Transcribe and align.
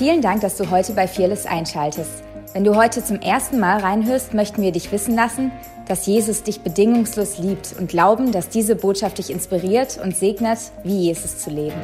Vielen 0.00 0.22
Dank, 0.22 0.40
dass 0.40 0.56
du 0.56 0.70
heute 0.70 0.94
bei 0.94 1.06
Fearless 1.06 1.44
einschaltest. 1.44 2.24
Wenn 2.54 2.64
du 2.64 2.74
heute 2.74 3.04
zum 3.04 3.20
ersten 3.20 3.60
Mal 3.60 3.80
reinhörst, 3.80 4.32
möchten 4.32 4.62
wir 4.62 4.72
dich 4.72 4.90
wissen 4.92 5.14
lassen, 5.14 5.52
dass 5.88 6.06
Jesus 6.06 6.42
dich 6.42 6.62
bedingungslos 6.62 7.36
liebt 7.36 7.74
und 7.78 7.90
glauben, 7.90 8.32
dass 8.32 8.48
diese 8.48 8.76
Botschaft 8.76 9.18
dich 9.18 9.28
inspiriert 9.28 10.00
und 10.02 10.16
segnet, 10.16 10.58
wie 10.84 11.00
Jesus 11.00 11.40
zu 11.40 11.50
leben. 11.50 11.76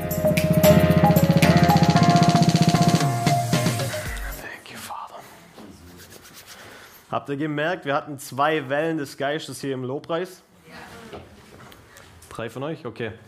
Habt 7.11 7.29
ihr 7.29 7.37
gemerkt, 7.37 7.85
wir 7.85 7.93
hatten 7.93 8.19
zwei 8.19 8.67
Wellen 8.71 8.96
des 8.96 9.19
Geistes 9.19 9.61
hier 9.61 9.75
im 9.75 9.85
Lobpreis? 9.85 10.41
Drei 12.30 12.48
von 12.48 12.62
euch? 12.62 12.87
Okay. 12.87 13.12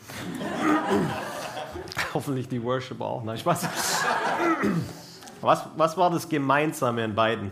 Hoffentlich 2.14 2.48
die 2.48 2.64
Worship 2.64 3.02
auch. 3.02 3.22
Nein, 3.22 3.36
Spaß. 3.36 3.68
Was, 5.40 5.64
was 5.76 5.96
war 5.96 6.10
das 6.10 6.28
Gemeinsame 6.28 7.04
in 7.04 7.14
beiden? 7.14 7.50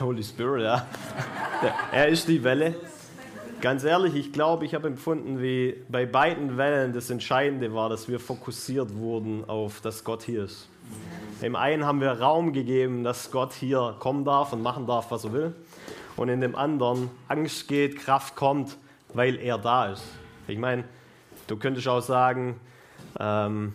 Holy 0.00 0.22
Spirit, 0.22 0.62
ja. 0.62 0.86
Er 1.92 2.08
ist 2.08 2.28
die 2.28 2.42
Welle. 2.44 2.74
Ganz 3.60 3.84
ehrlich, 3.84 4.14
ich 4.14 4.32
glaube, 4.32 4.64
ich 4.64 4.74
habe 4.74 4.88
empfunden, 4.88 5.42
wie 5.42 5.76
bei 5.88 6.06
beiden 6.06 6.56
Wellen 6.56 6.92
das 6.92 7.10
Entscheidende 7.10 7.74
war, 7.74 7.88
dass 7.90 8.08
wir 8.08 8.18
fokussiert 8.18 8.94
wurden 8.94 9.48
auf, 9.48 9.80
dass 9.80 10.04
Gott 10.04 10.22
hier 10.22 10.44
ist. 10.44 10.68
Im 11.42 11.56
einen 11.56 11.84
haben 11.84 12.00
wir 12.00 12.12
Raum 12.12 12.52
gegeben, 12.52 13.04
dass 13.04 13.30
Gott 13.30 13.52
hier 13.52 13.96
kommen 13.98 14.24
darf 14.24 14.52
und 14.52 14.62
machen 14.62 14.86
darf, 14.86 15.10
was 15.10 15.24
er 15.24 15.32
will. 15.32 15.54
Und 16.16 16.28
in 16.28 16.40
dem 16.40 16.54
anderen 16.54 17.10
Angst 17.28 17.68
geht, 17.68 17.98
Kraft 17.98 18.36
kommt, 18.36 18.76
weil 19.12 19.36
er 19.36 19.58
da 19.58 19.92
ist. 19.92 20.04
Ich 20.48 20.58
meine, 20.58 20.84
du 21.46 21.56
könntest 21.56 21.88
auch 21.88 22.00
sagen, 22.00 22.60
ähm, 23.18 23.74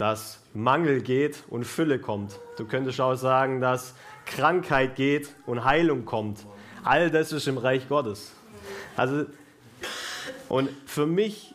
dass 0.00 0.40
Mangel 0.54 1.02
geht 1.02 1.44
und 1.50 1.64
Fülle 1.64 1.98
kommt. 1.98 2.40
Du 2.56 2.64
könntest 2.64 3.00
auch 3.02 3.16
sagen, 3.16 3.60
dass 3.60 3.94
Krankheit 4.24 4.96
geht 4.96 5.34
und 5.44 5.64
Heilung 5.64 6.06
kommt. 6.06 6.46
All 6.82 7.10
das 7.10 7.32
ist 7.32 7.46
im 7.46 7.58
Reich 7.58 7.86
Gottes. 7.86 8.32
Also, 8.96 9.26
und 10.48 10.70
für 10.86 11.04
mich, 11.04 11.54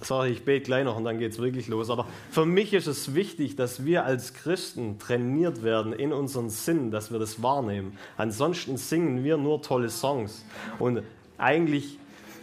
sorry, 0.00 0.30
ich 0.30 0.44
bete 0.44 0.64
gleich 0.64 0.84
noch 0.84 0.96
und 0.96 1.04
dann 1.04 1.18
geht 1.18 1.32
es 1.32 1.38
wirklich 1.40 1.66
los, 1.66 1.90
aber 1.90 2.06
für 2.30 2.46
mich 2.46 2.74
ist 2.74 2.86
es 2.86 3.16
wichtig, 3.16 3.56
dass 3.56 3.84
wir 3.84 4.04
als 4.04 4.34
Christen 4.34 5.00
trainiert 5.00 5.64
werden 5.64 5.92
in 5.92 6.12
unseren 6.12 6.50
Sinn, 6.50 6.92
dass 6.92 7.10
wir 7.10 7.18
das 7.18 7.42
wahrnehmen. 7.42 7.98
Ansonsten 8.16 8.76
singen 8.76 9.24
wir 9.24 9.36
nur 9.36 9.62
tolle 9.62 9.90
Songs 9.90 10.44
und 10.78 11.02
eigentlich 11.38 11.98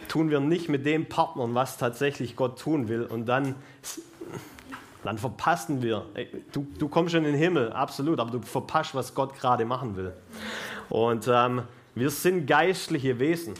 tun 0.08 0.28
wir 0.28 0.40
nicht 0.40 0.68
mit 0.68 0.84
dem 0.84 1.06
Partnern, 1.08 1.54
was 1.54 1.78
tatsächlich 1.78 2.36
Gott 2.36 2.58
tun 2.58 2.88
will 2.88 3.04
und 3.04 3.24
dann 3.24 3.54
dann 5.04 5.18
verpassen 5.18 5.82
wir. 5.82 6.04
Du, 6.52 6.66
du 6.78 6.88
kommst 6.88 7.14
in 7.14 7.24
den 7.24 7.34
Himmel, 7.34 7.72
absolut, 7.72 8.20
aber 8.20 8.30
du 8.30 8.40
verpasst, 8.40 8.94
was 8.94 9.14
Gott 9.14 9.34
gerade 9.38 9.64
machen 9.64 9.96
will. 9.96 10.12
Und 10.88 11.28
ähm, 11.28 11.62
wir 11.94 12.10
sind 12.10 12.46
geistliche 12.46 13.18
Wesen. 13.18 13.54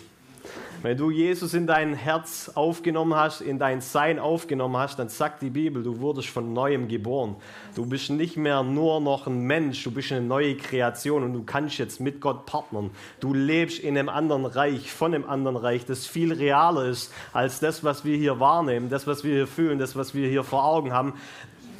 Wenn 0.82 0.96
du 0.96 1.12
Jesus 1.12 1.54
in 1.54 1.68
dein 1.68 1.94
Herz 1.94 2.50
aufgenommen 2.56 3.14
hast, 3.14 3.40
in 3.40 3.60
dein 3.60 3.80
Sein 3.80 4.18
aufgenommen 4.18 4.76
hast, 4.76 4.98
dann 4.98 5.08
sagt 5.08 5.40
die 5.40 5.50
Bibel, 5.50 5.84
du 5.84 6.00
wurdest 6.00 6.28
von 6.28 6.52
neuem 6.52 6.88
geboren. 6.88 7.36
Du 7.76 7.86
bist 7.86 8.10
nicht 8.10 8.36
mehr 8.36 8.64
nur 8.64 9.00
noch 9.00 9.28
ein 9.28 9.42
Mensch, 9.42 9.84
du 9.84 9.92
bist 9.92 10.10
eine 10.10 10.26
neue 10.26 10.56
Kreation 10.56 11.22
und 11.22 11.34
du 11.34 11.44
kannst 11.44 11.78
jetzt 11.78 12.00
mit 12.00 12.20
Gott 12.20 12.46
partnern. 12.46 12.90
Du 13.20 13.32
lebst 13.32 13.78
in 13.78 13.96
einem 13.96 14.08
anderen 14.08 14.44
Reich, 14.44 14.90
von 14.90 15.14
einem 15.14 15.24
anderen 15.24 15.56
Reich, 15.56 15.86
das 15.86 16.08
viel 16.08 16.32
realer 16.32 16.86
ist 16.86 17.12
als 17.32 17.60
das, 17.60 17.84
was 17.84 18.04
wir 18.04 18.16
hier 18.16 18.40
wahrnehmen, 18.40 18.88
das, 18.88 19.06
was 19.06 19.22
wir 19.22 19.34
hier 19.34 19.46
fühlen, 19.46 19.78
das, 19.78 19.94
was 19.94 20.16
wir 20.16 20.28
hier 20.28 20.42
vor 20.42 20.64
Augen 20.64 20.92
haben. 20.92 21.14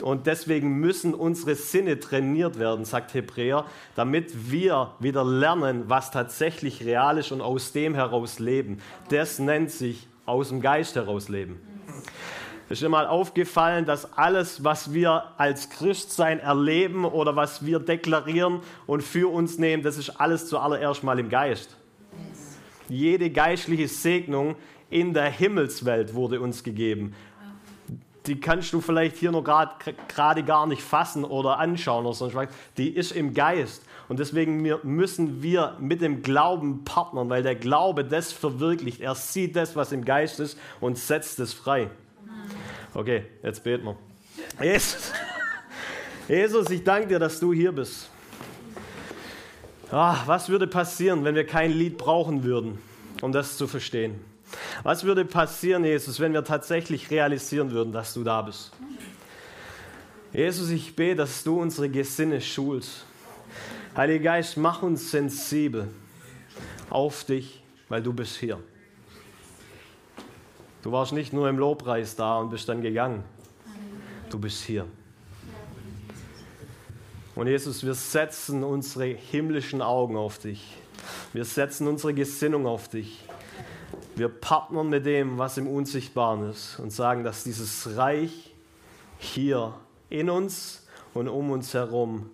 Und 0.03 0.27
deswegen 0.27 0.81
müssen 0.81 1.14
unsere 1.14 1.55
Sinne 1.55 2.00
trainiert 2.00 2.58
werden, 2.58 2.84
sagt 2.84 3.14
Hebräer, 3.14 3.64
damit 3.95 4.50
wir 4.50 4.92
wieder 4.98 5.25
lernen, 5.25 5.84
was 5.89 6.11
tatsächlich 6.11 6.85
real 6.85 7.18
ist 7.18 7.33
und 7.33 7.40
aus 7.40 7.73
dem 7.73 7.95
heraus 7.95 8.39
leben. 8.39 8.80
Das 9.08 9.39
nennt 9.39 9.70
sich 9.70 10.07
aus 10.27 10.48
dem 10.48 10.61
Geist 10.61 10.96
heraus 10.96 11.29
leben. 11.29 11.61
Ist 12.68 12.80
dir 12.80 12.89
mal 12.89 13.07
aufgefallen, 13.07 13.85
dass 13.85 14.17
alles, 14.17 14.64
was 14.64 14.95
wir 14.95 15.24
als 15.36 15.68
Christsein 15.68 16.39
erleben 16.39 17.05
oder 17.05 17.36
was 17.36 17.67
wir 17.67 17.79
deklarieren 17.80 18.61
und 18.86 19.02
für 19.02 19.30
uns 19.30 19.58
nehmen, 19.58 19.83
das 19.83 19.98
ist 19.98 20.20
alles 20.20 20.48
zuallererst 20.48 21.02
mal 21.02 21.18
im 21.18 21.29
Geist. 21.29 21.77
Jede 22.89 23.30
geistliche 23.30 23.89
Segnung 23.89 24.57
in 24.89 25.12
der 25.12 25.30
Himmelswelt 25.30 26.14
wurde 26.14 26.41
uns 26.41 26.62
gegeben 26.62 27.14
die 28.27 28.40
kannst 28.40 28.72
du 28.72 28.80
vielleicht 28.80 29.16
hier 29.16 29.33
noch 29.33 29.42
gerade 29.42 30.44
gar 30.44 30.66
nicht 30.66 30.83
fassen 30.83 31.24
oder 31.24 31.58
anschauen 31.58 32.06
oder 32.06 32.14
sonst 32.14 32.34
was. 32.34 32.48
Die 32.77 32.90
ist 32.90 33.12
im 33.12 33.34
Geist. 33.34 33.83
Und 34.08 34.18
deswegen 34.18 34.62
müssen 34.83 35.42
wir 35.42 35.77
mit 35.80 36.00
dem 36.02 36.22
Glauben 36.22 36.84
partnern, 36.84 37.30
weil 37.30 37.42
der 37.42 37.55
Glaube 37.55 38.05
das 38.05 38.32
verwirklicht. 38.32 39.00
Er 39.00 39.14
sieht 39.14 39.56
das, 39.56 39.74
was 39.74 39.92
im 39.92 40.05
Geist 40.05 40.40
ist 40.40 40.58
und 40.80 40.98
setzt 40.98 41.38
es 41.40 41.52
frei. 41.52 41.90
Okay, 42.94 43.24
jetzt 43.42 43.64
beten 43.64 43.86
wir. 43.86 43.96
Jesus, 44.62 45.12
Jesus 46.28 46.70
ich 46.70 46.84
danke 46.84 47.08
dir, 47.08 47.18
dass 47.18 47.40
du 47.40 47.52
hier 47.52 47.72
bist. 47.72 48.11
Ah, 49.90 50.18
was 50.27 50.48
würde 50.48 50.66
passieren, 50.66 51.24
wenn 51.24 51.34
wir 51.34 51.46
kein 51.46 51.70
Lied 51.70 51.98
brauchen 51.98 52.44
würden, 52.44 52.78
um 53.20 53.32
das 53.32 53.56
zu 53.56 53.66
verstehen? 53.66 54.31
Was 54.82 55.04
würde 55.04 55.24
passieren, 55.24 55.84
Jesus, 55.84 56.18
wenn 56.18 56.32
wir 56.32 56.44
tatsächlich 56.44 57.10
realisieren 57.10 57.70
würden, 57.70 57.92
dass 57.92 58.14
du 58.14 58.24
da 58.24 58.42
bist? 58.42 58.72
Jesus, 60.32 60.70
ich 60.70 60.96
bete, 60.96 61.16
dass 61.16 61.44
du 61.44 61.60
unsere 61.60 61.88
Gesinne 61.88 62.40
schulst. 62.40 63.04
Heiliger 63.96 64.24
Geist, 64.24 64.56
mach 64.56 64.82
uns 64.82 65.10
sensibel 65.10 65.88
auf 66.90 67.24
dich, 67.24 67.62
weil 67.88 68.02
du 68.02 68.12
bist 68.12 68.36
hier. 68.36 68.58
Du 70.82 70.90
warst 70.90 71.12
nicht 71.12 71.32
nur 71.32 71.48
im 71.48 71.58
Lobpreis 71.58 72.16
da 72.16 72.38
und 72.38 72.50
bist 72.50 72.68
dann 72.68 72.82
gegangen. 72.82 73.22
Du 74.30 74.38
bist 74.38 74.64
hier. 74.64 74.86
Und 77.34 77.46
Jesus, 77.46 77.84
wir 77.84 77.94
setzen 77.94 78.64
unsere 78.64 79.04
himmlischen 79.04 79.80
Augen 79.80 80.16
auf 80.16 80.38
dich. 80.38 80.76
Wir 81.32 81.44
setzen 81.44 81.86
unsere 81.86 82.14
Gesinnung 82.14 82.66
auf 82.66 82.88
dich. 82.88 83.22
Wir 84.14 84.28
partnern 84.28 84.90
mit 84.90 85.06
dem, 85.06 85.39
was 85.39 85.56
im 85.56 85.67
Unsichtbaren 85.67 86.50
ist 86.50 86.78
und 86.78 86.90
sagen, 86.90 87.24
dass 87.24 87.45
dieses 87.45 87.96
Reich 87.96 88.52
hier 89.18 89.74
in 90.11 90.28
uns 90.28 90.86
und 91.14 91.28
um 91.28 91.50
uns 91.50 91.73
herum 91.73 92.30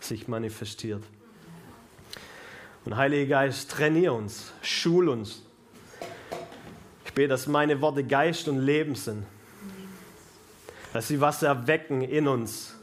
sich 0.00 0.28
manifestiert. 0.28 1.02
Und 2.86 2.96
Heiliger 2.96 3.42
Geist, 3.42 3.70
trainier 3.70 4.14
uns, 4.14 4.52
schul 4.62 5.08
uns. 5.08 5.42
Ich 7.04 7.12
bete, 7.12 7.28
dass 7.28 7.46
meine 7.46 7.80
Worte 7.80 8.04
Geist 8.04 8.48
und 8.48 8.58
Leben 8.58 8.94
sind. 8.94 9.24
Dass 10.92 11.08
sie 11.08 11.20
was 11.20 11.42
erwecken 11.42 12.02
in 12.02 12.28
uns. 12.28 12.74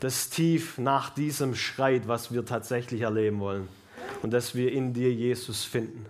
Das 0.00 0.30
tief 0.30 0.78
nach 0.78 1.10
diesem 1.10 1.54
schreit, 1.54 2.06
was 2.06 2.32
wir 2.32 2.44
tatsächlich 2.44 3.02
erleben 3.02 3.40
wollen. 3.40 3.68
Und 4.22 4.30
dass 4.30 4.54
wir 4.54 4.72
in 4.72 4.92
dir 4.92 5.12
Jesus 5.12 5.64
finden. 5.64 6.06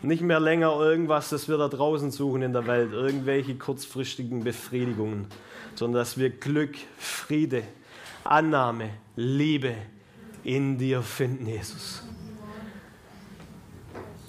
Nicht 0.00 0.22
mehr 0.22 0.38
länger 0.38 0.78
irgendwas, 0.78 1.30
das 1.30 1.48
wir 1.48 1.56
da 1.58 1.66
draußen 1.66 2.12
suchen 2.12 2.42
in 2.42 2.52
der 2.52 2.68
Welt, 2.68 2.92
irgendwelche 2.92 3.56
kurzfristigen 3.56 4.44
Befriedigungen, 4.44 5.26
sondern 5.74 6.00
dass 6.00 6.18
wir 6.18 6.30
Glück, 6.30 6.76
Friede, 6.96 7.64
Annahme, 8.22 8.90
Liebe 9.16 9.74
in 10.44 10.78
dir 10.78 11.02
finden, 11.02 11.46
Jesus. 11.46 12.04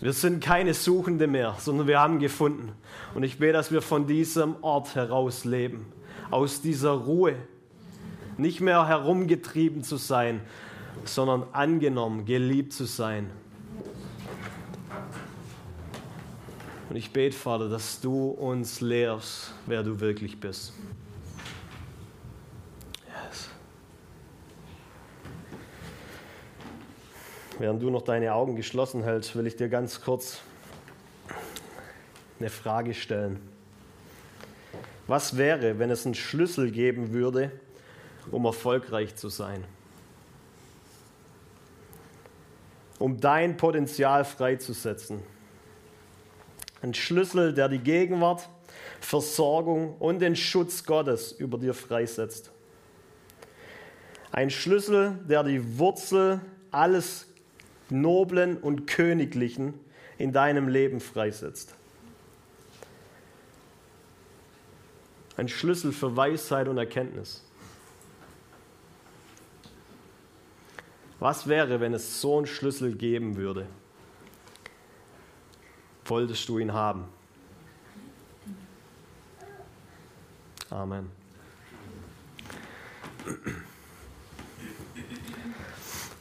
Wir 0.02 0.14
sind 0.14 0.44
keine 0.44 0.74
Suchende 0.74 1.28
mehr, 1.28 1.56
sondern 1.60 1.86
wir 1.86 2.00
haben 2.00 2.20
gefunden. 2.20 2.72
Und 3.14 3.24
ich 3.24 3.38
bete, 3.38 3.54
dass 3.54 3.72
wir 3.72 3.84
von 3.84 4.08
diesem 4.08 4.56
Ort 4.62 4.96
heraus 4.96 5.46
leben, 5.46 5.86
aus 6.32 6.62
dieser 6.62 6.92
Ruhe, 6.92 7.36
nicht 8.38 8.62
mehr 8.62 8.88
herumgetrieben 8.88 9.84
zu 9.84 9.98
sein, 9.98 10.42
sondern 11.04 11.44
angenommen, 11.52 12.26
geliebt 12.26 12.74
zu 12.74 12.86
sein 12.86 13.30
Und 16.90 16.96
ich 16.96 17.12
bete, 17.12 17.38
Vater, 17.38 17.70
dass 17.70 18.02
du 18.02 18.30
uns 18.30 18.82
lehrst, 18.82 19.54
wer 19.68 19.84
du 19.84 20.00
wirklich 20.00 20.40
bist. 20.40 20.74
Yes. 23.06 23.50
Während 27.60 27.84
du 27.84 27.92
noch 27.92 28.02
deine 28.02 28.34
Augen 28.34 28.56
geschlossen 28.56 29.04
hältst, 29.04 29.36
will 29.36 29.46
ich 29.46 29.56
dir 29.56 29.70
ganz 29.70 30.02
kurz 30.02 30.40
eine 32.40 32.50
Frage 32.50 32.96
stellen. 32.96 33.40
Was 35.06 35.38
wäre, 35.38 35.78
wenn 35.78 35.92
es 35.92 36.06
einen 36.06 36.16
Schlüssel 36.16 36.72
geben 36.72 37.14
würde, 37.14 37.52
um 38.32 38.46
erfolgreich 38.46 39.16
zu 39.16 39.30
sein? 39.30 39.64
Um 42.98 43.20
dein 43.20 43.58
Potenzial 43.58 44.26
freizusetzen? 44.26 45.22
Ein 46.82 46.94
Schlüssel, 46.94 47.54
der 47.54 47.68
die 47.70 47.80
Gegenwart 47.80 48.50
Versorgung 49.02 49.96
und 49.98 50.20
den 50.20 50.36
Schutz 50.36 50.84
Gottes 50.84 51.32
über 51.32 51.58
dir 51.58 51.74
freisetzt. 51.74 52.52
Ein 54.32 54.50
Schlüssel, 54.50 55.20
der 55.28 55.44
die 55.44 55.80
Wurzel 55.80 56.42
alles 56.72 57.28
Noblen 57.90 58.58
und 58.58 58.86
Königlichen 58.86 59.74
in 60.18 60.32
deinem 60.32 60.68
Leben 60.68 61.00
freisetzt. 61.00 61.74
Ein 65.38 65.48
Schlüssel 65.48 65.92
für 65.92 66.16
Weisheit 66.16 66.68
und 66.68 66.78
Erkenntnis. 66.78 67.44
Was 71.20 71.48
wäre, 71.48 71.80
wenn 71.80 71.94
es 71.94 72.22
so 72.22 72.38
einen 72.38 72.46
Schlüssel 72.46 72.94
geben 72.94 73.38
würde? 73.38 73.66
Wolltest 76.10 76.50
du 76.50 76.58
ihn 76.58 76.74
haben? 76.74 77.06
Amen. 80.72 81.12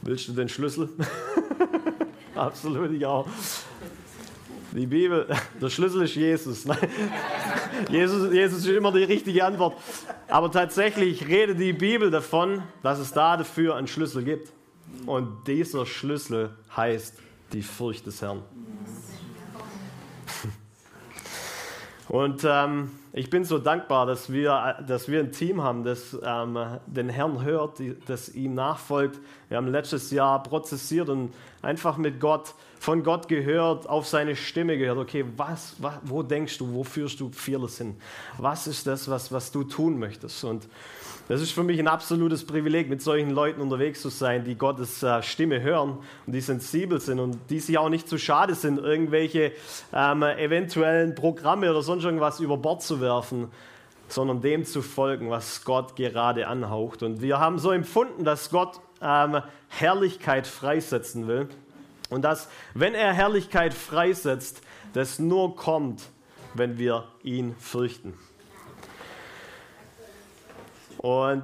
Willst 0.03 0.27
du 0.27 0.33
den 0.33 0.47
Schlüssel? 0.47 0.89
Absolut, 2.35 2.91
ja. 2.99 3.25
Die 4.73 4.85
Bibel, 4.85 5.27
der 5.59 5.69
Schlüssel 5.71 6.03
ist 6.03 6.13
Jesus. 6.13 6.65
Jesus. 7.89 8.31
Jesus 8.31 8.59
ist 8.59 8.67
immer 8.67 8.91
die 8.91 9.03
richtige 9.03 9.43
Antwort. 9.43 9.75
Aber 10.27 10.51
tatsächlich 10.51 11.27
redet 11.27 11.59
die 11.59 11.73
Bibel 11.73 12.11
davon, 12.11 12.61
dass 12.83 12.99
es 12.99 13.11
da 13.11 13.37
dafür 13.37 13.75
einen 13.75 13.87
Schlüssel 13.87 14.23
gibt. 14.23 14.51
Und 15.07 15.47
dieser 15.47 15.87
Schlüssel 15.87 16.55
heißt 16.77 17.19
die 17.53 17.63
Furcht 17.63 18.05
des 18.05 18.21
Herrn. 18.21 18.43
Und 22.09 22.43
ähm, 22.43 22.89
ich 23.11 23.29
bin 23.29 23.43
so 23.43 23.57
dankbar, 23.57 24.05
dass 24.05 24.31
wir, 24.31 24.77
dass 24.87 25.07
wir 25.07 25.19
ein 25.19 25.31
Team 25.31 25.63
haben, 25.63 25.83
das 25.83 26.17
ähm, 26.23 26.57
den 26.85 27.09
Herrn 27.09 27.43
hört, 27.43 27.81
das 28.05 28.29
ihm 28.29 28.53
nachfolgt. 28.53 29.19
Wir 29.47 29.57
haben 29.57 29.67
letztes 29.67 30.11
Jahr 30.11 30.43
prozessiert 30.43 31.09
und 31.09 31.33
einfach 31.61 31.97
mit 31.97 32.19
Gott, 32.19 32.53
von 32.79 33.03
Gott 33.03 33.27
gehört, 33.27 33.89
auf 33.89 34.07
seine 34.07 34.35
Stimme 34.35 34.77
gehört. 34.77 34.99
Okay, 34.99 35.25
was, 35.37 35.75
was 35.79 35.95
wo 36.03 36.21
denkst 36.21 36.59
du, 36.59 36.73
wo 36.73 36.83
führst 36.83 37.19
du 37.19 37.31
Fearless 37.31 37.79
hin? 37.79 37.95
Was 38.37 38.67
ist 38.67 38.85
das, 38.85 39.09
was, 39.09 39.31
was 39.31 39.51
du 39.51 39.63
tun 39.63 39.97
möchtest? 39.97 40.43
Und 40.43 40.67
das 41.29 41.41
ist 41.41 41.51
für 41.51 41.61
mich 41.61 41.77
ein 41.77 41.87
absolutes 41.87 42.43
Privileg, 42.43 42.89
mit 42.89 43.03
solchen 43.03 43.29
Leuten 43.29 43.61
unterwegs 43.61 44.01
zu 44.01 44.09
sein, 44.09 44.45
die 44.45 44.55
Gottes 44.55 45.03
äh, 45.03 45.21
Stimme 45.21 45.61
hören 45.61 45.99
und 46.25 46.33
die 46.33 46.41
sensibel 46.41 46.99
sind 46.99 47.19
und 47.19 47.37
die 47.51 47.59
sich 47.59 47.77
auch 47.77 47.89
nicht 47.89 48.09
zu 48.09 48.17
schade 48.17 48.55
sind, 48.55 48.79
irgendwelche 48.79 49.51
ähm, 49.93 50.23
eventuellen 50.23 51.13
Programme 51.13 51.69
oder 51.69 51.83
sonst 51.83 52.03
irgendwas 52.03 52.39
über 52.39 52.57
Bord 52.57 52.81
zu 52.81 52.98
werfen, 53.01 53.51
sondern 54.07 54.41
dem 54.41 54.65
zu 54.65 54.81
folgen, 54.81 55.29
was 55.29 55.63
Gott 55.63 55.95
gerade 55.95 56.47
anhaucht. 56.47 57.03
Und 57.03 57.21
wir 57.21 57.39
haben 57.39 57.59
so 57.59 57.71
empfunden, 57.71 58.23
dass 58.23 58.49
Gott 58.49 58.79
ähm, 59.01 59.41
Herrlichkeit 59.67 60.47
freisetzen 60.47 61.27
will 61.27 61.47
und 62.09 62.23
dass, 62.23 62.49
wenn 62.73 62.95
er 62.95 63.13
Herrlichkeit 63.13 63.73
freisetzt, 63.73 64.61
das 64.93 65.19
nur 65.19 65.55
kommt, 65.55 66.01
wenn 66.55 66.77
wir 66.77 67.05
ihn 67.23 67.55
fürchten. 67.59 68.13
Und 70.97 71.43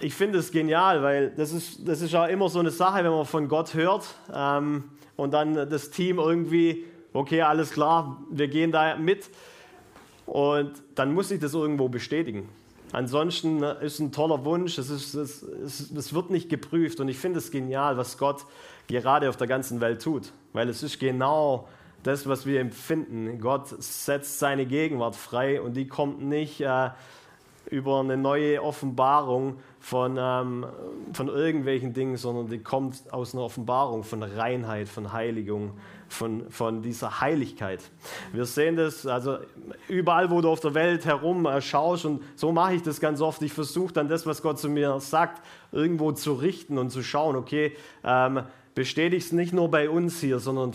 ich 0.00 0.14
finde 0.14 0.38
es 0.38 0.50
genial, 0.52 1.02
weil 1.02 1.30
das 1.30 1.52
ist, 1.52 1.86
das 1.86 2.00
ist 2.00 2.12
ja 2.12 2.26
immer 2.26 2.48
so 2.48 2.60
eine 2.60 2.70
Sache, 2.70 3.04
wenn 3.04 3.10
man 3.10 3.26
von 3.26 3.48
Gott 3.48 3.74
hört 3.74 4.06
ähm, 4.32 4.84
und 5.16 5.32
dann 5.32 5.54
das 5.54 5.90
Team 5.90 6.18
irgendwie, 6.18 6.84
okay, 7.12 7.42
alles 7.42 7.72
klar, 7.72 8.22
wir 8.30 8.48
gehen 8.48 8.72
da 8.72 8.96
mit. 8.96 9.28
Und 10.26 10.72
dann 10.94 11.14
muss 11.14 11.30
ich 11.30 11.40
das 11.40 11.54
irgendwo 11.54 11.88
bestätigen. 11.88 12.48
Ansonsten 12.92 13.62
ist 13.62 13.98
ein 13.98 14.12
toller 14.12 14.44
Wunsch, 14.44 14.78
es, 14.78 14.90
ist, 14.90 15.14
es, 15.14 15.42
es, 15.42 15.90
es 15.90 16.14
wird 16.14 16.30
nicht 16.30 16.48
geprüft. 16.48 17.00
Und 17.00 17.08
ich 17.08 17.18
finde 17.18 17.38
es 17.38 17.50
genial, 17.50 17.96
was 17.96 18.18
Gott 18.18 18.44
gerade 18.86 19.28
auf 19.28 19.36
der 19.36 19.46
ganzen 19.46 19.80
Welt 19.80 20.02
tut. 20.02 20.32
Weil 20.52 20.68
es 20.68 20.82
ist 20.82 20.98
genau 20.98 21.68
das, 22.02 22.28
was 22.28 22.46
wir 22.46 22.60
empfinden. 22.60 23.40
Gott 23.40 23.68
setzt 23.82 24.38
seine 24.38 24.66
Gegenwart 24.66 25.16
frei 25.16 25.60
und 25.60 25.76
die 25.76 25.88
kommt 25.88 26.22
nicht 26.22 26.60
äh, 26.60 26.90
über 27.70 28.00
eine 28.00 28.16
neue 28.16 28.62
Offenbarung 28.62 29.56
von, 29.80 30.16
ähm, 30.18 30.66
von 31.12 31.28
irgendwelchen 31.28 31.92
Dingen, 31.92 32.16
sondern 32.16 32.48
die 32.48 32.58
kommt 32.58 33.12
aus 33.12 33.34
einer 33.34 33.42
Offenbarung 33.42 34.04
von 34.04 34.22
Reinheit, 34.22 34.88
von 34.88 35.12
Heiligung, 35.12 35.72
von, 36.08 36.50
von 36.50 36.82
dieser 36.82 37.20
Heiligkeit. 37.20 37.80
Wir 38.32 38.44
sehen 38.44 38.76
das 38.76 39.06
also 39.06 39.38
überall, 39.88 40.30
wo 40.30 40.40
du 40.40 40.48
auf 40.48 40.60
der 40.60 40.74
Welt 40.74 41.04
herum 41.04 41.46
äh, 41.46 41.60
schaust 41.60 42.04
und 42.04 42.22
so 42.36 42.52
mache 42.52 42.74
ich 42.74 42.82
das 42.82 43.00
ganz 43.00 43.20
oft. 43.20 43.42
Ich 43.42 43.52
versuche 43.52 43.92
dann 43.92 44.08
das, 44.08 44.26
was 44.26 44.42
Gott 44.42 44.58
zu 44.58 44.68
mir 44.68 44.98
sagt, 45.00 45.42
irgendwo 45.72 46.12
zu 46.12 46.34
richten 46.34 46.78
und 46.78 46.90
zu 46.90 47.02
schauen, 47.02 47.36
okay, 47.36 47.76
ähm, 48.04 48.42
bestätigst 48.74 49.32
nicht 49.32 49.52
nur 49.52 49.70
bei 49.70 49.90
uns 49.90 50.20
hier, 50.20 50.38
sondern 50.38 50.72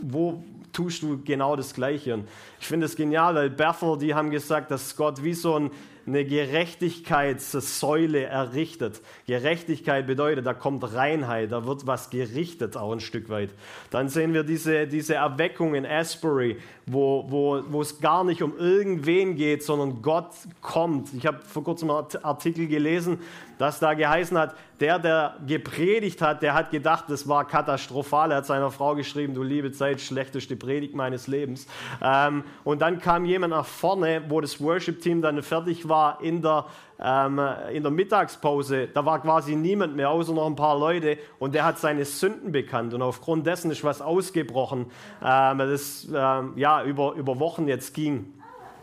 wo, 0.00 0.42
tust 0.72 1.02
du 1.02 1.20
genau 1.22 1.56
das 1.56 1.74
Gleiche. 1.74 2.14
Und 2.14 2.28
ich 2.60 2.66
finde 2.66 2.86
es 2.86 2.96
genial, 2.96 3.34
weil 3.34 3.50
Bethel, 3.50 3.98
die 3.98 4.14
haben 4.14 4.30
gesagt, 4.30 4.70
dass 4.70 4.96
Gott 4.96 5.22
wie 5.22 5.34
so 5.34 5.56
ein 5.58 5.70
eine 6.06 6.24
Gerechtigkeitssäule 6.24 8.24
errichtet. 8.24 9.00
Gerechtigkeit 9.26 10.06
bedeutet, 10.06 10.46
da 10.46 10.54
kommt 10.54 10.94
Reinheit, 10.94 11.52
da 11.52 11.66
wird 11.66 11.86
was 11.86 12.10
gerichtet 12.10 12.76
auch 12.76 12.92
ein 12.92 13.00
Stück 13.00 13.28
weit. 13.28 13.50
Dann 13.90 14.08
sehen 14.08 14.34
wir 14.34 14.42
diese, 14.42 14.86
diese 14.86 15.14
Erweckung 15.14 15.74
in 15.74 15.86
Asbury, 15.86 16.58
wo, 16.86 17.24
wo, 17.28 17.62
wo 17.68 17.82
es 17.82 18.00
gar 18.00 18.24
nicht 18.24 18.42
um 18.42 18.56
irgendwen 18.56 19.36
geht, 19.36 19.62
sondern 19.62 20.02
Gott 20.02 20.32
kommt. 20.60 21.12
Ich 21.14 21.26
habe 21.26 21.40
vor 21.40 21.64
kurzem 21.64 21.90
einen 21.90 22.06
Artikel 22.22 22.66
gelesen, 22.66 23.18
dass 23.58 23.78
da 23.78 23.94
geheißen 23.94 24.36
hat, 24.36 24.56
der, 24.82 24.98
der 24.98 25.36
gepredigt 25.46 26.20
hat, 26.20 26.42
der 26.42 26.54
hat 26.54 26.72
gedacht, 26.72 27.04
das 27.06 27.28
war 27.28 27.46
katastrophal. 27.46 28.32
Er 28.32 28.38
hat 28.38 28.46
seiner 28.46 28.72
Frau 28.72 28.96
geschrieben, 28.96 29.32
du 29.32 29.44
liebe 29.44 29.70
Zeit, 29.70 30.00
schlechteste 30.00 30.56
Predigt 30.56 30.92
meines 30.96 31.28
Lebens. 31.28 31.68
Ähm, 32.02 32.42
und 32.64 32.82
dann 32.82 32.98
kam 32.98 33.24
jemand 33.24 33.52
nach 33.52 33.64
vorne, 33.64 34.24
wo 34.28 34.40
das 34.40 34.60
Worship-Team 34.60 35.22
dann 35.22 35.40
fertig 35.44 35.88
war 35.88 36.20
in 36.20 36.42
der, 36.42 36.66
ähm, 36.98 37.40
in 37.72 37.84
der 37.84 37.92
Mittagspause. 37.92 38.88
Da 38.92 39.06
war 39.06 39.22
quasi 39.22 39.54
niemand 39.54 39.94
mehr, 39.94 40.10
außer 40.10 40.32
noch 40.32 40.46
ein 40.46 40.56
paar 40.56 40.76
Leute. 40.76 41.16
Und 41.38 41.54
der 41.54 41.64
hat 41.64 41.78
seine 41.78 42.04
Sünden 42.04 42.50
bekannt. 42.50 42.92
Und 42.92 43.02
aufgrund 43.02 43.46
dessen 43.46 43.70
ist 43.70 43.84
was 43.84 44.02
ausgebrochen, 44.02 44.86
ähm, 45.24 45.58
das 45.58 46.08
ähm, 46.12 46.54
ja, 46.56 46.82
über, 46.82 47.12
über 47.12 47.38
Wochen 47.38 47.68
jetzt 47.68 47.94
ging. 47.94 48.34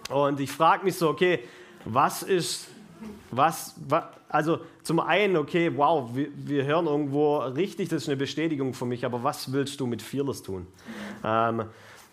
Und 0.10 0.40
ich 0.40 0.50
frage 0.50 0.86
mich 0.86 0.96
so, 0.96 1.10
okay, 1.10 1.40
was 1.84 2.24
ist, 2.24 2.70
was, 3.32 3.76
was 3.88 4.04
also 4.30 4.60
zum 4.84 5.00
einen, 5.00 5.38
okay, 5.38 5.72
wow, 5.76 6.10
wir, 6.14 6.28
wir, 6.36 6.66
hören 6.66 6.86
irgendwo 6.86 7.38
richtig, 7.38 7.90
das 7.90 8.04
ist 8.04 8.10
eine 8.10 8.18
Bestätigung 8.18 8.74
für 8.74 8.86
mich, 8.86 9.04
aber 9.04 9.24
was 9.24 9.52
willst 9.52 9.80
du 9.80 9.88
mit 9.88 10.02
Fearless 10.02 10.44
tun? 10.44 10.68
Ähm, 11.24 11.64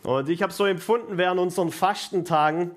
und 0.02 0.28
ich 0.28 0.42
habe 0.42 0.52
so 0.52 0.64
empfunden 0.64 1.18
während 1.18 1.40
unseren 1.40 1.70
Fastentagen, 1.70 2.70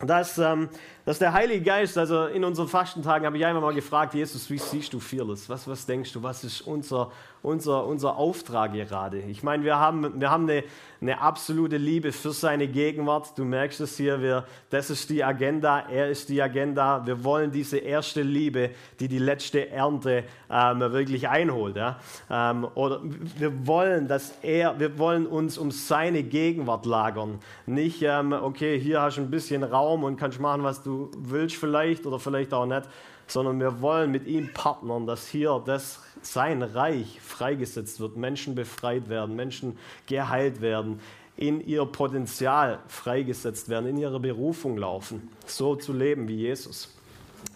dass, 0.00 0.38
ähm, 0.38 0.68
dass 1.04 1.18
der 1.18 1.32
Heilige 1.32 1.62
Geist, 1.62 1.98
also 1.98 2.26
in 2.26 2.44
unseren 2.44 2.68
Fastentagen 2.68 3.26
habe 3.26 3.36
ich 3.36 3.44
einfach 3.44 3.60
mal 3.60 3.74
gefragt, 3.74 4.14
Jesus, 4.14 4.48
wie 4.50 4.58
siehst 4.58 4.92
du 4.92 5.00
Fearless? 5.00 5.48
Was, 5.48 5.66
was 5.66 5.84
denkst 5.84 6.12
du, 6.12 6.22
was 6.22 6.44
ist 6.44 6.60
unser, 6.60 7.10
unser, 7.42 7.84
unser 7.86 8.16
Auftrag 8.16 8.72
gerade? 8.72 9.18
Ich 9.18 9.42
meine, 9.42 9.64
wir 9.64 9.78
haben, 9.78 10.20
wir 10.20 10.30
haben 10.30 10.48
eine, 10.48 10.62
eine 11.00 11.20
absolute 11.20 11.76
Liebe 11.76 12.12
für 12.12 12.30
seine 12.30 12.68
Gegenwart. 12.68 13.36
Du 13.36 13.44
merkst 13.44 13.80
es 13.80 13.96
hier, 13.96 14.22
wir, 14.22 14.44
das 14.70 14.90
ist 14.90 15.10
die 15.10 15.24
Agenda, 15.24 15.80
er 15.90 16.08
ist 16.08 16.28
die 16.28 16.40
Agenda. 16.40 17.04
Wir 17.04 17.24
wollen 17.24 17.50
diese 17.50 17.78
erste 17.78 18.22
Liebe, 18.22 18.70
die 19.00 19.08
die 19.08 19.18
letzte 19.18 19.70
Ernte 19.70 20.22
ähm, 20.48 20.78
wirklich 20.78 21.28
einholt. 21.28 21.74
Ja? 21.74 21.98
Ähm, 22.30 22.68
oder 22.76 23.00
wir 23.02 23.66
wollen, 23.66 24.06
dass 24.06 24.34
er, 24.42 24.78
wir 24.78 24.96
wollen 24.98 25.26
uns 25.26 25.58
um 25.58 25.72
seine 25.72 26.22
Gegenwart 26.22 26.86
lagern. 26.86 27.40
Nicht, 27.66 28.02
ähm, 28.02 28.32
okay, 28.32 28.78
hier 28.78 29.02
hast 29.02 29.16
du 29.16 29.22
ein 29.22 29.30
bisschen 29.30 29.64
Raum 29.64 30.04
und 30.04 30.16
kannst 30.16 30.38
machen, 30.38 30.62
was 30.62 30.80
du 30.84 30.91
willst 31.16 31.56
vielleicht 31.56 32.06
oder 32.06 32.18
vielleicht 32.18 32.52
auch 32.52 32.66
nicht, 32.66 32.88
sondern 33.26 33.60
wir 33.60 33.80
wollen 33.80 34.10
mit 34.10 34.26
ihm 34.26 34.52
partnern, 34.52 35.06
dass 35.06 35.26
hier 35.26 35.62
das, 35.64 36.00
sein 36.22 36.62
Reich 36.62 37.20
freigesetzt 37.20 38.00
wird, 38.00 38.16
Menschen 38.16 38.54
befreit 38.54 39.08
werden, 39.08 39.36
Menschen 39.36 39.78
geheilt 40.06 40.60
werden, 40.60 41.00
in 41.36 41.66
ihr 41.66 41.84
Potenzial 41.86 42.80
freigesetzt 42.88 43.68
werden, 43.68 43.86
in 43.86 43.96
ihre 43.96 44.20
Berufung 44.20 44.76
laufen, 44.76 45.28
so 45.46 45.76
zu 45.76 45.92
leben 45.92 46.28
wie 46.28 46.36
Jesus. 46.36 46.94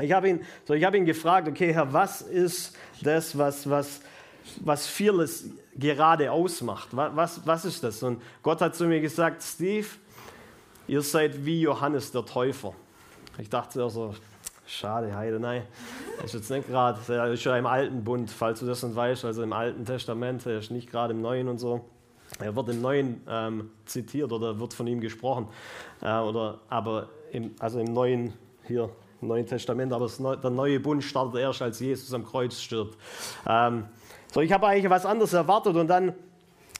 Ich 0.00 0.12
habe 0.12 0.28
ihn, 0.28 0.40
so 0.64 0.74
habe 0.74 0.96
ihn 0.96 1.04
gefragt, 1.04 1.46
okay, 1.48 1.72
Herr, 1.72 1.92
was 1.92 2.22
ist 2.22 2.76
das, 3.02 3.36
was, 3.36 3.68
was, 3.68 4.00
was 4.60 4.86
Fearless 4.86 5.50
gerade 5.74 6.30
ausmacht? 6.30 6.88
Was, 6.92 7.46
was 7.46 7.64
ist 7.64 7.82
das? 7.82 8.02
Und 8.02 8.22
Gott 8.42 8.60
hat 8.60 8.74
zu 8.74 8.86
mir 8.86 9.00
gesagt, 9.00 9.42
Steve, 9.42 9.86
ihr 10.88 11.02
seid 11.02 11.44
wie 11.44 11.60
Johannes 11.60 12.12
der 12.12 12.24
Täufer. 12.24 12.74
Ich 13.38 13.50
dachte 13.50 13.82
also, 13.82 14.14
Schade, 14.68 15.14
Heide, 15.14 15.38
nein. 15.38 15.62
Das 16.16 16.26
ist 16.26 16.34
jetzt 16.34 16.50
nicht 16.50 16.66
gerade, 16.68 16.98
er 17.08 17.32
ist 17.32 17.40
schon 17.40 17.56
im 17.56 17.66
Alten 17.66 18.02
Bund, 18.02 18.30
falls 18.30 18.58
du 18.58 18.66
das 18.66 18.82
nicht 18.82 18.96
weißt, 18.96 19.24
also 19.24 19.44
im 19.44 19.52
Alten 19.52 19.84
Testament, 19.84 20.44
er 20.44 20.58
ist 20.58 20.72
nicht 20.72 20.90
gerade 20.90 21.14
im 21.14 21.22
Neuen 21.22 21.46
und 21.46 21.58
so. 21.58 21.84
Er 22.40 22.56
wird 22.56 22.70
im 22.70 22.80
Neuen 22.82 23.20
ähm, 23.28 23.70
zitiert 23.84 24.32
oder 24.32 24.58
wird 24.58 24.74
von 24.74 24.88
ihm 24.88 25.00
gesprochen. 25.00 25.46
Äh, 26.02 26.18
oder, 26.18 26.58
aber 26.68 27.08
im, 27.30 27.54
also 27.60 27.78
im 27.78 27.92
Neuen, 27.92 28.32
hier, 28.66 28.90
im 29.22 29.28
Neuen 29.28 29.46
Testament, 29.46 29.92
aber 29.92 30.10
Neu, 30.18 30.34
der 30.34 30.50
neue 30.50 30.80
Bund 30.80 31.04
startet 31.04 31.40
erst, 31.40 31.62
als 31.62 31.78
Jesus 31.78 32.12
am 32.12 32.26
Kreuz 32.26 32.60
stirbt. 32.60 32.98
Ähm, 33.48 33.84
so, 34.34 34.40
ich 34.40 34.50
habe 34.50 34.66
eigentlich 34.66 34.90
was 34.90 35.06
anderes 35.06 35.32
erwartet 35.32 35.76
und 35.76 35.86
dann 35.86 36.12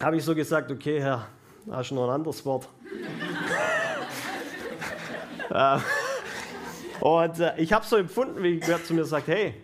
habe 0.02 0.16
ich 0.16 0.24
so 0.24 0.34
gesagt, 0.34 0.72
okay, 0.72 1.00
Herr, 1.00 1.28
hast 1.70 1.92
du 1.92 1.94
noch 1.94 2.08
ein 2.08 2.14
anderes 2.14 2.44
Wort? 2.44 2.68
äh, 5.50 5.78
und 7.06 7.38
äh, 7.38 7.52
ich 7.58 7.72
habe 7.72 7.86
so 7.86 7.94
empfunden, 7.94 8.42
wie 8.42 8.58
Gott 8.58 8.84
zu 8.84 8.92
mir 8.92 9.04
sagt, 9.04 9.28
hey, 9.28 9.54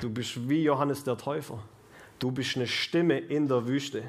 du 0.00 0.10
bist 0.10 0.48
wie 0.48 0.64
Johannes 0.64 1.04
der 1.04 1.16
Täufer. 1.16 1.60
Du 2.18 2.32
bist 2.32 2.56
eine 2.56 2.66
Stimme 2.66 3.18
in 3.18 3.46
der 3.46 3.68
Wüste. 3.68 4.02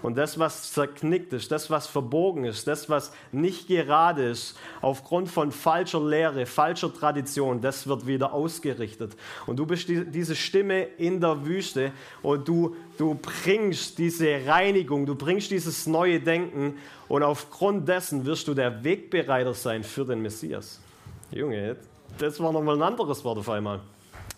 Und 0.00 0.16
das, 0.16 0.38
was 0.38 0.72
zerknickt 0.72 1.34
ist, 1.34 1.52
das, 1.52 1.68
was 1.68 1.88
verbogen 1.88 2.46
ist, 2.46 2.66
das, 2.66 2.88
was 2.88 3.12
nicht 3.32 3.68
gerade 3.68 4.30
ist, 4.30 4.58
aufgrund 4.80 5.28
von 5.28 5.52
falscher 5.52 6.02
Lehre, 6.02 6.46
falscher 6.46 6.90
Tradition, 6.90 7.60
das 7.60 7.86
wird 7.86 8.06
wieder 8.06 8.32
ausgerichtet. 8.32 9.14
Und 9.44 9.58
du 9.58 9.66
bist 9.66 9.90
die, 9.90 10.06
diese 10.06 10.34
Stimme 10.34 10.84
in 10.84 11.20
der 11.20 11.44
Wüste 11.44 11.92
und 12.22 12.48
du, 12.48 12.76
du 12.96 13.14
bringst 13.20 13.98
diese 13.98 14.46
Reinigung, 14.46 15.04
du 15.04 15.16
bringst 15.16 15.50
dieses 15.50 15.86
neue 15.86 16.18
Denken 16.18 16.78
und 17.08 17.22
aufgrund 17.22 17.86
dessen 17.86 18.24
wirst 18.24 18.48
du 18.48 18.54
der 18.54 18.82
Wegbereiter 18.82 19.52
sein 19.52 19.84
für 19.84 20.06
den 20.06 20.22
Messias. 20.22 20.80
Junge, 21.30 21.76
das 22.18 22.40
war 22.40 22.52
nochmal 22.52 22.76
ein 22.76 22.82
anderes 22.82 23.24
Wort 23.24 23.38
auf 23.38 23.48
einmal. 23.48 23.80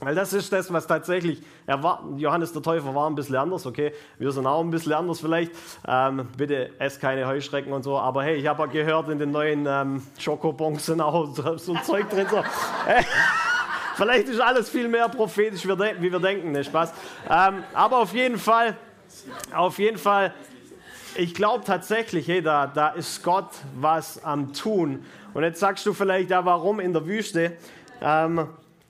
Weil 0.01 0.15
das 0.15 0.33
ist 0.33 0.53
das, 0.53 0.71
was 0.73 0.87
tatsächlich 0.87 1.43
erwarten. 1.65 2.19
Johannes 2.19 2.53
der 2.53 2.61
Täufer 2.61 2.93
war 2.93 3.09
ein 3.09 3.15
bisschen 3.15 3.37
anders, 3.37 3.65
okay? 3.67 3.93
Wir 4.19 4.33
sind 4.33 4.47
auch 4.47 4.61
ein 4.61 4.71
bisschen 4.71 4.93
anders 4.93 5.21
vielleicht. 5.21 5.53
Ähm, 5.87 6.29
bitte 6.37 6.71
esst 6.81 7.01
keine 7.01 7.27
Heuschrecken 7.27 7.73
und 7.73 7.85
so. 7.85 7.97
Aber 7.99 8.25
hey, 8.25 8.35
ich 8.35 8.47
habe 8.47 8.67
gehört, 8.69 9.09
in 9.09 9.21
den 9.21 9.31
neuen 9.31 9.65
ähm, 9.67 10.03
Schokobons 10.19 10.85
sind 10.87 11.01
auch 11.01 11.33
so, 11.35 11.57
so 11.57 11.75
Zeug 11.77 12.11
drin. 12.11 12.27
So. 12.29 12.43
vielleicht 13.95 14.29
ist 14.29 14.41
alles 14.41 14.69
viel 14.69 14.89
mehr 14.89 15.09
prophetisch, 15.09 15.65
wie 15.65 16.13
wir 16.13 16.21
denken, 16.21 16.51
ne 16.51 16.65
Spaß. 16.65 16.93
Ähm, 17.31 17.63
aber 17.73 17.99
auf 17.99 18.13
jeden 18.13 18.39
Fall, 18.39 18.77
auf 19.55 19.79
jeden 19.79 19.99
Fall, 19.99 20.35
ich 21.17 21.35
glaube 21.35 21.65
tatsächlich, 21.65 22.29
hey, 22.29 22.43
da, 22.43 22.67
da 22.67 22.89
ist 22.89 23.23
Gott 23.23 23.51
was 23.75 24.23
am 24.25 24.53
Tun. 24.53 25.05
Und 25.35 25.43
jetzt 25.43 25.61
sagst 25.61 25.87
du 25.87 25.93
vielleicht, 25.93 26.31
ja, 26.31 26.45
warum 26.45 26.81
in 26.81 26.93
der 26.93 27.07
Wüste? 27.07 27.57
Ähm, 28.01 28.49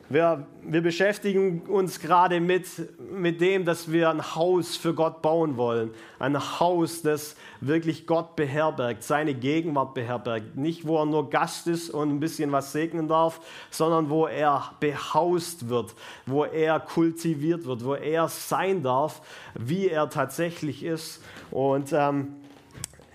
wir, 0.09 0.47
wir 0.63 0.83
beschäftigen 0.83 1.63
uns 1.63 1.99
gerade 1.99 2.41
mit, 2.41 2.67
mit 3.11 3.41
dem, 3.41 3.65
dass 3.65 3.91
wir 3.91 4.11
ein 4.11 4.35
Haus 4.35 4.77
für 4.77 4.95
Gott 4.95 5.23
bauen 5.23 5.57
wollen. 5.57 5.91
Ein 6.19 6.39
Haus, 6.61 7.03
das 7.03 7.35
wirklich 7.61 8.07
Gott 8.07 8.37
beherbergt, 8.37 9.03
seine 9.03 9.35
Gegenwart 9.35 9.95
beherbergt. 9.95 10.57
Nicht, 10.57 10.87
wo 10.87 10.99
er 10.99 11.07
nur 11.07 11.31
Gast 11.31 11.67
ist 11.67 11.91
und 11.91 12.11
ein 12.11 12.21
bisschen 12.21 12.53
was 12.53 12.73
segnen 12.73 13.09
darf, 13.09 13.41
sondern 13.71 14.11
wo 14.11 14.27
er 14.27 14.73
behaust 14.81 15.69
wird, 15.69 15.95
wo 16.27 16.45
er 16.45 16.79
kultiviert 16.81 17.65
wird, 17.65 17.85
wo 17.85 17.95
er 17.95 18.29
sein 18.29 18.83
darf, 18.83 19.23
wie 19.55 19.89
er 19.89 20.11
tatsächlich 20.11 20.85
ist. 20.85 21.23
Und 21.51 21.93
ähm, 21.93 22.35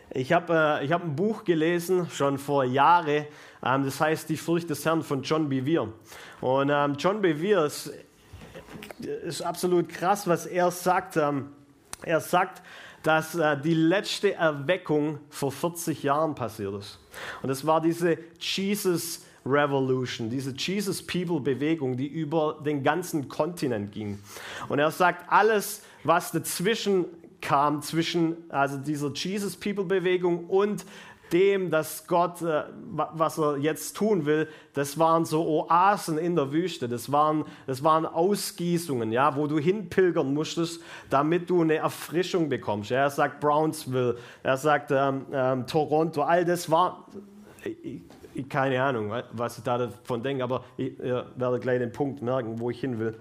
ich 0.09 0.33
habe 0.33 0.81
äh, 0.81 0.87
hab 0.87 1.03
ein 1.03 1.15
Buch 1.15 1.43
gelesen, 1.43 2.09
schon 2.09 2.37
vor 2.37 2.63
Jahren, 2.63 3.25
das 3.61 3.99
heißt 3.99 4.29
Die 4.29 4.37
Furcht 4.37 4.69
des 4.69 4.85
Herrn 4.85 5.03
von 5.03 5.23
John 5.23 5.49
Bevere. 5.49 5.91
Und 6.41 6.69
ähm, 6.71 6.95
John 6.97 7.21
Bevere 7.21 7.65
ist, 7.65 7.91
ist, 8.99 9.41
absolut 9.41 9.89
krass, 9.89 10.27
was 10.27 10.45
er 10.45 10.71
sagt. 10.71 11.17
Ähm, 11.17 11.49
er 12.03 12.21
sagt, 12.21 12.61
dass 13.03 13.35
äh, 13.35 13.59
die 13.59 13.73
letzte 13.73 14.33
Erweckung 14.33 15.19
vor 15.29 15.51
40 15.51 16.03
Jahren 16.03 16.35
passiert 16.35 16.75
ist. 16.75 16.99
Und 17.41 17.49
es 17.49 17.65
war 17.65 17.81
diese 17.81 18.17
Jesus 18.39 19.23
Revolution, 19.45 20.29
diese 20.29 20.51
Jesus 20.51 21.01
People 21.01 21.39
Bewegung, 21.39 21.95
die 21.95 22.07
über 22.07 22.59
den 22.65 22.83
ganzen 22.83 23.29
Kontinent 23.29 23.91
ging. 23.91 24.19
Und 24.67 24.79
er 24.79 24.91
sagt, 24.91 25.31
alles, 25.31 25.81
was 26.03 26.31
dazwischen 26.31 27.05
kam, 27.41 27.81
zwischen 27.81 28.35
also 28.49 28.77
dieser 28.77 29.11
Jesus 29.13 29.55
People 29.55 29.85
Bewegung 29.85 30.45
und 30.45 30.85
dem, 31.31 31.69
dass 31.69 32.07
Gott, 32.07 32.41
äh, 32.41 32.63
was 32.91 33.37
er 33.37 33.57
jetzt 33.57 33.95
tun 33.95 34.25
will, 34.25 34.47
das 34.73 34.97
waren 34.97 35.25
so 35.25 35.45
Oasen 35.45 36.17
in 36.17 36.35
der 36.35 36.51
Wüste, 36.51 36.87
das 36.87 37.11
waren, 37.11 37.45
das 37.65 37.83
waren 37.83 38.05
Ausgießungen, 38.05 39.11
ja, 39.11 39.35
wo 39.35 39.47
du 39.47 39.59
hinpilgern 39.59 40.33
musstest, 40.33 40.81
damit 41.09 41.49
du 41.49 41.61
eine 41.61 41.75
Erfrischung 41.75 42.49
bekommst. 42.49 42.91
Er 42.91 43.09
sagt 43.09 43.39
Brownsville, 43.39 44.17
er 44.43 44.57
sagt 44.57 44.91
ähm, 44.91 45.25
ähm, 45.31 45.67
Toronto, 45.67 46.21
all 46.21 46.45
das 46.45 46.69
war, 46.69 47.07
ich, 47.63 48.01
ich, 48.33 48.49
keine 48.49 48.81
Ahnung, 48.81 49.11
was 49.31 49.57
ich 49.57 49.63
da 49.63 49.77
davon 49.77 50.21
denke, 50.21 50.43
aber 50.43 50.63
ich 50.77 50.99
äh, 50.99 51.23
werde 51.35 51.59
gleich 51.59 51.79
den 51.79 51.91
Punkt 51.91 52.21
merken, 52.21 52.59
wo 52.59 52.69
ich 52.69 52.79
hin 52.79 52.99
will. 52.99 53.17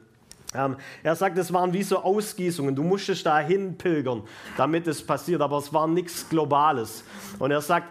Ähm, 0.55 0.77
er 1.03 1.17
sagt, 1.17 1.37
es 1.39 1.53
waren 1.53 1.73
wie 1.73 1.83
so 1.83 1.99
Ausgießungen. 1.99 2.75
Du 2.75 2.83
musstest 2.83 3.27
da 3.27 3.41
hinpilgern, 3.41 4.23
damit 4.57 4.87
es 4.87 5.05
passiert, 5.05 5.41
aber 5.41 5.59
es 5.59 5.73
war 5.73 5.87
nichts 5.87 6.29
Globales. 6.29 7.05
Und 7.39 7.51
er 7.51 7.61
sagt, 7.61 7.89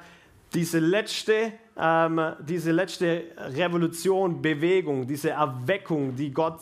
diese 0.54 0.80
letzte, 0.80 1.52
ähm, 1.78 2.22
diese 2.40 2.72
letzte 2.72 3.24
Revolution, 3.38 4.42
Bewegung, 4.42 5.06
diese 5.06 5.32
Erweckung, 5.32 6.16
die 6.16 6.32
Gott 6.32 6.60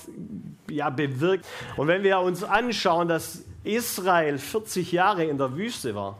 ja 0.69 0.89
bewirkt. 0.89 1.45
Und 1.77 1.87
wenn 1.87 2.01
wir 2.03 2.19
uns 2.19 2.43
anschauen, 2.43 3.07
dass 3.07 3.43
Israel 3.63 4.37
40 4.39 4.91
Jahre 4.91 5.25
in 5.25 5.37
der 5.37 5.55
Wüste 5.55 5.93
war, 5.93 6.17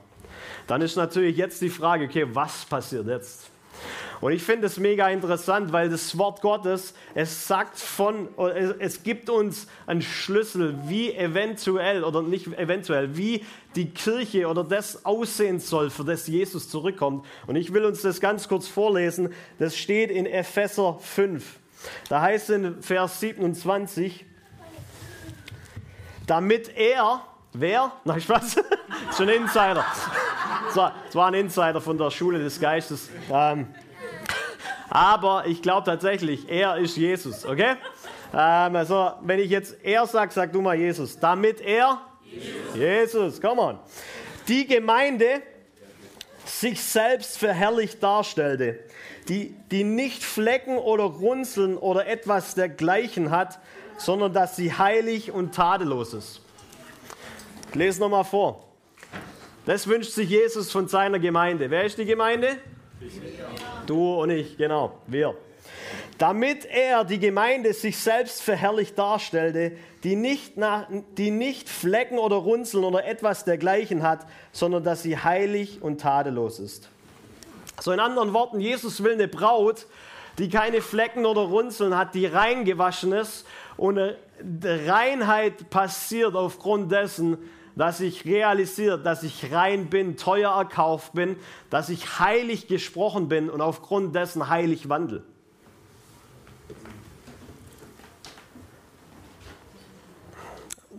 dann 0.68 0.82
ist 0.82 0.96
natürlich 0.96 1.36
jetzt 1.36 1.62
die 1.62 1.70
Frage, 1.70 2.06
okay, 2.06 2.28
was 2.32 2.66
passiert 2.66 3.08
jetzt? 3.08 3.50
Und 4.24 4.32
ich 4.32 4.42
finde 4.42 4.68
es 4.68 4.78
mega 4.78 5.10
interessant, 5.10 5.74
weil 5.74 5.90
das 5.90 6.18
Wort 6.18 6.40
Gottes, 6.40 6.94
es 7.14 7.46
sagt 7.46 7.78
von, 7.78 8.30
es 8.80 9.04
gibt 9.04 9.30
uns 9.30 9.68
einen 9.86 10.02
Schlüssel, 10.02 10.80
wie 10.86 11.14
eventuell 11.14 12.06
oder 12.06 12.22
nicht 12.22 12.48
eventuell, 12.58 13.18
wie 13.18 13.44
die 13.76 13.90
Kirche 13.90 14.48
oder 14.48 14.64
das 14.64 15.06
aussehen 15.06 15.60
soll, 15.60 15.90
für 15.90 16.06
das 16.06 16.28
Jesus 16.28 16.70
zurückkommt. 16.70 17.26
Und 17.48 17.58
ich 17.58 17.74
will 17.74 17.84
uns 17.84 18.02
das 18.02 18.22
ganz 18.22 18.48
kurz 18.48 18.66
vorlesen. 18.66 19.34
Das 19.60 19.76
steht 19.76 20.10
in 20.10 20.26
Epheser 20.26 21.00
5. 21.02 21.60
Da 22.08 22.22
heißt 22.22 22.50
es 22.50 22.56
in 22.56 22.82
Vers 22.82 23.20
27, 23.20 24.26
damit 26.28 26.72
er, 26.78 27.26
wer? 27.52 27.92
Na, 28.06 28.18
Spaß, 28.18 28.56
schon 29.18 29.28
Insider. 29.28 29.86
Das 30.74 30.78
war 31.14 31.28
ein 31.28 31.34
Insider 31.34 31.82
von 31.82 31.98
der 31.98 32.10
Schule 32.10 32.40
des 32.40 32.62
Geistes. 32.62 33.10
Ähm, 33.30 33.68
aber 34.90 35.46
ich 35.48 35.62
glaube 35.62 35.86
tatsächlich, 35.86 36.50
er 36.50 36.78
ist 36.78 36.98
Jesus, 36.98 37.46
okay? 37.46 37.76
Ähm, 38.34 38.76
also, 38.76 39.12
wenn 39.22 39.40
ich 39.40 39.50
jetzt 39.50 39.76
er 39.84 40.08
sage, 40.08 40.32
sag 40.34 40.52
du 40.52 40.62
mal 40.62 40.76
Jesus. 40.76 41.20
Damit 41.20 41.62
er, 41.62 42.02
Jesus, 42.26 42.76
Jesus 42.76 43.42
come 43.42 43.62
on. 43.62 43.80
Die 44.48 44.66
Gemeinde 44.66 45.42
sich 46.46 46.82
selbst 46.82 47.38
verherrlicht 47.38 48.02
darstellte, 48.02 48.80
die, 49.30 49.56
die 49.72 49.84
nicht 49.84 50.24
Flecken 50.24 50.78
oder 50.78 51.04
Runzeln 51.04 51.78
oder 51.78 52.08
etwas 52.08 52.56
dergleichen 52.56 53.32
hat, 53.32 53.60
sondern 53.98 54.34
dass 54.34 54.56
sie 54.56 54.74
heilig 54.74 55.32
und 55.32 55.56
tadellos 55.56 56.14
ist. 56.14 56.42
Ich 57.70 57.76
lese 57.76 58.00
nochmal 58.02 58.26
vor. 58.26 58.64
Das 59.66 59.88
wünscht 59.88 60.12
sich 60.12 60.30
Jesus 60.30 60.72
von 60.72 60.88
seiner 60.88 61.20
Gemeinde. 61.20 61.70
Wer 61.70 61.86
ist 61.86 61.98
die 61.98 62.06
Gemeinde? 62.06 62.58
Du 63.86 64.22
und 64.22 64.30
ich, 64.30 64.58
genau, 64.58 65.00
wir. 65.08 65.36
Damit 66.18 66.66
er 66.66 67.04
die 67.04 67.20
Gemeinde 67.20 67.74
sich 67.74 67.98
selbst 67.98 68.42
verherrlicht 68.42 68.98
darstellte, 68.98 69.74
die 70.04 70.16
nicht, 70.16 70.58
nach, 70.58 70.88
die 71.18 71.32
nicht 71.32 71.70
Flecken 71.70 72.18
oder 72.18 72.36
Runzeln 72.36 72.84
oder 72.84 73.06
etwas 73.06 73.46
dergleichen 73.46 74.04
hat, 74.04 74.26
sondern 74.52 74.84
dass 74.84 75.04
sie 75.04 75.18
heilig 75.18 75.82
und 75.82 76.02
tadellos 76.02 76.60
ist. 76.60 76.90
So 77.80 77.92
in 77.92 78.00
anderen 78.00 78.34
Worten, 78.34 78.60
Jesus 78.60 79.04
will 79.04 79.14
eine 79.14 79.28
Braut, 79.28 79.88
die 80.38 80.50
keine 80.50 80.82
Flecken 80.82 81.26
oder 81.26 81.42
Runzeln 81.42 81.98
hat, 81.98 82.16
die 82.16 82.26
reingewaschen 82.26 83.12
ist 83.14 83.46
und 83.78 84.00
Reinheit 84.64 85.70
passiert 85.70 86.36
aufgrund 86.36 86.92
dessen, 86.92 87.38
dass 87.76 88.00
ich 88.00 88.26
realisiere, 88.26 89.00
dass 89.00 89.24
ich 89.24 89.52
rein 89.52 89.90
bin, 89.90 90.18
teuer 90.18 90.52
erkauft 90.52 91.14
bin, 91.14 91.38
dass 91.70 91.90
ich 91.90 92.20
heilig 92.20 92.68
gesprochen 92.68 93.28
bin 93.28 93.50
und 93.50 93.62
aufgrund 93.62 94.16
dessen 94.16 94.50
heilig 94.50 94.90
wandel. 94.90 95.24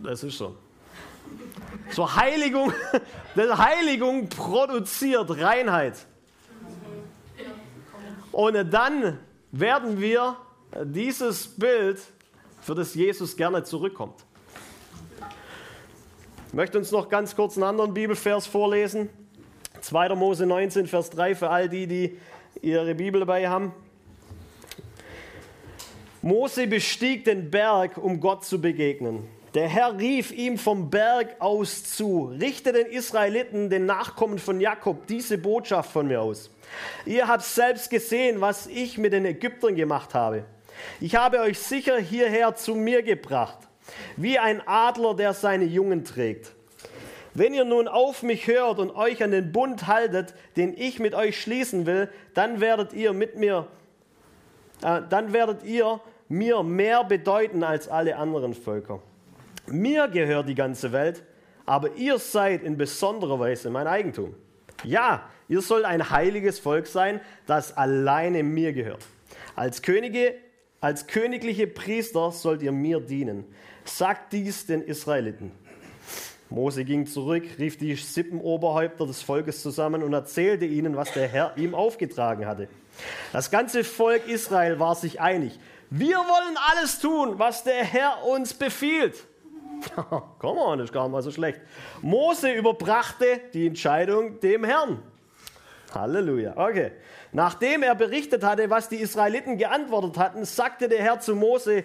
Das 0.03 0.23
ist 0.23 0.37
so. 0.37 0.55
So 1.91 2.15
Heiligung, 2.15 2.73
Heiligung 3.35 4.29
produziert 4.29 5.29
Reinheit. 5.31 6.05
Und 8.31 8.71
dann 8.71 9.17
werden 9.51 9.99
wir 9.99 10.35
dieses 10.83 11.47
Bild, 11.47 11.99
für 12.61 12.75
das 12.75 12.95
Jesus 12.95 13.37
gerne 13.37 13.63
zurückkommt. 13.63 14.25
Möchte 16.55 16.77
uns 16.77 16.89
noch 16.91 17.09
ganz 17.09 17.35
kurz 17.35 17.57
einen 17.57 17.65
anderen 17.65 17.93
Bibelvers 17.93 18.47
vorlesen. 18.47 19.09
2. 19.81 20.15
Mose 20.15 20.45
19, 20.45 20.87
Vers 20.87 21.09
3 21.09 21.35
für 21.35 21.49
all 21.49 21.67
die, 21.67 21.85
die 21.85 22.17
ihre 22.61 22.95
Bibel 22.95 23.19
dabei 23.19 23.49
haben. 23.49 23.73
Mose 26.21 26.65
bestieg 26.65 27.25
den 27.25 27.51
Berg, 27.51 27.97
um 27.97 28.21
Gott 28.21 28.45
zu 28.45 28.61
begegnen. 28.61 29.27
Der 29.53 29.67
Herr 29.67 29.99
rief 29.99 30.31
ihm 30.31 30.57
vom 30.57 30.89
Berg 30.89 31.35
aus 31.39 31.83
zu, 31.83 32.33
richte 32.39 32.71
den 32.71 32.87
Israeliten, 32.87 33.69
den 33.69 33.85
Nachkommen 33.85 34.39
von 34.39 34.61
Jakob, 34.61 35.07
diese 35.07 35.37
Botschaft 35.37 35.91
von 35.91 36.07
mir 36.07 36.21
aus. 36.21 36.49
Ihr 37.05 37.27
habt 37.27 37.43
selbst 37.43 37.89
gesehen, 37.89 38.39
was 38.39 38.67
ich 38.67 38.97
mit 38.97 39.11
den 39.11 39.25
Ägyptern 39.25 39.75
gemacht 39.75 40.13
habe. 40.13 40.45
Ich 41.01 41.15
habe 41.15 41.41
euch 41.41 41.59
sicher 41.59 41.97
hierher 41.97 42.55
zu 42.55 42.75
mir 42.75 43.03
gebracht, 43.03 43.59
wie 44.17 44.39
ein 44.39 44.61
Adler, 44.67 45.15
der 45.15 45.33
seine 45.33 45.65
Jungen 45.65 46.03
trägt. 46.05 46.51
Wenn 47.33 47.53
ihr 47.53 47.65
nun 47.65 47.89
auf 47.89 48.23
mich 48.23 48.47
hört 48.47 48.79
und 48.79 48.95
euch 48.95 49.21
an 49.21 49.31
den 49.31 49.51
Bund 49.51 49.87
haltet, 49.87 50.33
den 50.55 50.73
ich 50.77 50.99
mit 50.99 51.13
euch 51.13 51.41
schließen 51.41 51.85
will, 51.85 52.09
dann 52.33 52.61
werdet 52.61 52.93
ihr 52.93 53.11
mit 53.11 53.35
mir, 53.35 53.67
äh, 54.81 55.01
dann 55.09 55.33
werdet 55.33 55.63
ihr 55.63 55.99
mir 56.29 56.63
mehr 56.63 57.03
bedeuten 57.03 57.63
als 57.63 57.89
alle 57.89 58.15
anderen 58.15 58.53
Völker. 58.53 59.01
Mir 59.67 60.07
gehört 60.07 60.47
die 60.47 60.55
ganze 60.55 60.91
Welt, 60.91 61.23
aber 61.65 61.95
ihr 61.95 62.19
seid 62.19 62.63
in 62.63 62.77
besonderer 62.77 63.39
Weise 63.39 63.69
mein 63.69 63.87
Eigentum. 63.87 64.33
Ja, 64.83 65.29
ihr 65.49 65.61
sollt 65.61 65.83
ein 65.83 66.09
heiliges 66.09 66.59
Volk 66.59 66.87
sein, 66.87 67.19
das 67.47 67.75
alleine 67.75 68.43
mir 68.43 68.71
gehört. 68.71 69.05
Als 69.55 69.81
Könige, 69.81 70.35
als 70.81 71.07
königliche 71.07 71.67
Priester 71.67 72.31
sollt 72.31 72.61
ihr 72.61 72.71
mir 72.71 72.99
dienen. 72.99 73.45
Sagt 73.83 74.33
dies 74.33 74.65
den 74.65 74.81
Israeliten. 74.81 75.51
Mose 76.49 76.85
ging 76.85 77.07
zurück, 77.07 77.43
rief 77.57 77.77
die 77.77 77.95
Sippenoberhäupter 77.95 79.07
des 79.07 79.21
Volkes 79.21 79.61
zusammen 79.61 80.03
und 80.03 80.13
erzählte 80.13 80.65
ihnen, 80.65 80.95
was 80.95 81.11
der 81.11 81.27
Herr 81.27 81.57
ihm 81.57 81.73
aufgetragen 81.73 82.45
hatte. 82.45 82.67
Das 83.33 83.49
ganze 83.49 83.83
Volk 83.83 84.27
Israel 84.27 84.79
war 84.79 84.95
sich 84.95 85.19
einig. 85.19 85.59
Wir 85.89 86.17
wollen 86.17 86.57
alles 86.71 86.99
tun, 86.99 87.39
was 87.39 87.63
der 87.63 87.83
Herr 87.83 88.23
uns 88.25 88.53
befiehlt. 88.53 89.25
Komm 90.39 90.55
mal, 90.55 90.77
das 90.77 90.85
ist 90.85 90.93
gar 90.93 91.03
nicht 91.03 91.11
mal 91.11 91.21
so 91.21 91.31
schlecht. 91.31 91.59
Mose 92.01 92.51
überbrachte 92.51 93.41
die 93.53 93.67
Entscheidung 93.67 94.39
dem 94.39 94.63
Herrn. 94.63 95.01
Halleluja. 95.93 96.53
Okay. 96.55 96.91
Nachdem 97.35 97.83
er 97.83 97.95
berichtet 97.95 98.45
hatte, 98.45 98.69
was 98.69 98.87
die 98.87 98.95
Israeliten 98.95 99.57
geantwortet 99.57 100.17
hatten, 100.17 100.45
sagte 100.45 100.87
der 100.87 100.99
Herr 100.99 101.19
zu 101.19 101.35
Mose, 101.35 101.83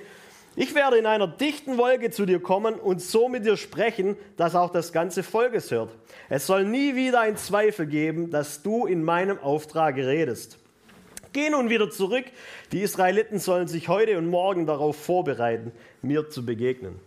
ich 0.55 0.77
werde 0.77 0.97
in 0.97 1.07
einer 1.07 1.27
dichten 1.27 1.77
Wolke 1.77 2.13
zu 2.13 2.25
dir 2.25 2.41
kommen 2.41 2.75
und 2.75 3.03
so 3.03 3.29
mit 3.29 3.45
dir 3.45 3.57
sprechen, 3.57 4.17
dass 4.37 4.55
auch 4.55 4.71
das 4.71 4.93
ganze 4.93 5.25
Volk 5.25 5.55
es 5.55 5.73
hört. 5.73 5.91
Es 6.29 6.47
soll 6.47 6.65
nie 6.67 6.95
wieder 6.95 7.19
ein 7.23 7.37
Zweifel 7.37 7.87
geben, 7.87 8.31
dass 8.31 8.63
du 8.63 8.87
in 8.87 9.03
meinem 9.03 9.41
Auftrag 9.41 9.97
redest. 9.97 10.57
Geh 11.33 11.51
nun 11.51 11.69
wieder 11.69 11.91
zurück. 11.91 12.27
Die 12.71 12.83
Israeliten 12.83 13.41
sollen 13.41 13.67
sich 13.67 13.89
heute 13.89 14.19
und 14.19 14.29
morgen 14.29 14.67
darauf 14.67 14.95
vorbereiten, 14.95 15.73
mir 16.01 16.29
zu 16.29 16.47
begegnen. 16.47 17.01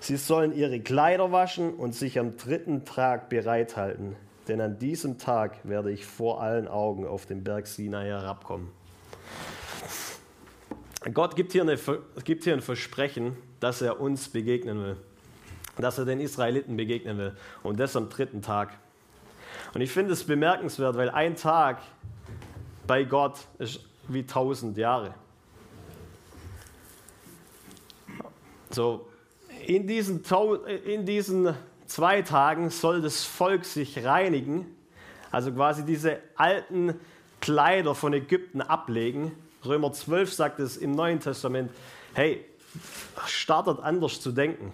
Sie 0.00 0.16
sollen 0.16 0.52
ihre 0.52 0.80
Kleider 0.80 1.30
waschen 1.30 1.74
und 1.74 1.94
sich 1.94 2.18
am 2.18 2.36
dritten 2.36 2.84
Tag 2.84 3.28
bereithalten, 3.28 4.16
denn 4.48 4.60
an 4.60 4.78
diesem 4.78 5.18
Tag 5.18 5.58
werde 5.64 5.92
ich 5.92 6.06
vor 6.06 6.42
allen 6.42 6.66
Augen 6.68 7.06
auf 7.06 7.26
den 7.26 7.44
Berg 7.44 7.66
Sinai 7.66 8.06
herabkommen. 8.06 8.70
Gott 11.12 11.36
gibt 11.36 11.52
hier, 11.52 11.62
eine, 11.62 11.78
gibt 12.24 12.44
hier 12.44 12.54
ein 12.54 12.60
Versprechen, 12.60 13.36
dass 13.60 13.82
er 13.82 14.00
uns 14.00 14.28
begegnen 14.28 14.82
will, 14.82 14.96
dass 15.76 15.98
er 15.98 16.04
den 16.04 16.20
Israeliten 16.20 16.76
begegnen 16.76 17.18
will 17.18 17.36
und 17.62 17.78
das 17.78 17.94
am 17.94 18.08
dritten 18.08 18.42
Tag. 18.42 18.76
Und 19.74 19.80
ich 19.80 19.90
finde 19.90 20.12
es 20.12 20.24
bemerkenswert, 20.24 20.96
weil 20.96 21.10
ein 21.10 21.36
Tag 21.36 21.80
bei 22.86 23.04
Gott 23.04 23.38
ist 23.58 23.80
wie 24.08 24.26
tausend 24.26 24.76
Jahre. 24.76 25.14
So, 28.70 29.08
in 29.66 29.86
diesen, 29.86 30.22
in 30.84 31.04
diesen 31.06 31.54
zwei 31.88 32.22
Tagen 32.22 32.70
soll 32.70 33.00
das 33.02 33.24
Volk 33.24 33.64
sich 33.64 34.04
reinigen, 34.04 34.66
also 35.32 35.50
quasi 35.50 35.84
diese 35.84 36.20
alten 36.36 36.94
Kleider 37.40 37.94
von 37.94 38.12
Ägypten 38.12 38.60
ablegen. 38.60 39.32
Römer 39.64 39.92
12 39.92 40.32
sagt 40.32 40.60
es 40.60 40.76
im 40.76 40.92
Neuen 40.92 41.18
Testament, 41.18 41.70
hey, 42.14 42.44
startet 43.26 43.80
anders 43.80 44.20
zu 44.20 44.30
denken. 44.30 44.72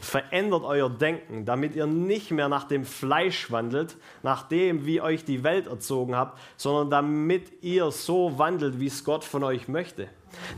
Verändert 0.00 0.64
euer 0.64 0.88
Denken, 0.88 1.44
damit 1.44 1.76
ihr 1.76 1.86
nicht 1.86 2.30
mehr 2.30 2.48
nach 2.48 2.64
dem 2.64 2.86
Fleisch 2.86 3.50
wandelt, 3.50 3.96
nach 4.22 4.48
dem, 4.48 4.86
wie 4.86 5.02
euch 5.02 5.24
die 5.24 5.44
Welt 5.44 5.66
erzogen 5.66 6.16
habt, 6.16 6.40
sondern 6.56 6.88
damit 6.88 7.62
ihr 7.62 7.90
so 7.90 8.38
wandelt, 8.38 8.80
wie 8.80 8.86
es 8.86 9.04
Gott 9.04 9.22
von 9.22 9.44
euch 9.44 9.68
möchte. 9.68 10.08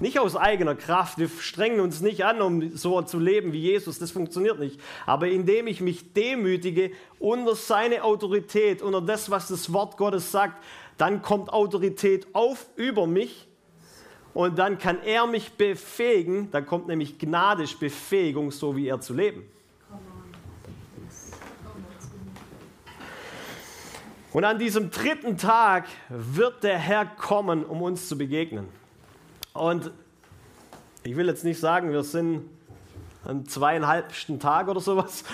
Nicht 0.00 0.18
aus 0.18 0.36
eigener 0.36 0.74
Kraft. 0.74 1.18
Wir 1.18 1.28
strengen 1.28 1.80
uns 1.80 2.00
nicht 2.00 2.24
an, 2.24 2.40
um 2.40 2.76
so 2.76 3.00
zu 3.02 3.18
leben 3.18 3.52
wie 3.52 3.60
Jesus. 3.60 3.98
Das 3.98 4.10
funktioniert 4.10 4.58
nicht. 4.58 4.80
Aber 5.06 5.28
indem 5.28 5.66
ich 5.66 5.80
mich 5.80 6.12
demütige 6.12 6.92
unter 7.18 7.54
seine 7.54 8.04
Autorität, 8.04 8.82
unter 8.82 9.00
das, 9.00 9.30
was 9.30 9.48
das 9.48 9.72
Wort 9.72 9.96
Gottes 9.96 10.30
sagt, 10.30 10.62
dann 10.96 11.22
kommt 11.22 11.52
Autorität 11.52 12.26
auf 12.34 12.66
über 12.76 13.06
mich 13.06 13.48
und 14.34 14.58
dann 14.58 14.78
kann 14.78 15.02
er 15.02 15.26
mich 15.26 15.52
befähigen, 15.52 16.50
dann 16.50 16.66
kommt 16.66 16.86
nämlich 16.86 17.18
gnadisch 17.18 17.76
Befähigung, 17.76 18.50
so 18.50 18.76
wie 18.76 18.86
er 18.86 19.00
zu 19.00 19.14
leben. 19.14 19.44
Und 24.32 24.44
an 24.44 24.58
diesem 24.60 24.90
dritten 24.90 25.36
Tag 25.36 25.86
wird 26.08 26.62
der 26.62 26.78
Herr 26.78 27.04
kommen, 27.04 27.64
um 27.64 27.82
uns 27.82 28.08
zu 28.08 28.16
begegnen. 28.16 28.68
Und 29.52 29.90
ich 31.02 31.16
will 31.16 31.26
jetzt 31.26 31.44
nicht 31.44 31.58
sagen, 31.58 31.92
wir 31.92 32.04
sind 32.04 32.48
am 33.24 33.46
zweieinhalbsten 33.46 34.38
Tag 34.40 34.68
oder 34.68 34.80
sowas. 34.80 35.24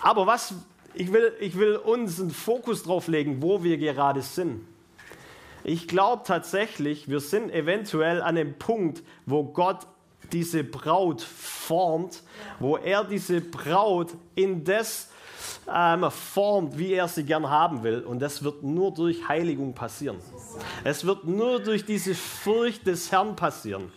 Aber 0.00 0.26
was, 0.26 0.54
ich 0.94 1.12
will, 1.12 1.32
ich 1.40 1.58
will 1.58 1.76
uns 1.76 2.20
einen 2.20 2.30
Fokus 2.30 2.82
drauf 2.82 3.08
legen, 3.08 3.42
wo 3.42 3.62
wir 3.62 3.78
gerade 3.78 4.22
sind. 4.22 4.66
Ich 5.64 5.88
glaube 5.88 6.22
tatsächlich, 6.24 7.08
wir 7.08 7.20
sind 7.20 7.52
eventuell 7.52 8.22
an 8.22 8.36
dem 8.36 8.54
Punkt, 8.58 9.02
wo 9.26 9.44
Gott 9.44 9.86
diese 10.32 10.64
Braut 10.64 11.20
formt, 11.22 12.22
wo 12.60 12.76
er 12.76 13.04
diese 13.04 13.40
Braut 13.40 14.14
in 14.34 14.64
das 14.64 15.10
ähm, 15.72 16.10
formt, 16.10 16.78
wie 16.78 16.92
er 16.92 17.08
sie 17.08 17.24
gern 17.24 17.48
haben 17.48 17.82
will. 17.82 18.00
Und 18.00 18.20
das 18.20 18.42
wird 18.42 18.62
nur 18.62 18.92
durch 18.92 19.28
Heiligung 19.28 19.74
passieren. 19.74 20.16
Es 20.84 21.04
wird 21.04 21.24
nur 21.24 21.60
durch 21.60 21.84
diese 21.84 22.14
Furcht 22.14 22.86
des 22.86 23.12
Herrn 23.12 23.36
passieren. 23.36 23.92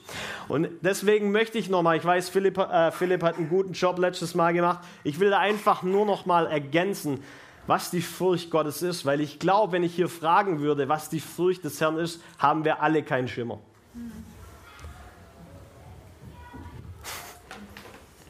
Und 0.48 0.70
deswegen 0.82 1.32
möchte 1.32 1.58
ich 1.58 1.70
nochmal, 1.70 1.98
ich 1.98 2.06
weiß, 2.06 2.30
Philipp, 2.30 2.58
äh, 2.58 2.92
Philipp 2.92 3.24
hat 3.24 3.38
einen 3.38 3.50
guten 3.50 3.74
Job 3.74 4.00
letztes 4.00 4.36
Mal 4.36 4.54
gemacht, 4.54 4.80
ich 5.04 5.20
will 5.20 5.30
da 5.30 5.40
einfach 5.40 5.84
nur 5.84 6.06
nochmal 6.06 6.48
ergänzen, 6.48 7.24
was 7.68 7.92
die 7.92 8.02
Furcht 8.02 8.50
Gottes 8.50 8.82
ist, 8.82 9.06
weil 9.06 9.22
ich 9.22 9.40
glaube, 9.40 9.74
wenn 9.74 9.84
ich 9.84 9.96
hier 9.96 10.10
fragen 10.10 10.60
würde, 10.60 10.90
was 10.90 11.10
die 11.10 11.20
Furcht 11.20 11.64
des 11.64 11.80
Herrn 11.80 11.98
ist, 11.98 12.22
haben 12.38 12.66
wir 12.66 12.82
alle 12.82 13.04
keinen 13.04 13.28
Schimmer. 13.28 13.60
Ah, 13.96 14.31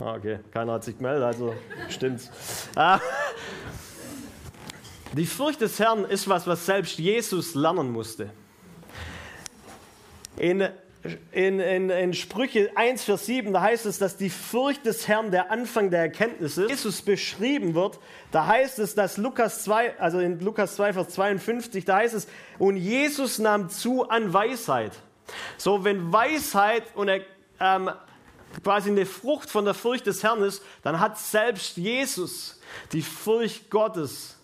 okay, 0.01 0.39
keiner 0.51 0.73
hat 0.73 0.83
sich 0.83 0.97
gemeldet, 0.97 1.23
also 1.23 1.53
stimmt's. 1.89 2.29
Ah. 2.75 2.99
Die 5.13 5.25
Furcht 5.25 5.61
des 5.61 5.79
Herrn 5.79 6.05
ist 6.05 6.27
was, 6.27 6.47
was 6.47 6.65
selbst 6.65 6.97
Jesus 6.97 7.55
lernen 7.55 7.91
musste. 7.91 8.29
In 10.37 10.69
in, 11.31 11.59
in, 11.59 11.89
in 11.89 12.13
Sprüche 12.13 12.71
1, 12.75 13.05
Vers 13.05 13.25
7, 13.25 13.53
da 13.53 13.61
heißt 13.61 13.85
es, 13.85 13.97
dass 13.97 14.17
die 14.17 14.29
Furcht 14.29 14.85
des 14.85 15.07
Herrn 15.07 15.31
der 15.31 15.49
Anfang 15.49 15.89
der 15.89 16.01
Erkenntnis 16.01 16.57
ist. 16.57 16.69
Jesus 16.69 17.01
beschrieben 17.01 17.73
wird, 17.73 17.99
da 18.31 18.45
heißt 18.45 18.79
es, 18.79 18.93
dass 18.93 19.17
Lukas 19.17 19.63
2, 19.63 19.99
also 19.99 20.19
in 20.19 20.39
Lukas 20.39 20.75
2, 20.75 20.93
Vers 20.93 21.09
52, 21.09 21.85
da 21.85 21.97
heißt 21.97 22.13
es, 22.13 22.27
und 22.59 22.77
Jesus 22.77 23.39
nahm 23.39 23.69
zu 23.69 24.07
an 24.09 24.31
Weisheit. 24.31 24.91
So, 25.57 25.83
wenn 25.83 26.13
Weisheit 26.13 26.83
und 26.93 27.09
ähm, 27.59 27.89
quasi 28.63 28.89
eine 28.89 29.05
Frucht 29.05 29.49
von 29.49 29.65
der 29.65 29.73
Furcht 29.73 30.05
des 30.07 30.23
Herrn 30.23 30.43
ist, 30.43 30.63
dann 30.83 30.99
hat 30.99 31.17
selbst 31.17 31.77
Jesus 31.77 32.59
die 32.91 33.01
Furcht 33.01 33.69
Gottes 33.69 34.37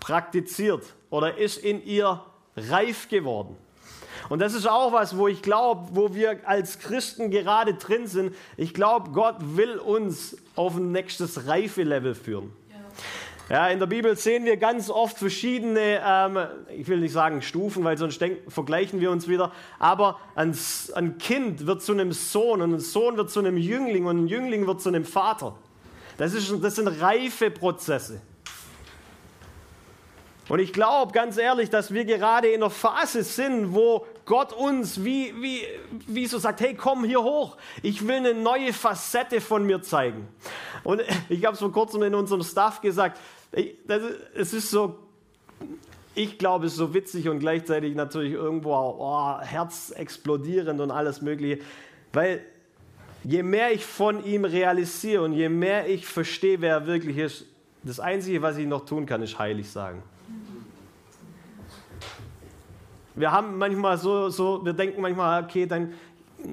praktiziert 0.00 0.84
oder 1.10 1.36
ist 1.36 1.58
in 1.58 1.84
ihr 1.84 2.24
reif 2.56 3.08
geworden. 3.08 3.56
Und 4.28 4.40
das 4.40 4.54
ist 4.54 4.66
auch 4.66 4.92
was, 4.92 5.16
wo 5.16 5.28
ich 5.28 5.42
glaube, 5.42 5.88
wo 5.92 6.14
wir 6.14 6.40
als 6.46 6.78
Christen 6.78 7.30
gerade 7.30 7.74
drin 7.74 8.06
sind. 8.06 8.34
Ich 8.56 8.74
glaube, 8.74 9.10
Gott 9.10 9.36
will 9.40 9.78
uns 9.78 10.36
auf 10.54 10.76
ein 10.76 10.92
nächstes 10.92 11.46
Reife-Level 11.46 12.14
führen. 12.14 12.52
Ja, 12.70 12.76
in 13.48 13.78
der 13.78 13.86
Bibel 13.86 14.14
sehen 14.14 14.44
wir 14.44 14.58
ganz 14.58 14.90
oft 14.90 15.16
verschiedene, 15.16 16.02
ähm, 16.04 16.38
ich 16.76 16.86
will 16.86 16.98
nicht 17.00 17.12
sagen 17.12 17.40
Stufen, 17.40 17.82
weil 17.82 17.96
sonst 17.96 18.20
denk, 18.20 18.40
vergleichen 18.52 19.00
wir 19.00 19.10
uns 19.10 19.26
wieder, 19.26 19.52
aber 19.78 20.20
ein, 20.34 20.54
ein 20.94 21.16
Kind 21.16 21.66
wird 21.66 21.82
zu 21.82 21.92
einem 21.92 22.12
Sohn 22.12 22.60
und 22.60 22.74
ein 22.74 22.80
Sohn 22.80 23.16
wird 23.16 23.30
zu 23.30 23.40
einem 23.40 23.56
Jüngling 23.56 24.04
und 24.04 24.24
ein 24.24 24.28
Jüngling 24.28 24.66
wird 24.66 24.82
zu 24.82 24.90
einem 24.90 25.06
Vater. 25.06 25.56
Das, 26.18 26.34
ist, 26.34 26.52
das 26.62 26.74
sind 26.76 26.88
reife 26.88 27.50
Prozesse. 27.50 28.20
Und 30.48 30.60
ich 30.60 30.72
glaube 30.72 31.12
ganz 31.12 31.36
ehrlich, 31.36 31.70
dass 31.70 31.92
wir 31.92 32.04
gerade 32.04 32.48
in 32.48 32.62
einer 32.62 32.70
Phase 32.70 33.22
sind, 33.22 33.74
wo 33.74 34.06
Gott 34.24 34.52
uns 34.52 35.04
wie, 35.04 35.34
wie, 35.40 35.62
wie 36.06 36.26
so 36.26 36.38
sagt, 36.38 36.60
hey, 36.60 36.74
komm 36.74 37.04
hier 37.04 37.22
hoch, 37.22 37.56
ich 37.82 38.06
will 38.06 38.16
eine 38.16 38.34
neue 38.34 38.72
Facette 38.72 39.40
von 39.40 39.64
mir 39.64 39.82
zeigen. 39.82 40.28
Und 40.84 41.02
ich 41.28 41.44
habe 41.44 41.54
es 41.54 41.60
vor 41.60 41.72
kurzem 41.72 42.02
in 42.02 42.14
unserem 42.14 42.42
Staff 42.42 42.80
gesagt, 42.80 43.18
das, 43.86 44.02
es 44.34 44.52
ist 44.52 44.70
so, 44.70 44.98
ich 46.14 46.38
glaube, 46.38 46.66
es 46.66 46.72
ist 46.72 46.78
so 46.78 46.94
witzig 46.94 47.28
und 47.28 47.38
gleichzeitig 47.38 47.94
natürlich 47.94 48.32
irgendwo 48.32 48.72
oh, 48.74 49.40
herzexplodierend 49.40 50.80
und 50.80 50.90
alles 50.90 51.22
Mögliche, 51.22 51.62
weil 52.12 52.44
je 53.24 53.42
mehr 53.42 53.72
ich 53.72 53.84
von 53.84 54.24
ihm 54.24 54.44
realisiere 54.44 55.22
und 55.22 55.32
je 55.32 55.48
mehr 55.48 55.88
ich 55.88 56.06
verstehe, 56.06 56.60
wer 56.60 56.74
er 56.74 56.86
wirklich 56.86 57.18
ist, 57.18 57.46
das 57.82 58.00
Einzige, 58.00 58.42
was 58.42 58.58
ich 58.58 58.66
noch 58.66 58.84
tun 58.84 59.06
kann, 59.06 59.22
ist 59.22 59.38
heilig 59.38 59.70
sagen. 59.70 60.02
Wir 63.14 63.32
haben 63.32 63.58
manchmal 63.58 63.98
so, 63.98 64.28
so, 64.28 64.64
wir 64.64 64.72
denken 64.72 65.00
manchmal, 65.00 65.42
okay, 65.42 65.66
dann 65.66 65.94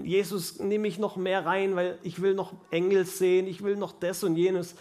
Jesus, 0.03 0.59
nehme 0.59 0.87
ich 0.87 0.97
noch 0.97 1.15
mehr 1.15 1.45
rein, 1.45 1.75
weil 1.75 1.99
ich 2.01 2.21
will 2.21 2.33
noch 2.33 2.53
Engel 2.71 3.05
sehen, 3.05 3.47
ich 3.47 3.63
will 3.63 3.75
noch 3.75 3.91
das 3.91 4.23
und 4.23 4.35
jenes. 4.35 4.75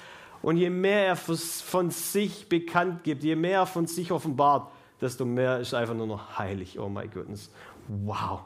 Und 0.45 0.59
je 0.59 0.69
mehr 0.69 1.07
er 1.07 1.17
von 1.17 1.91
sich 1.91 2.51
bekannt 2.51 3.03
gibt, 3.03 3.25
je 3.25 3.35
mehr 3.35 3.61
er 3.61 3.67
von 3.67 3.87
sich 3.87 4.13
offenbart, 4.13 4.71
desto 5.01 5.25
mehr 5.25 5.59
ist 5.59 5.73
einfach 5.73 5.95
nur 5.95 6.07
noch 6.07 6.39
heilig. 6.39 6.79
Oh 6.79 6.91
my 6.91 7.09
goodness. 7.09 7.51
Wow. 7.89 8.41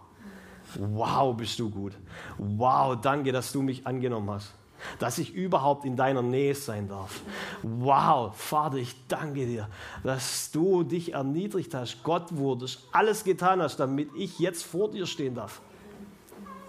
Wow, 0.76 1.36
bist 1.36 1.58
du 1.58 1.68
gut. 1.68 1.94
Wow, 2.36 3.00
danke, 3.00 3.32
dass 3.32 3.50
du 3.50 3.62
mich 3.62 3.84
angenommen 3.84 4.30
hast. 4.30 4.52
Dass 5.00 5.18
ich 5.18 5.34
überhaupt 5.34 5.84
in 5.84 5.96
deiner 5.96 6.22
Nähe 6.22 6.54
sein 6.54 6.88
darf. 6.88 7.20
Wow, 7.64 8.32
Vater, 8.36 8.76
ich 8.76 8.94
danke 9.08 9.46
dir, 9.46 9.68
dass 10.04 10.52
du 10.52 10.84
dich 10.84 11.14
erniedrigt 11.14 11.74
hast, 11.74 12.04
Gott 12.04 12.28
wurdest, 12.30 12.86
alles 12.92 13.24
getan 13.24 13.60
hast, 13.60 13.78
damit 13.80 14.10
ich 14.16 14.38
jetzt 14.38 14.62
vor 14.62 14.88
dir 14.88 15.04
stehen 15.04 15.34
darf. 15.34 15.60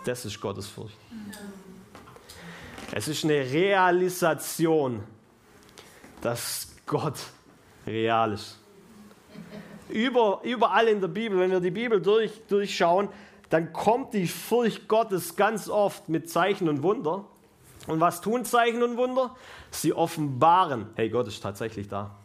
Das 0.05 0.25
ist 0.25 0.41
Gottes 0.41 0.67
Furcht. 0.67 0.97
Es 2.91 3.07
ist 3.07 3.23
eine 3.25 3.41
Realisation 3.51 5.03
dass 6.21 6.69
Gott 6.85 7.15
real 7.85 8.33
ist. 8.33 8.57
Über, 9.89 10.41
überall 10.43 10.87
in 10.87 11.01
der 11.01 11.07
Bibel, 11.07 11.39
wenn 11.39 11.51
wir 11.51 11.59
die 11.59 11.71
Bibel 11.71 12.01
durch, 12.01 12.31
durchschauen, 12.47 13.09
dann 13.49 13.73
kommt 13.73 14.13
die 14.13 14.27
Furcht 14.27 14.87
Gottes 14.87 15.35
ganz 15.35 15.69
oft 15.69 16.09
mit 16.09 16.29
Zeichen 16.29 16.69
und 16.69 16.83
Wunder. 16.83 17.25
Und 17.87 17.99
was 17.99 18.21
tun 18.21 18.45
Zeichen 18.45 18.83
und 18.83 18.97
Wunder? 18.97 19.35
Sie 19.71 19.93
offenbaren, 19.93 20.87
hey, 20.95 21.09
Gott 21.09 21.27
ist 21.27 21.41
tatsächlich 21.41 21.87
da. 21.87 22.15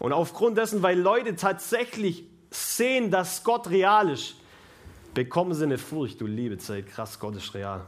Und 0.00 0.12
aufgrund 0.12 0.58
dessen, 0.58 0.82
weil 0.82 0.98
Leute 0.98 1.36
tatsächlich 1.36 2.24
sehen, 2.50 3.10
dass 3.10 3.44
Gott 3.44 3.70
real 3.70 4.08
ist, 4.10 4.36
bekommen 5.14 5.54
sie 5.54 5.64
eine 5.64 5.78
Furcht, 5.78 6.20
du 6.20 6.26
liebe 6.26 6.58
Zeit, 6.58 6.86
krass, 6.86 7.18
Gott 7.18 7.36
ist 7.36 7.54
real. 7.54 7.84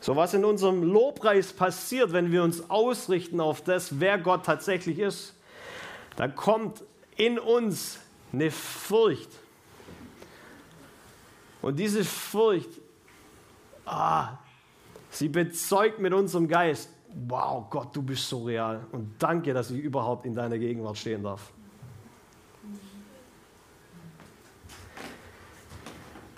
So 0.00 0.16
was 0.16 0.32
in 0.32 0.44
unserem 0.46 0.82
Lobpreis 0.82 1.52
passiert, 1.52 2.12
wenn 2.12 2.32
wir 2.32 2.42
uns 2.42 2.70
ausrichten 2.70 3.38
auf 3.38 3.62
das, 3.62 4.00
wer 4.00 4.18
Gott 4.18 4.46
tatsächlich 4.46 4.98
ist, 4.98 5.34
da 6.16 6.26
kommt 6.26 6.82
in 7.16 7.38
uns 7.38 7.98
eine 8.32 8.50
Furcht. 8.50 9.30
Und 11.60 11.78
diese 11.78 12.02
Furcht, 12.04 12.70
ah, 13.84 14.38
sie 15.10 15.28
bezeugt 15.28 15.98
mit 15.98 16.14
unserem 16.14 16.48
Geist, 16.48 16.88
wow, 17.28 17.68
Gott, 17.68 17.94
du 17.94 18.02
bist 18.02 18.26
so 18.26 18.44
real. 18.44 18.86
Und 18.92 19.14
danke, 19.18 19.52
dass 19.52 19.70
ich 19.70 19.80
überhaupt 19.80 20.24
in 20.24 20.34
deiner 20.34 20.58
Gegenwart 20.58 20.96
stehen 20.96 21.22
darf. 21.22 21.52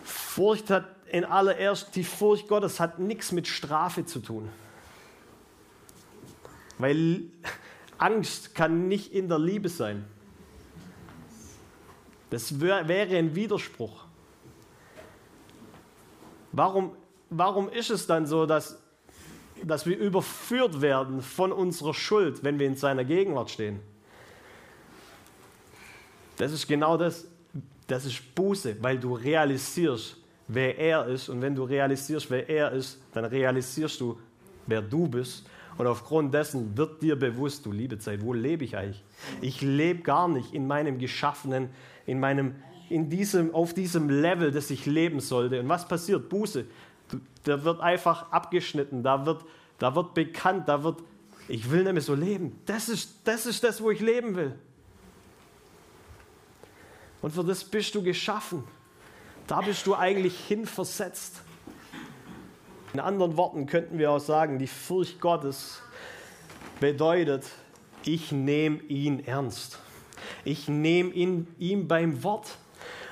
Furcht 0.03 0.71
hat 0.71 0.87
in 1.13 1.27
allererst, 1.27 1.95
die 1.95 2.05
Furcht 2.05 2.49
Gottes 2.49 2.81
hat 2.81 2.99
nichts 2.99 3.33
mit 3.33 3.47
Strafe 3.47 4.07
zu 4.07 4.21
tun. 4.21 4.49
Weil 6.79 7.25
Angst 7.99 8.55
kann 8.55 8.89
nicht 8.89 9.13
in 9.13 9.29
der 9.29 9.39
Liebe 9.39 9.69
sein. 9.69 10.07
Das 12.31 12.61
wäre 12.61 13.15
ein 13.15 13.35
Widerspruch. 13.35 14.05
Warum, 16.51 16.97
warum 17.29 17.69
ist 17.69 17.91
es 17.91 18.07
dann 18.07 18.25
so, 18.25 18.47
dass, 18.47 18.83
dass 19.63 19.85
wir 19.85 19.99
überführt 19.99 20.81
werden 20.81 21.21
von 21.21 21.53
unserer 21.53 21.93
Schuld, 21.93 22.43
wenn 22.43 22.59
wir 22.59 22.67
in 22.67 22.77
seiner 22.77 23.05
Gegenwart 23.05 23.51
stehen? 23.51 23.81
Das 26.39 26.53
ist 26.53 26.67
genau 26.67 26.97
das. 26.97 27.27
Das 27.87 28.07
ist 28.07 28.35
Buße, 28.35 28.83
weil 28.83 28.99
du 28.99 29.15
realisierst, 29.15 30.22
wer 30.55 30.79
er 30.79 31.07
ist. 31.07 31.29
Und 31.29 31.43
wenn 31.43 31.55
du 31.55 31.65
realisierst, 31.65 32.31
wer 32.31 32.49
er 32.49 32.73
ist, 32.73 33.01
dann 33.13 33.25
realisierst 33.25 34.01
du, 34.01 34.19
wer 34.67 34.83
du 34.83 35.09
bist. 35.09 35.47
Und 35.79 35.87
aufgrund 35.87 36.35
dessen 36.35 36.77
wird 36.77 37.03
dir 37.03 37.17
bewusst, 37.17 37.65
du 37.65 37.73
liebe 37.73 37.99
Zeit, 37.99 38.23
wo 38.23 38.33
lebe 38.33 38.65
ich 38.65 38.77
eigentlich? 38.77 39.03
Ich 39.41 39.63
lebe 39.63 40.03
gar 40.03 40.29
nicht 40.29 40.53
in 40.53 40.67
meinem 40.67 40.99
Geschaffenen, 40.99 41.71
in 42.07 42.21
meinem, 42.21 42.57
in 42.89 43.09
diesem, 43.09 43.55
auf 43.55 43.73
diesem 43.73 44.11
Level, 44.11 44.53
das 44.53 44.71
ich 44.71 44.87
leben 44.87 45.21
sollte. 45.21 45.61
Und 45.61 45.69
was 45.69 45.89
passiert? 45.89 46.29
Buße. 46.29 46.67
Da 47.45 47.65
wird 47.65 47.81
einfach 47.81 48.31
abgeschnitten, 48.31 49.03
da 49.03 49.27
wird, 49.27 49.45
da 49.79 49.95
wird 49.95 50.15
bekannt, 50.15 50.69
da 50.69 50.85
wird, 50.85 51.03
ich 51.49 51.71
will 51.71 51.91
mehr 51.91 52.03
so 52.03 52.15
leben. 52.15 52.61
Das 52.67 52.89
ist, 52.89 53.21
das 53.25 53.47
ist 53.47 53.65
das, 53.65 53.83
wo 53.83 53.91
ich 53.91 54.01
leben 54.01 54.37
will. 54.37 54.55
Und 57.21 57.33
für 57.33 57.45
das 57.45 57.65
bist 57.65 57.95
du 57.95 58.03
geschaffen. 58.03 58.65
Da 59.53 59.61
bist 59.61 59.87
du 59.87 59.95
eigentlich 59.95 60.35
hinversetzt. 60.49 61.43
In 62.95 63.01
anderen 63.01 63.37
Worten 63.37 63.67
könnten 63.67 63.99
wir 63.99 64.11
auch 64.11 64.19
sagen, 64.19 64.59
die 64.59 64.67
Furcht 64.67 65.21
Gottes 65.21 65.83
bedeutet, 66.81 67.45
ich 68.03 68.33
nehme 68.33 68.81
ihn 68.85 69.23
ernst. 69.27 69.79
Ich 70.47 70.69
nehme 70.69 71.11
ihn 71.11 71.49
ihm 71.59 71.87
beim 71.87 72.23
Wort. 72.25 72.57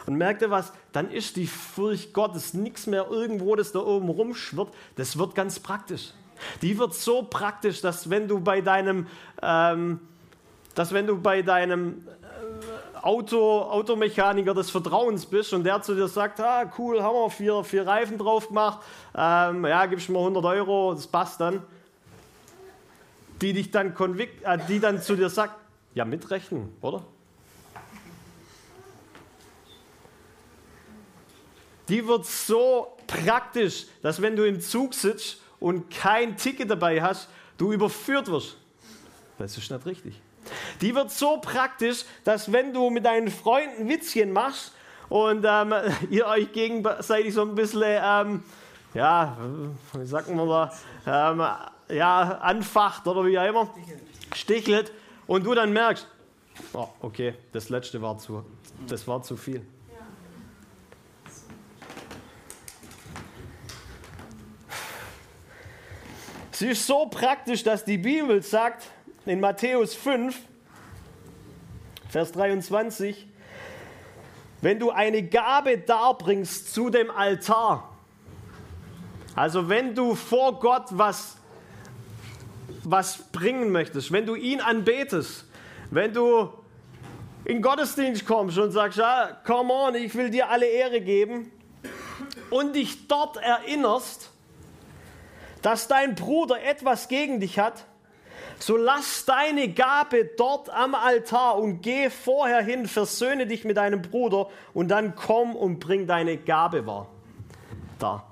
Und 0.07 0.15
merkt 0.15 0.41
ihr 0.41 0.51
was? 0.51 0.73
Dann 0.93 1.11
ist 1.11 1.37
die 1.37 1.47
Furcht 1.47 2.15
Gottes 2.15 2.55
nichts 2.55 2.87
mehr 2.87 3.09
irgendwo, 3.11 3.55
das 3.55 3.73
da 3.73 3.81
oben 3.81 4.09
rumschwirrt. 4.09 4.73
Das 4.97 5.19
wird 5.19 5.35
ganz 5.35 5.61
praktisch. 5.61 6.15
Die 6.63 6.79
wird 6.79 6.95
so 6.95 7.23
praktisch, 7.23 7.83
dass 7.83 8.09
wenn 8.09 8.29
du 8.29 8.41
bei 8.41 8.63
deinem, 8.63 9.09
ähm, 9.43 10.01
dass 10.75 10.95
wenn 10.95 11.07
du 11.07 11.21
bei 11.21 11.43
deinem 11.43 12.09
Auto, 13.03 13.63
Automechaniker 13.63 14.55
des 14.55 14.71
Vertrauens 14.71 15.27
bist 15.27 15.53
und 15.53 15.65
der 15.65 15.81
zu 15.83 15.95
dir 15.95 16.09
sagt, 16.09 16.41
ah, 16.41 16.71
cool, 16.79 17.03
haben 17.03 17.15
wir 17.15 17.31
vier, 17.31 17.65
vier 17.65 17.87
Reifen 17.87 18.19
drauf 18.19 18.49
gemacht, 18.49 18.81
ähm, 19.15 19.65
ja, 19.65 19.87
gibst 19.87 20.09
mir 20.09 20.19
100 20.19 20.45
Euro, 20.45 20.95
das 20.95 21.07
passt 21.07 21.41
dann. 21.41 21.63
Die 23.41 23.53
dich 23.53 23.71
dann, 23.71 23.95
äh, 23.97 24.59
die 24.69 24.81
dann 24.81 25.01
zu 25.01 25.17
dir 25.17 25.31
sagt, 25.31 25.55
ja, 25.95 26.05
mitrechnen, 26.05 26.75
oder? 26.83 27.03
Die 31.89 32.07
wird 32.07 32.27
so 32.27 32.97
praktisch, 33.07 33.87
dass 34.03 34.23
wenn 34.23 34.37
du 34.37 34.47
im 34.47 34.61
Zug 34.61 34.95
sitzt 34.95 35.41
und 35.59 35.91
kein 35.91 36.37
Ticket 36.37 36.71
dabei 36.71 37.03
hast, 37.03 37.29
du 37.59 37.73
überführt 37.73 38.29
wirst. 38.29 38.57
Das 39.39 39.57
ist 39.57 39.71
nicht 39.71 39.87
richtig. 39.87 40.21
Die 40.81 40.95
wird 40.95 41.11
so 41.11 41.39
praktisch, 41.39 42.05
dass 42.25 42.53
wenn 42.53 42.73
du 42.73 42.91
mit 42.91 43.05
deinen 43.05 43.29
Freunden 43.29 43.89
Witzchen 43.89 44.33
machst 44.33 44.73
und 45.09 45.45
ähm, 45.47 45.75
ihr 46.11 46.27
euch 46.27 46.53
gegenseitig 46.53 47.35
so 47.35 47.43
ein 47.43 47.55
bisschen, 47.55 47.83
ähm, 48.03 48.43
ja, 48.95 49.37
wie 49.93 50.07
sagt 50.07 50.29
man 50.29 50.49
da, 50.49 50.73
ähm, 51.07 51.97
ja, 51.97 52.39
anfacht 52.41 53.07
oder 53.07 53.25
wie 53.27 53.39
auch 53.39 53.47
immer, 53.47 53.75
stichelt 54.35 54.93
und 55.27 55.45
du 55.45 55.55
dann 55.55 55.73
merkst, 55.73 56.07
oh, 56.73 56.89
okay, 57.01 57.35
das 57.53 57.69
letzte 57.69 58.01
war 58.01 58.19
zu, 58.19 58.45
das 58.87 59.07
war 59.07 59.23
zu 59.23 59.37
viel. 59.37 59.65
Sie 66.61 66.69
ist 66.69 66.87
so 66.87 67.07
praktisch, 67.07 67.63
dass 67.63 67.87
die 67.87 67.97
Bibel 67.97 68.43
sagt, 68.43 68.87
in 69.27 69.41
Matthäus 69.41 69.95
5, 69.95 70.39
Vers 72.09 72.33
23, 72.33 73.27
wenn 74.63 74.79
du 74.79 74.91
eine 74.91 75.23
Gabe 75.23 75.79
darbringst 75.79 76.73
zu 76.73 76.91
dem 76.91 77.11
Altar, 77.11 77.91
Also 79.35 79.69
wenn 79.69 79.95
du 79.95 80.15
vor 80.15 80.59
Gott 80.59 80.87
was, 80.91 81.37
was 82.83 83.31
bringen 83.31 83.71
möchtest, 83.71 84.13
wenn 84.13 84.27
du 84.27 84.35
ihn 84.35 84.61
anbetest, 84.61 85.47
wenn 85.91 86.13
du 86.13 86.51
in 87.45 87.63
Gottesdienst 87.63 88.27
kommst 88.27 88.59
und 88.59 88.73
sagst, 88.73 88.99
ja, 88.99 89.41
come 89.47 89.73
on, 89.73 89.95
ich 89.95 90.15
will 90.15 90.31
dir 90.31 90.51
alle 90.51 90.67
Ehre 90.67 91.01
geben 91.01 91.51
und 92.51 92.75
dich 92.75 93.07
dort 93.09 93.37
erinnerst, 93.39 94.31
dass 95.63 95.89
dein 95.89 96.15
Bruder 96.15 96.63
etwas 96.63 97.09
gegen 97.09 97.41
dich 97.41 97.59
hat, 97.59 97.85
so 98.63 98.77
lass 98.77 99.25
deine 99.25 99.73
Gabe 99.73 100.31
dort 100.37 100.71
am 100.71 100.95
Altar 100.95 101.57
und 101.59 101.81
geh 101.81 102.11
vorher 102.11 102.63
hin, 102.63 102.87
versöhne 102.87 103.47
dich 103.47 103.65
mit 103.65 103.77
deinem 103.77 104.03
Bruder 104.03 104.49
und 104.75 104.89
dann 104.89 105.15
komm 105.15 105.57
und 105.57 105.81
bring 105.81 106.07
deine 106.07 106.37
Gabe 106.37 106.87
wahr. 106.87 107.09
Da. 107.99 108.27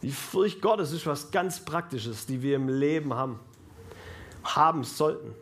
Die 0.00 0.12
Furcht 0.12 0.62
Gottes 0.62 0.92
ist 0.92 1.06
was 1.06 1.30
ganz 1.30 1.60
Praktisches, 1.60 2.24
die 2.24 2.40
wir 2.40 2.56
im 2.56 2.68
Leben 2.68 3.12
haben, 3.12 3.40
haben 4.44 4.84
sollten. 4.84 5.34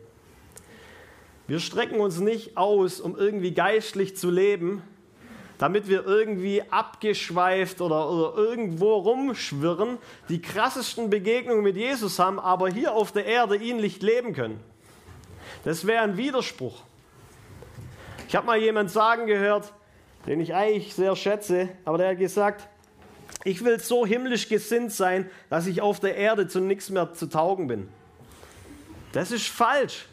Wir 1.47 1.61
strecken 1.61 2.01
uns 2.01 2.19
nicht 2.19 2.57
aus, 2.57 2.99
um 2.99 3.15
irgendwie 3.15 3.53
geistlich 3.53 4.17
zu 4.17 4.29
leben, 4.29 4.83
damit 5.57 5.87
wir 5.87 6.05
irgendwie 6.05 6.61
abgeschweift 6.69 7.79
oder, 7.79 8.09
oder 8.09 8.37
irgendwo 8.37 8.95
rumschwirren, 8.95 9.97
die 10.27 10.41
krassesten 10.41 11.09
Begegnungen 11.09 11.63
mit 11.63 11.77
Jesus 11.77 12.19
haben, 12.19 12.37
aber 12.39 12.69
hier 12.69 12.93
auf 12.93 13.13
der 13.13 13.25
Erde 13.25 13.55
ihn 13.55 13.77
nicht 13.77 14.03
leben 14.03 14.33
können. 14.33 14.59
Das 15.63 15.87
wäre 15.87 16.03
ein 16.03 16.17
Widerspruch. 16.17 16.83
Ich 18.27 18.35
habe 18.35 18.45
mal 18.45 18.57
jemand 18.57 18.91
sagen 18.91 19.25
gehört, 19.25 19.71
den 20.27 20.41
ich 20.41 20.53
eigentlich 20.53 20.93
sehr 20.93 21.15
schätze, 21.15 21.69
aber 21.85 21.97
der 21.97 22.09
hat 22.09 22.19
gesagt, 22.19 22.67
ich 23.45 23.63
will 23.63 23.79
so 23.79 24.05
himmlisch 24.05 24.49
gesinnt 24.49 24.91
sein, 24.91 25.29
dass 25.49 25.65
ich 25.65 25.81
auf 25.81 26.01
der 26.01 26.17
Erde 26.17 26.49
zu 26.49 26.59
nichts 26.59 26.89
mehr 26.89 27.13
zu 27.13 27.27
taugen 27.27 27.67
bin. 27.67 27.87
Das 29.13 29.31
ist 29.31 29.47
falsch. 29.47 30.07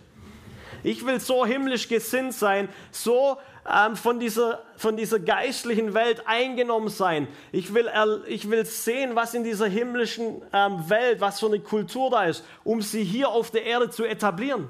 Ich 0.84 1.04
will 1.06 1.18
so 1.18 1.46
himmlisch 1.46 1.88
gesinnt 1.88 2.34
sein, 2.34 2.68
so 2.92 3.38
ähm, 3.66 3.96
von, 3.96 4.20
dieser, 4.20 4.62
von 4.76 4.98
dieser 4.98 5.18
geistlichen 5.18 5.94
Welt 5.94 6.22
eingenommen 6.26 6.90
sein. 6.90 7.26
Ich 7.52 7.72
will, 7.72 7.90
ich 8.26 8.50
will 8.50 8.66
sehen, 8.66 9.16
was 9.16 9.32
in 9.32 9.44
dieser 9.44 9.66
himmlischen 9.66 10.42
ähm, 10.52 10.88
Welt, 10.90 11.22
was 11.22 11.40
für 11.40 11.46
eine 11.46 11.60
Kultur 11.60 12.10
da 12.10 12.24
ist, 12.24 12.44
um 12.64 12.82
sie 12.82 13.02
hier 13.02 13.30
auf 13.30 13.50
der 13.50 13.64
Erde 13.64 13.88
zu 13.88 14.04
etablieren. 14.04 14.68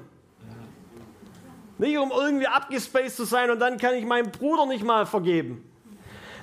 Nicht 1.77 1.97
um 1.97 2.11
irgendwie 2.11 2.47
abgespaced 2.47 3.17
zu 3.17 3.25
sein 3.25 3.51
und 3.51 3.59
dann 3.59 3.77
kann 3.77 3.95
ich 3.95 4.05
meinem 4.05 4.31
Bruder 4.31 4.65
nicht 4.65 4.85
mal 4.85 5.05
vergeben. 5.05 5.69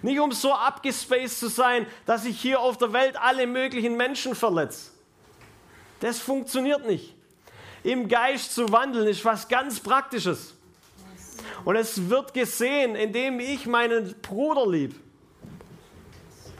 Nicht 0.03 0.21
um 0.21 0.33
so 0.33 0.53
abgespaced 0.53 1.39
zu 1.39 1.49
sein, 1.49 1.87
dass 2.05 2.27
ich 2.27 2.39
hier 2.39 2.61
auf 2.61 2.77
der 2.77 2.93
Welt 2.93 3.17
alle 3.19 3.47
möglichen 3.47 3.97
Menschen 3.97 4.35
verletze. 4.35 4.91
Das 6.01 6.19
funktioniert 6.19 6.87
nicht 6.87 7.15
im 7.85 8.09
Geist 8.09 8.55
zu 8.55 8.71
wandeln, 8.73 9.09
ist 9.09 9.25
was 9.25 9.49
ganz 9.49 9.81
Praktisches. 9.81 10.55
Und 11.65 11.77
es 11.77 12.09
wird 12.09 12.35
gesehen, 12.35 12.95
indem 12.95 13.41
ich 13.41 13.67
meinen 13.67 14.15
Bruder 14.21 14.69
lieb. 14.69 14.95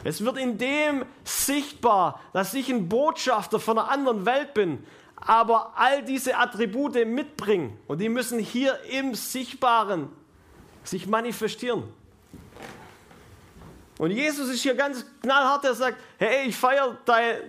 Es 0.03 0.23
wird 0.23 0.37
in 0.37 0.57
dem 0.57 1.05
sichtbar, 1.23 2.19
dass 2.33 2.53
ich 2.53 2.69
ein 2.69 2.89
Botschafter 2.89 3.59
von 3.59 3.79
einer 3.79 3.89
anderen 3.89 4.25
Welt 4.25 4.53
bin, 4.53 4.85
aber 5.15 5.73
all 5.75 6.03
diese 6.03 6.37
Attribute 6.37 7.05
mitbringen. 7.05 7.77
Und 7.87 7.99
die 7.99 8.09
müssen 8.09 8.39
hier 8.39 8.77
im 8.89 9.15
Sichtbaren 9.15 10.09
sich 10.83 11.07
manifestieren. 11.07 11.83
Und 13.97 14.11
Jesus 14.11 14.49
ist 14.49 14.63
hier 14.63 14.75
ganz 14.75 15.05
knallhart, 15.21 15.63
er 15.63 15.75
sagt, 15.75 15.97
hey, 16.17 16.47
ich 16.49 16.57
feiere, 16.57 16.97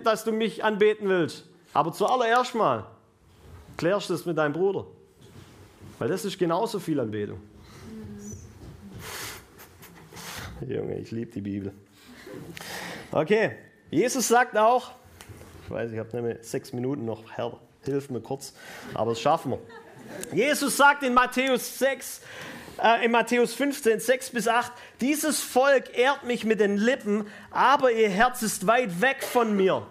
dass 0.03 0.23
du 0.23 0.31
mich 0.31 0.63
anbeten 0.63 1.09
willst. 1.09 1.43
Aber 1.73 1.91
zuallererst 1.91 2.55
mal 2.55 2.85
klärst 3.77 4.09
das 4.09 4.25
mit 4.25 4.37
deinem 4.37 4.53
Bruder. 4.53 4.85
Weil 5.99 6.09
das 6.09 6.25
ist 6.25 6.37
genauso 6.37 6.79
viel 6.79 6.99
Anbetung. 6.99 7.39
Junge, 10.67 10.97
ich 10.97 11.11
liebe 11.11 11.31
die 11.31 11.41
Bibel. 11.41 11.73
Okay, 13.11 13.51
Jesus 13.91 14.27
sagt 14.27 14.57
auch, 14.57 14.91
ich 15.63 15.71
weiß, 15.71 15.91
ich 15.91 15.99
habe 15.99 16.09
nämlich 16.15 16.37
sechs 16.41 16.73
Minuten 16.73 17.05
noch, 17.05 17.23
Herr, 17.31 17.59
hilf 17.83 18.09
mir 18.09 18.21
kurz, 18.21 18.53
aber 18.93 19.11
das 19.11 19.21
schaffen 19.21 19.51
wir. 19.51 19.59
Jesus 20.33 20.77
sagt 20.77 21.03
in 21.03 21.13
Matthäus 21.13 21.79
6, 21.79 22.21
äh, 22.81 23.05
in 23.05 23.11
Matthäus 23.11 23.53
15, 23.53 23.99
6 23.99 24.29
bis 24.31 24.47
8, 24.47 24.71
dieses 25.01 25.41
Volk 25.41 25.97
ehrt 25.97 26.23
mich 26.23 26.45
mit 26.45 26.59
den 26.59 26.77
Lippen, 26.77 27.27
aber 27.51 27.91
ihr 27.91 28.09
Herz 28.09 28.41
ist 28.41 28.67
weit 28.67 29.01
weg 29.01 29.23
von 29.23 29.55
mir. 29.55 29.85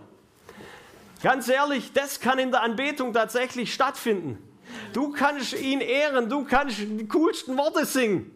Ganz 1.25 1.49
ehrlich, 1.49 1.91
das 1.95 2.21
kann 2.21 2.39
in 2.39 2.51
der 2.51 2.61
Anbetung 2.61 3.15
tatsächlich 3.15 3.73
stattfinden. 3.73 4.37
Du 4.93 5.11
kannst 5.11 5.59
ihn 5.59 5.81
ehren, 5.81 6.29
du 6.29 6.45
kannst 6.45 6.81
die 6.81 7.09
coolsten 7.09 7.57
Worte 7.57 7.87
singen. 7.87 8.31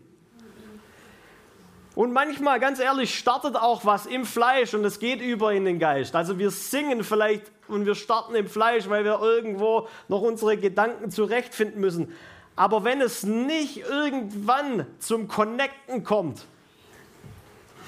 Und 1.95 2.15
manchmal, 2.15 2.59
ganz 2.61 2.79
ehrlich, 2.79 3.19
startet 3.19 3.57
auch 3.57 3.85
was 3.85 4.07
im 4.07 4.25
Fleisch 4.25 4.73
und 4.73 4.87
es 4.87 5.01
geht 5.01 5.21
über 5.21 5.53
in 5.53 5.67
den 5.67 5.79
Geist. 5.79 6.17
Also 6.17 6.39
wir 6.39 6.51
singen 6.51 7.05
vielleicht 7.05 7.53
und 7.69 7.85
wir 7.85 7.95
starten 7.95 8.35
im 8.35 8.49
Fleisch, 8.49 8.89
weil 8.89 9.05
wir 9.05 9.21
irgendwo 9.21 9.87
noch 10.09 10.23
unsere 10.23 10.57
Gedanken 10.57 11.11
zurechtfinden 11.11 11.83
müssen. 11.83 12.15
Aber 12.57 12.85
wenn 12.85 13.03
es 13.03 13.23
nicht 13.23 13.81
irgendwann 13.81 14.87
zum 14.99 15.29
Connecten 15.29 16.05
kommt, 16.05 16.47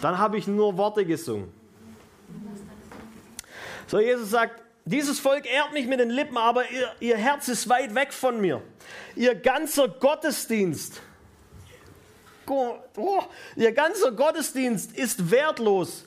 dann 0.03 0.19
habe 0.19 0.37
ich 0.37 0.47
nur 0.47 0.77
Worte 0.77 1.07
gesungen. 1.07 1.51
So, 3.87 3.99
Jesus 3.99 4.29
sagt, 4.29 4.61
dieses 4.85 5.21
Volk 5.21 5.47
ehrt 5.47 5.73
mich 5.73 5.87
mit 5.87 6.01
den 6.01 6.11
Lippen, 6.11 6.37
aber 6.37 6.69
ihr, 6.71 6.91
ihr 7.01 7.17
Herz 7.17 7.49
ist 7.49 7.69
weit 7.69 7.95
weg 7.95 8.13
von 8.13 8.41
mir. 8.41 8.63
Ihr 9.15 9.35
ganzer 9.35 9.89
Gottesdienst, 9.89 11.01
oh, 12.47 13.23
ihr 13.57 13.73
ganzer 13.73 14.13
Gottesdienst 14.13 14.97
ist 14.97 15.31
wertlos. 15.31 16.07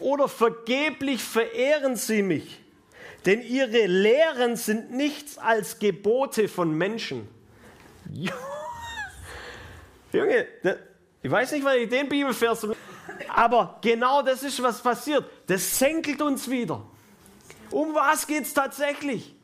Oder 0.00 0.28
vergeblich 0.28 1.22
verehren 1.22 1.94
sie 1.94 2.22
mich, 2.22 2.60
denn 3.26 3.42
ihre 3.42 3.86
Lehren 3.86 4.56
sind 4.56 4.90
nichts 4.90 5.38
als 5.38 5.78
Gebote 5.78 6.48
von 6.48 6.76
Menschen. 6.76 7.28
Junge, 10.12 10.46
ich 11.22 11.30
weiß 11.30 11.52
nicht, 11.52 11.64
weil 11.64 11.82
ich 11.82 11.88
den 11.88 12.08
Bibelvers, 12.08 12.66
aber 13.28 13.78
genau 13.82 14.22
das 14.22 14.42
ist, 14.42 14.60
was 14.62 14.82
passiert. 14.82 15.24
Das 15.46 15.78
senkelt 15.78 16.20
uns 16.22 16.50
wieder. 16.50 16.84
Um 17.70 17.94
was 17.94 18.26
geht 18.26 18.44
es 18.44 18.54
tatsächlich? 18.54 19.34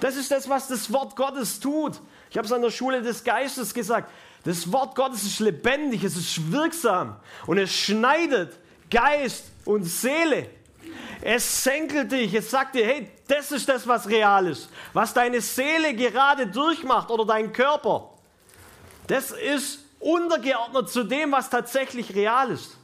Das 0.00 0.16
ist 0.16 0.30
das, 0.30 0.48
was 0.48 0.68
das 0.68 0.92
Wort 0.92 1.14
Gottes 1.14 1.60
tut. 1.60 2.00
Ich 2.30 2.36
habe 2.36 2.46
es 2.46 2.52
an 2.52 2.62
der 2.62 2.70
Schule 2.70 3.02
des 3.02 3.22
Geistes 3.22 3.74
gesagt. 3.74 4.10
Das 4.44 4.72
Wort 4.72 4.94
Gottes 4.94 5.24
ist 5.24 5.40
lebendig, 5.40 6.02
es 6.02 6.16
ist 6.16 6.50
wirksam 6.50 7.16
und 7.46 7.58
es 7.58 7.70
schneidet 7.70 8.58
Geist 8.90 9.50
und 9.66 9.84
Seele. 9.84 10.48
Es 11.20 11.62
senkelt 11.62 12.10
dich, 12.10 12.32
es 12.32 12.50
sagt 12.50 12.74
dir, 12.74 12.86
hey, 12.86 13.10
das 13.28 13.52
ist 13.52 13.68
das, 13.68 13.86
was 13.86 14.08
real 14.08 14.46
ist. 14.46 14.70
Was 14.94 15.12
deine 15.12 15.42
Seele 15.42 15.94
gerade 15.94 16.46
durchmacht 16.46 17.10
oder 17.10 17.26
dein 17.26 17.52
Körper. 17.52 18.10
Das 19.06 19.30
ist 19.32 19.84
untergeordnet 19.98 20.88
zu 20.88 21.04
dem, 21.04 21.32
was 21.32 21.50
tatsächlich 21.50 22.14
real 22.14 22.50
ist. 22.50 22.78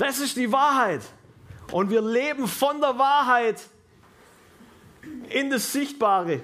Das 0.00 0.18
ist 0.18 0.38
die 0.38 0.50
Wahrheit. 0.50 1.02
Und 1.72 1.90
wir 1.90 2.00
leben 2.00 2.48
von 2.48 2.80
der 2.80 2.96
Wahrheit 2.96 3.60
in 5.28 5.50
das 5.50 5.74
Sichtbare. 5.74 6.40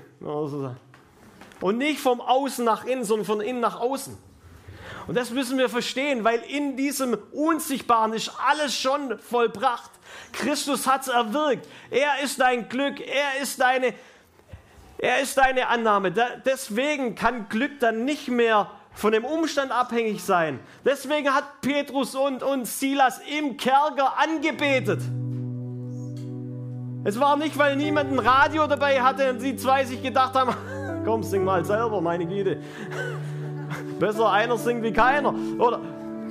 Und 1.62 1.78
nicht 1.78 1.98
vom 1.98 2.20
Außen 2.20 2.66
nach 2.66 2.84
innen, 2.84 3.04
sondern 3.04 3.24
von 3.24 3.40
innen 3.40 3.60
nach 3.60 3.80
außen. 3.80 4.18
Und 5.06 5.14
das 5.16 5.30
müssen 5.30 5.56
wir 5.56 5.70
verstehen, 5.70 6.22
weil 6.22 6.40
in 6.40 6.76
diesem 6.76 7.16
Unsichtbaren 7.32 8.12
ist 8.12 8.30
alles 8.46 8.74
schon 8.74 9.18
vollbracht. 9.18 9.90
Christus 10.32 10.86
hat 10.86 11.02
es 11.02 11.08
erwirkt. 11.08 11.66
Er 11.90 12.22
ist 12.22 12.38
dein 12.38 12.68
Glück. 12.68 13.00
Er 13.00 13.40
ist 13.40 13.58
deine, 13.58 13.94
er 14.98 15.20
ist 15.20 15.38
deine 15.38 15.68
Annahme. 15.68 16.12
deswegen 16.44 17.14
kann 17.14 17.48
Glück 17.48 17.80
dann 17.80 18.04
nicht 18.04 18.28
mehr 18.28 18.70
von 18.96 19.12
dem 19.12 19.24
Umstand 19.24 19.70
abhängig 19.70 20.24
sein. 20.24 20.58
Deswegen 20.84 21.28
hat 21.32 21.60
Petrus 21.60 22.14
und, 22.14 22.42
und 22.42 22.66
Silas 22.66 23.20
im 23.38 23.56
Kerker 23.56 24.14
angebetet. 24.18 25.00
Es 27.04 27.20
war 27.20 27.36
nicht, 27.36 27.56
weil 27.56 27.76
niemand 27.76 28.10
ein 28.10 28.18
Radio 28.18 28.66
dabei 28.66 29.00
hatte 29.00 29.30
und 29.30 29.40
sie 29.40 29.54
zwei 29.54 29.84
sich 29.84 30.02
gedacht 30.02 30.34
haben, 30.34 30.56
komm, 31.04 31.22
sing 31.22 31.44
mal 31.44 31.64
selber, 31.64 32.00
meine 32.00 32.26
Güte. 32.26 32.58
Besser 34.00 34.32
einer 34.32 34.56
singt 34.56 34.82
wie 34.82 34.92
keiner. 34.92 35.34
Oder 35.58 35.80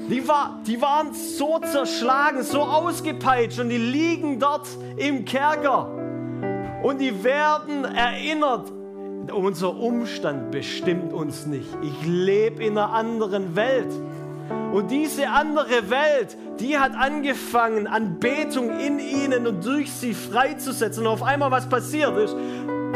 Die, 0.09 0.27
war, 0.27 0.59
die 0.65 0.81
waren 0.81 1.13
so 1.13 1.59
zerschlagen, 1.59 2.43
so 2.43 2.61
ausgepeitscht 2.61 3.59
und 3.59 3.69
die 3.69 3.77
liegen 3.77 4.39
dort 4.39 4.67
im 4.97 5.23
Kerker. 5.23 5.87
Und 6.81 6.99
die 6.99 7.23
werden 7.23 7.85
erinnert, 7.85 8.71
unser 9.31 9.75
Umstand 9.75 10.51
bestimmt 10.51 11.13
uns 11.13 11.45
nicht. 11.45 11.67
Ich 11.81 12.05
lebe 12.05 12.63
in 12.63 12.77
einer 12.77 12.93
anderen 12.93 13.55
Welt. 13.55 13.91
Und 14.71 14.91
diese 14.91 15.29
andere 15.29 15.89
Welt, 15.89 16.37
die 16.59 16.77
hat 16.77 16.93
angefangen, 16.95 17.87
Anbetung 17.87 18.79
in 18.79 18.99
ihnen 18.99 19.47
und 19.47 19.65
durch 19.65 19.91
sie 19.91 20.13
freizusetzen. 20.13 21.05
Und 21.05 21.13
auf 21.13 21.23
einmal, 21.23 21.51
was 21.51 21.67
passiert 21.67 22.17
ist, 22.17 22.35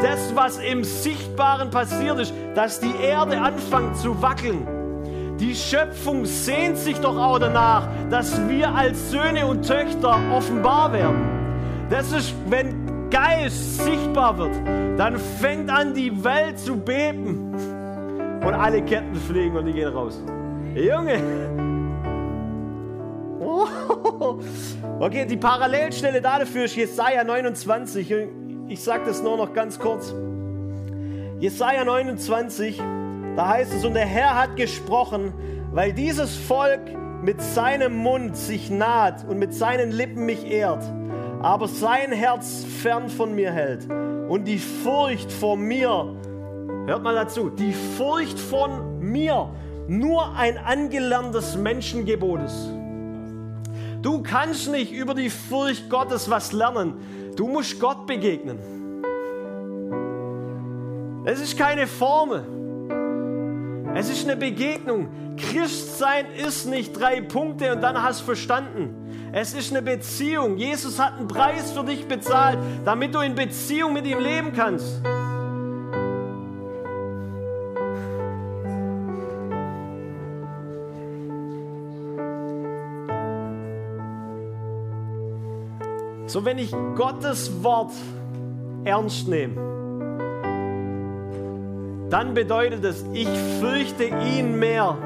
das, 0.00 0.34
was 0.34 0.58
im 0.58 0.84
Sichtbaren 0.84 1.70
passiert 1.70 2.20
ist, 2.20 2.32
dass 2.54 2.80
die 2.80 2.94
Erde 3.02 3.40
anfängt 3.40 3.96
zu 3.96 4.20
wackeln 4.22 4.66
die 5.40 5.54
Schöpfung 5.54 6.26
sehnt 6.26 6.76
sich 6.76 6.98
doch 6.98 7.16
auch 7.16 7.38
danach, 7.38 7.88
dass 8.10 8.46
wir 8.46 8.74
als 8.74 9.10
Söhne 9.10 9.46
und 9.46 9.66
Töchter 9.66 10.18
offenbar 10.30 10.92
werden. 10.92 11.22
Das 11.88 12.12
ist, 12.12 12.34
wenn 12.48 12.99
Geist 13.10 13.84
sichtbar 13.84 14.38
wird, 14.38 14.54
dann 14.98 15.18
fängt 15.18 15.70
an, 15.70 15.94
die 15.94 16.24
Welt 16.24 16.58
zu 16.58 16.76
beben. 16.76 17.54
Und 18.44 18.54
alle 18.54 18.82
Ketten 18.82 19.14
fliegen 19.14 19.56
und 19.56 19.66
die 19.66 19.72
gehen 19.72 19.92
raus. 19.92 20.22
Junge! 20.74 21.20
Okay, 25.00 25.24
die 25.24 25.38
Parallelstelle 25.38 26.20
dafür 26.20 26.66
ist 26.66 26.76
Jesaja 26.76 27.24
29. 27.24 28.14
Ich 28.68 28.82
sage 28.82 29.04
das 29.06 29.22
nur 29.22 29.38
noch 29.38 29.54
ganz 29.54 29.78
kurz. 29.78 30.14
Jesaja 31.38 31.84
29 31.84 32.80
da 33.36 33.48
heißt 33.48 33.72
es, 33.72 33.84
und 33.84 33.94
der 33.94 34.06
Herr 34.06 34.36
hat 34.36 34.56
gesprochen, 34.56 35.32
weil 35.72 35.92
dieses 35.92 36.36
Volk 36.36 36.80
mit 37.22 37.40
seinem 37.40 37.96
Mund 37.96 38.36
sich 38.36 38.70
naht 38.70 39.24
und 39.24 39.38
mit 39.38 39.54
seinen 39.54 39.92
Lippen 39.92 40.26
mich 40.26 40.44
ehrt, 40.50 40.82
aber 41.40 41.68
sein 41.68 42.12
Herz 42.12 42.64
fern 42.64 43.08
von 43.08 43.34
mir 43.34 43.50
hält 43.50 43.88
und 44.28 44.44
die 44.44 44.58
Furcht 44.58 45.32
vor 45.32 45.56
mir, 45.56 46.14
hört 46.86 47.02
mal 47.02 47.14
dazu, 47.14 47.48
die 47.48 47.72
Furcht 47.72 48.38
von 48.38 49.00
mir 49.00 49.48
nur 49.88 50.36
ein 50.36 50.58
angelerntes 50.58 51.56
Menschengebot 51.56 52.42
ist. 52.42 52.70
Du 54.02 54.22
kannst 54.22 54.70
nicht 54.70 54.92
über 54.92 55.14
die 55.14 55.30
Furcht 55.30 55.90
Gottes 55.90 56.30
was 56.30 56.52
lernen. 56.52 56.94
Du 57.36 57.48
musst 57.48 57.80
Gott 57.80 58.06
begegnen. 58.06 58.58
Es 61.24 61.40
ist 61.40 61.58
keine 61.58 61.86
Formel. 61.86 62.44
Es 63.94 64.08
ist 64.08 64.24
eine 64.24 64.36
Begegnung. 64.36 65.08
Christsein 65.36 66.26
ist 66.46 66.66
nicht 66.66 66.98
drei 66.98 67.20
Punkte 67.20 67.72
und 67.72 67.82
dann 67.82 68.02
hast 68.02 68.20
du 68.20 68.24
verstanden. 68.26 68.99
Es 69.32 69.54
ist 69.54 69.70
eine 69.70 69.80
Beziehung. 69.80 70.56
Jesus 70.56 70.98
hat 70.98 71.16
einen 71.18 71.28
Preis 71.28 71.70
für 71.70 71.84
dich 71.84 72.06
bezahlt, 72.06 72.58
damit 72.84 73.14
du 73.14 73.20
in 73.20 73.36
Beziehung 73.36 73.92
mit 73.92 74.04
ihm 74.06 74.18
leben 74.18 74.52
kannst. 74.54 75.00
So, 86.26 86.44
wenn 86.44 86.58
ich 86.58 86.72
Gottes 86.96 87.62
Wort 87.62 87.92
ernst 88.84 89.28
nehme, 89.28 89.54
dann 92.08 92.34
bedeutet 92.34 92.84
es, 92.84 93.04
ich 93.12 93.28
fürchte 93.60 94.04
ihn 94.04 94.58
mehr 94.58 94.96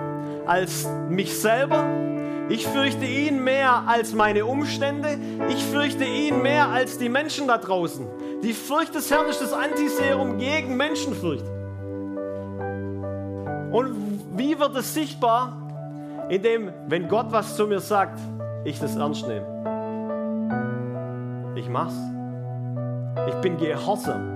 als 0.47 0.89
mich 1.11 1.39
selber. 1.39 2.14
Ich 2.49 2.67
fürchte 2.67 3.07
ihn 3.07 3.43
mehr 3.43 3.85
als 3.87 4.13
meine 4.13 4.45
Umstände. 4.45 5.19
Ich 5.49 5.65
fürchte 5.65 6.05
ihn 6.05 6.43
mehr 6.43 6.69
als 6.69 6.99
die 6.99 7.09
Menschen 7.09 7.49
da 7.49 7.57
draußen. 7.57 8.07
Die 8.43 8.53
Furcht 8.53 8.95
des 8.95 9.11
Herrn 9.11 9.27
ist 9.29 9.41
das 9.41 9.53
Antiserum 9.55 10.37
gegen 10.39 10.77
Menschenfurcht. 10.77 11.45
Und 13.73 14.21
wie 14.37 14.59
wird 14.59 14.77
es 14.77 14.93
sichtbar? 14.93 15.57
Indem, 16.29 16.71
wenn 16.87 17.09
Gott 17.09 17.27
was 17.31 17.57
zu 17.57 17.67
mir 17.67 17.81
sagt, 17.81 18.19
ich 18.65 18.79
das 18.79 18.97
ernst 18.97 19.27
nehme. 19.27 19.47
Ich 21.57 21.69
mach's. 21.69 21.95
Ich 23.29 23.35
bin 23.37 23.57
gehorsam. 23.57 24.31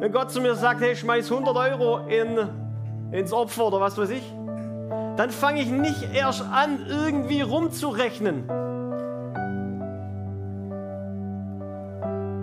Wenn 0.00 0.12
Gott 0.12 0.30
zu 0.30 0.40
mir 0.40 0.54
sagt, 0.54 0.80
hey, 0.80 0.94
schmeiß 0.94 1.32
100 1.32 1.56
Euro 1.56 2.06
in, 2.06 2.63
ins 3.12 3.32
Opfer 3.32 3.66
oder 3.66 3.80
was 3.80 3.96
weiß 3.96 4.10
ich, 4.10 4.22
dann 5.16 5.30
fange 5.30 5.60
ich 5.60 5.70
nicht 5.70 6.14
erst 6.14 6.42
an, 6.42 6.86
irgendwie 6.88 7.40
rumzurechnen. 7.40 8.44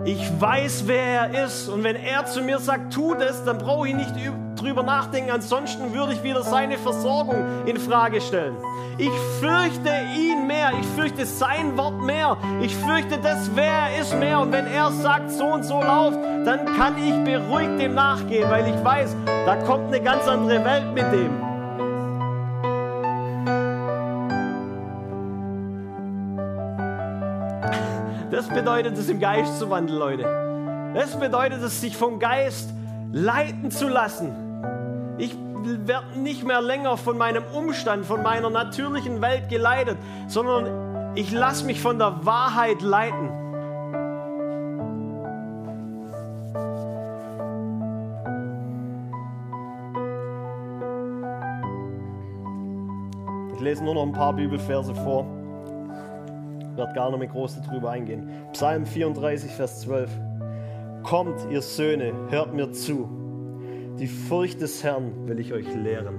Ich 0.04 0.40
weiß, 0.40 0.84
wer 0.86 1.30
er 1.30 1.44
ist. 1.44 1.68
Und 1.68 1.84
wenn 1.84 1.96
er 1.96 2.26
zu 2.26 2.42
mir 2.42 2.58
sagt, 2.58 2.92
tu 2.92 3.14
das, 3.14 3.44
dann 3.44 3.58
brauche 3.58 3.88
ich 3.88 3.94
nicht 3.94 4.16
drüber 4.62 4.82
nachdenken. 4.82 5.30
Ansonsten 5.30 5.92
würde 5.92 6.14
ich 6.14 6.22
wieder 6.22 6.42
seine 6.42 6.78
Versorgung 6.78 7.66
in 7.66 7.76
Frage 7.78 8.20
stellen. 8.20 8.56
Ich 8.98 9.10
fürchte 9.40 9.90
ihn 10.16 10.46
mehr. 10.46 10.70
Ich 10.80 10.86
fürchte 10.88 11.26
sein 11.26 11.76
Wort 11.76 12.00
mehr. 12.02 12.36
Ich 12.60 12.74
fürchte 12.76 13.18
das, 13.18 13.50
wer 13.54 13.72
er 13.72 14.00
ist, 14.00 14.16
mehr. 14.18 14.40
Und 14.40 14.52
wenn 14.52 14.66
er 14.66 14.90
sagt, 14.92 15.30
so 15.30 15.44
und 15.46 15.64
so 15.64 15.82
läuft, 15.82 16.18
dann 16.46 16.66
kann 16.76 16.96
ich 16.98 17.14
beruhigt 17.24 17.80
dem 17.80 17.94
nachgehen, 17.94 18.48
weil 18.48 18.68
ich 18.68 18.84
weiß, 18.84 19.16
da 19.46 19.56
kommt 19.56 19.88
eine 19.88 20.00
ganz 20.00 20.26
andere 20.28 20.64
Welt 20.64 20.94
mit 20.94 21.04
dem. 21.12 21.52
Das 28.30 28.48
bedeutet 28.48 28.96
es, 28.96 29.08
im 29.08 29.20
Geist 29.20 29.58
zu 29.58 29.68
wandeln, 29.68 29.98
Leute. 29.98 30.92
Das 30.94 31.18
bedeutet 31.18 31.62
es, 31.62 31.80
sich 31.80 31.96
vom 31.96 32.18
Geist 32.18 32.70
leiten 33.12 33.70
zu 33.70 33.88
lassen. 33.88 34.51
Ich 35.22 35.36
werde 35.64 36.18
nicht 36.18 36.44
mehr 36.44 36.60
länger 36.60 36.96
von 36.96 37.16
meinem 37.16 37.44
Umstand, 37.54 38.04
von 38.04 38.24
meiner 38.24 38.50
natürlichen 38.50 39.22
Welt 39.22 39.48
geleitet, 39.48 39.96
sondern 40.26 41.14
ich 41.14 41.30
lasse 41.30 41.64
mich 41.64 41.80
von 41.80 41.96
der 42.00 42.26
Wahrheit 42.26 42.82
leiten. 42.82 43.30
Ich 53.54 53.60
lese 53.60 53.84
nur 53.84 53.94
noch 53.94 54.02
ein 54.02 54.12
paar 54.12 54.32
Bibelverse 54.32 54.92
vor. 54.92 55.24
Ich 56.58 56.76
werde 56.76 56.92
gar 56.94 57.10
nicht 57.10 57.20
mehr 57.20 57.28
groß 57.28 57.60
darüber 57.62 57.90
eingehen. 57.90 58.28
Psalm 58.52 58.84
34, 58.84 59.52
Vers 59.52 59.82
12. 59.82 60.10
Kommt, 61.04 61.46
ihr 61.48 61.62
Söhne, 61.62 62.12
hört 62.30 62.52
mir 62.52 62.72
zu. 62.72 63.21
Die 63.98 64.06
Furcht 64.06 64.60
des 64.60 64.82
Herrn 64.82 65.28
will 65.28 65.38
ich 65.38 65.52
euch 65.52 65.72
lehren. 65.74 66.14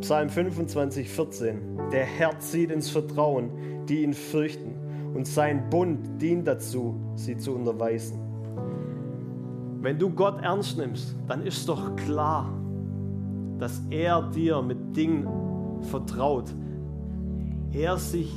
Psalm 0.00 0.30
25, 0.30 1.10
14. 1.10 1.90
Der 1.92 2.04
Herr 2.04 2.38
zieht 2.38 2.70
ins 2.70 2.88
Vertrauen, 2.88 3.50
die 3.88 4.02
ihn 4.02 4.14
fürchten, 4.14 4.74
und 5.14 5.26
sein 5.26 5.68
Bund 5.70 6.20
dient 6.20 6.46
dazu, 6.46 6.94
sie 7.14 7.36
zu 7.36 7.54
unterweisen. 7.54 8.18
Wenn 9.80 9.98
du 9.98 10.10
Gott 10.10 10.42
ernst 10.42 10.78
nimmst, 10.78 11.14
dann 11.26 11.44
ist 11.44 11.68
doch 11.68 11.94
klar, 11.96 12.52
dass 13.58 13.82
er 13.90 14.22
dir 14.30 14.62
mit 14.62 14.96
Dingen 14.96 15.28
vertraut. 15.82 16.54
Er 17.72 17.96
sich 17.96 18.32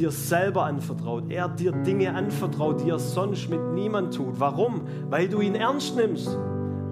dir 0.00 0.10
selber 0.10 0.64
anvertraut. 0.64 1.24
Er 1.28 1.48
dir 1.48 1.72
Dinge 1.72 2.14
anvertraut, 2.14 2.82
die 2.82 2.90
er 2.90 2.98
sonst 2.98 3.50
mit 3.50 3.60
niemand 3.74 4.14
tut. 4.14 4.40
Warum? 4.40 4.82
Weil 5.10 5.28
du 5.28 5.40
ihn 5.40 5.54
ernst 5.54 5.94
nimmst. 5.94 6.38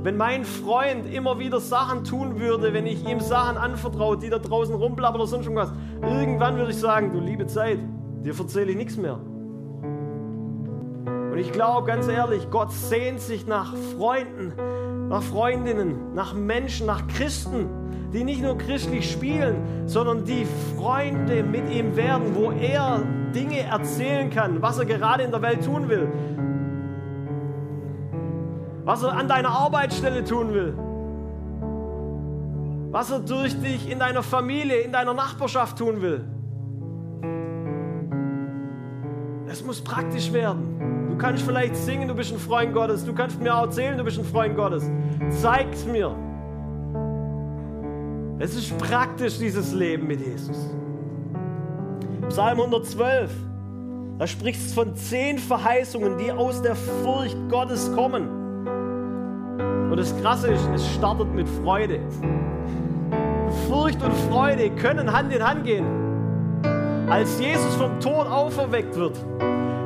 Wenn 0.03 0.17
mein 0.17 0.45
Freund 0.45 1.13
immer 1.13 1.39
wieder 1.39 1.59
Sachen 1.59 2.05
tun 2.05 2.39
würde, 2.39 2.73
wenn 2.73 2.87
ich 2.87 3.09
ihm 3.09 3.21
Sachen 3.21 3.57
anvertraut, 3.57 4.23
die 4.23 4.31
da 4.31 4.39
draußen 4.39 4.75
rumblabbern 4.75 5.21
oder 5.21 5.29
sonst 5.29 5.47
irgendwas, 5.47 5.73
irgendwann 6.03 6.57
würde 6.57 6.71
ich 6.71 6.79
sagen, 6.79 7.11
du 7.13 7.19
liebe 7.19 7.47
Zeit, 7.47 7.79
dir 8.23 8.39
erzähle 8.39 8.73
ich 8.73 8.77
nichts 8.77 8.97
mehr. 8.97 9.19
Und 11.33 11.39
ich 11.39 11.51
glaube 11.51 11.87
ganz 11.87 12.09
ehrlich, 12.09 12.49
Gott 12.51 12.73
sehnt 12.73 13.21
sich 13.21 13.47
nach 13.47 13.75
Freunden, 13.97 14.53
nach 15.09 15.23
Freundinnen, 15.23 16.15
nach 16.15 16.35
Menschen, 16.35 16.87
nach 16.87 17.07
Christen, 17.07 17.67
die 18.13 18.25
nicht 18.25 18.43
nur 18.43 18.59
christlich 18.59 19.11
spielen, 19.11 19.87
sondern 19.87 20.25
die 20.25 20.47
Freunde 20.77 21.43
mit 21.43 21.71
ihm 21.71 21.97
werden, 21.97 22.35
wo 22.35 22.51
er 22.51 23.03
Dinge 23.35 23.61
erzählen 23.61 24.31
kann, 24.31 24.63
was 24.63 24.79
er 24.79 24.87
gerade 24.87 25.23
in 25.23 25.31
der 25.31 25.43
Welt 25.43 25.65
tun 25.65 25.89
will, 25.89 26.09
was 28.85 29.03
er 29.03 29.13
an 29.13 29.29
deiner 29.29 29.51
Arbeitsstelle 29.51 30.25
tun 30.25 30.53
will, 30.53 30.75
was 32.91 33.11
er 33.11 33.21
durch 33.21 33.59
dich 33.61 33.91
in 33.91 33.99
deiner 33.99 34.23
Familie, 34.23 34.81
in 34.81 34.93
deiner 34.93 35.15
Nachbarschaft 35.15 35.79
tun 35.79 36.01
will. 36.03 36.25
Es 39.51 39.65
muss 39.65 39.81
praktisch 39.83 40.33
werden. 40.33 40.78
Du 41.19 41.25
kannst 41.25 41.43
vielleicht 41.43 41.75
singen, 41.75 42.07
du 42.07 42.15
bist 42.15 42.33
ein 42.33 42.39
Freund 42.39 42.73
Gottes. 42.73 43.05
Du 43.05 43.13
kannst 43.13 43.41
mir 43.41 43.53
auch 43.53 43.63
erzählen, 43.63 43.99
du 43.99 44.05
bist 44.05 44.21
ein 44.21 44.25
Freund 44.25 44.55
Gottes. 44.55 44.89
Zeig's 45.31 45.85
mir. 45.85 46.15
Es 48.39 48.55
ist 48.55 48.79
praktisch, 48.79 49.37
dieses 49.37 49.73
Leben 49.73 50.07
mit 50.07 50.21
Jesus. 50.21 50.57
Psalm 52.29 52.61
112, 52.61 53.33
da 54.17 54.29
spricht 54.29 54.61
es 54.61 54.73
von 54.73 54.95
zehn 54.95 55.39
Verheißungen, 55.39 56.19
die 56.19 56.31
aus 56.31 56.63
der 56.63 56.77
Furcht 56.77 57.37
Gottes 57.51 57.93
kommen. 57.97 58.29
Und 59.91 59.97
das 59.97 60.17
Krasse 60.23 60.53
ist, 60.53 60.69
es 60.73 60.89
startet 60.95 61.35
mit 61.35 61.49
Freude. 61.49 61.99
Furcht 63.67 64.01
und 64.05 64.15
Freude 64.31 64.71
können 64.71 65.13
Hand 65.13 65.35
in 65.35 65.43
Hand 65.43 65.65
gehen. 65.65 65.85
Als 67.11 67.41
Jesus 67.41 67.75
vom 67.75 67.99
Tod 67.99 68.29
auferweckt 68.29 68.95
wird, 68.95 69.17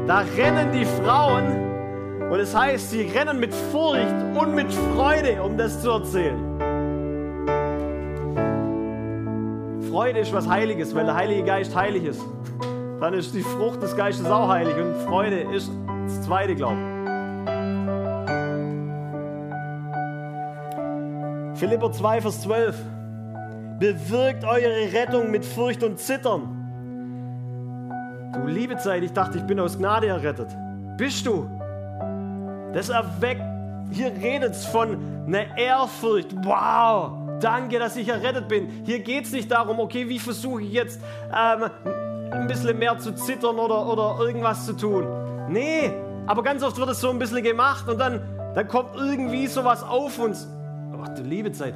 da 0.06 0.24
rennen 0.36 0.72
die 0.72 0.84
Frauen 0.84 2.30
und 2.30 2.40
es 2.40 2.54
heißt, 2.56 2.90
sie 2.90 3.02
rennen 3.02 3.38
mit 3.38 3.54
Furcht 3.54 4.14
und 4.34 4.54
mit 4.54 4.72
Freude, 4.72 5.42
um 5.42 5.56
das 5.56 5.82
zu 5.82 5.90
erzählen. 5.90 6.52
Freude 9.90 10.20
ist 10.20 10.32
was 10.32 10.48
Heiliges, 10.48 10.94
weil 10.94 11.04
der 11.04 11.14
Heilige 11.14 11.44
Geist 11.44 11.76
heilig 11.76 12.04
ist. 12.04 12.22
Dann 13.00 13.14
ist 13.14 13.34
die 13.34 13.42
Frucht 13.42 13.82
des 13.82 13.96
Geistes 13.96 14.26
auch 14.26 14.48
heilig 14.48 14.74
und 14.76 14.94
Freude 15.06 15.40
ist 15.54 15.70
das 16.06 16.22
zweite 16.22 16.54
Glauben. 16.54 16.92
Philipper 21.56 21.92
2, 21.92 22.20
Vers 22.22 22.42
12. 22.42 22.76
Bewirkt 23.78 24.44
eure 24.44 24.92
Rettung 24.92 25.30
mit 25.30 25.44
Furcht 25.44 25.82
und 25.82 25.98
Zittern. 25.98 26.61
Du 28.32 28.46
liebe 28.46 28.76
Zeit, 28.78 29.02
ich 29.02 29.12
dachte, 29.12 29.38
ich 29.38 29.44
bin 29.44 29.60
aus 29.60 29.76
Gnade 29.76 30.06
errettet. 30.06 30.48
Bist 30.96 31.26
du? 31.26 31.48
Das 32.72 32.88
erweckt, 32.88 33.42
hier 33.90 34.06
redet 34.06 34.52
es 34.52 34.64
von 34.64 34.96
einer 35.26 35.56
Ehrfurcht. 35.58 36.34
Wow, 36.42 37.12
danke, 37.40 37.78
dass 37.78 37.94
ich 37.96 38.08
errettet 38.08 38.48
bin. 38.48 38.68
Hier 38.84 39.00
geht 39.00 39.26
es 39.26 39.32
nicht 39.32 39.50
darum, 39.50 39.80
okay, 39.80 40.08
wie 40.08 40.18
versuche 40.18 40.62
ich 40.62 40.72
jetzt 40.72 41.00
ähm, 41.28 41.68
ein 42.30 42.46
bisschen 42.46 42.78
mehr 42.78 42.98
zu 42.98 43.14
zittern 43.14 43.58
oder, 43.58 43.86
oder 43.86 44.16
irgendwas 44.20 44.64
zu 44.64 44.72
tun. 44.72 45.06
Nee, 45.50 45.92
aber 46.26 46.42
ganz 46.42 46.62
oft 46.62 46.78
wird 46.78 46.88
es 46.88 47.00
so 47.00 47.10
ein 47.10 47.18
bisschen 47.18 47.42
gemacht 47.42 47.86
und 47.86 47.98
dann, 47.98 48.22
dann 48.54 48.66
kommt 48.66 48.96
irgendwie 48.96 49.46
sowas 49.46 49.82
auf 49.82 50.18
uns. 50.18 50.48
Ach 51.02 51.08
du 51.14 51.22
liebe 51.22 51.52
Zeit. 51.52 51.74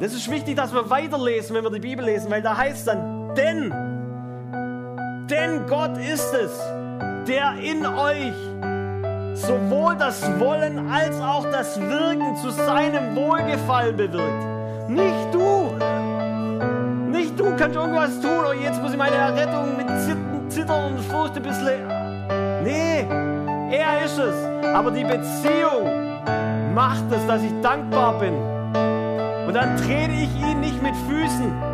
Das 0.00 0.12
ist 0.12 0.30
wichtig, 0.30 0.56
dass 0.56 0.74
wir 0.74 0.90
weiterlesen, 0.90 1.56
wenn 1.56 1.64
wir 1.64 1.70
die 1.70 1.80
Bibel 1.80 2.04
lesen, 2.04 2.30
weil 2.30 2.42
da 2.42 2.56
heißt 2.56 2.86
dann, 2.86 3.34
denn, 3.34 3.72
denn 5.30 5.66
Gott 5.66 5.96
ist 5.98 6.32
es, 6.34 6.58
der 7.26 7.54
in 7.62 7.84
euch 7.84 8.32
sowohl 9.34 9.96
das 9.96 10.22
Wollen 10.38 10.90
als 10.90 11.20
auch 11.20 11.44
das 11.50 11.78
Wirken 11.78 12.36
zu 12.36 12.50
seinem 12.50 13.14
Wohlgefallen 13.14 13.96
bewirkt. 13.96 14.88
Nicht 14.88 15.32
du. 15.32 15.74
Nicht 17.10 17.38
du 17.38 17.54
kannst 17.56 17.76
irgendwas 17.76 18.20
tun, 18.20 18.40
oh 18.48 18.52
jetzt 18.52 18.80
muss 18.82 18.92
ich 18.92 18.98
meine 18.98 19.16
Errettung 19.16 19.76
mit 19.76 19.86
Zittern 20.50 20.94
und 20.94 21.00
Furcht 21.04 21.36
ein 21.36 21.42
bisschen. 21.42 21.86
Nee, 22.64 23.06
er 23.70 24.04
ist 24.04 24.18
es. 24.18 24.34
Aber 24.74 24.90
die 24.90 25.04
Beziehung 25.04 26.08
macht 26.74 27.04
es, 27.10 27.26
dass 27.26 27.42
ich 27.42 27.52
dankbar 27.62 28.18
bin. 28.18 28.34
Und 29.46 29.54
dann 29.54 29.76
trete 29.76 30.12
ich 30.12 30.42
ihn 30.42 30.60
nicht 30.60 30.82
mit 30.82 30.94
Füßen. 31.08 31.67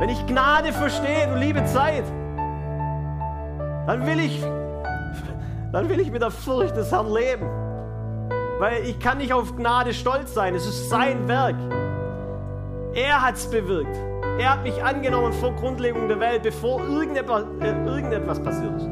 Wenn 0.00 0.08
ich 0.08 0.26
Gnade 0.26 0.72
verstehe, 0.72 1.28
du 1.28 1.36
liebe 1.36 1.62
Zeit, 1.66 2.04
dann 3.86 4.06
will 4.06 4.18
ich 4.18 4.42
dann 5.72 5.88
will 5.88 6.00
ich 6.00 6.10
mit 6.10 6.22
der 6.22 6.30
Furcht 6.30 6.74
des 6.74 6.90
Herrn 6.90 7.12
leben. 7.12 7.46
Weil 8.58 8.84
ich 8.84 8.98
kann 8.98 9.18
nicht 9.18 9.32
auf 9.32 9.54
Gnade 9.56 9.92
stolz 9.92 10.34
sein. 10.34 10.54
Es 10.54 10.66
ist 10.66 10.88
sein 10.88 11.28
Werk. 11.28 11.54
Er 12.94 13.22
hat 13.22 13.36
es 13.36 13.46
bewirkt. 13.46 13.96
Er 14.38 14.52
hat 14.52 14.62
mich 14.62 14.82
angenommen 14.82 15.32
vor 15.34 15.52
Grundlegung 15.52 16.08
der 16.08 16.18
Welt, 16.18 16.42
bevor 16.42 16.80
irgendetwas, 16.80 17.44
äh, 17.60 17.86
irgendetwas 17.86 18.42
passiert 18.42 18.74
ist. 18.76 18.88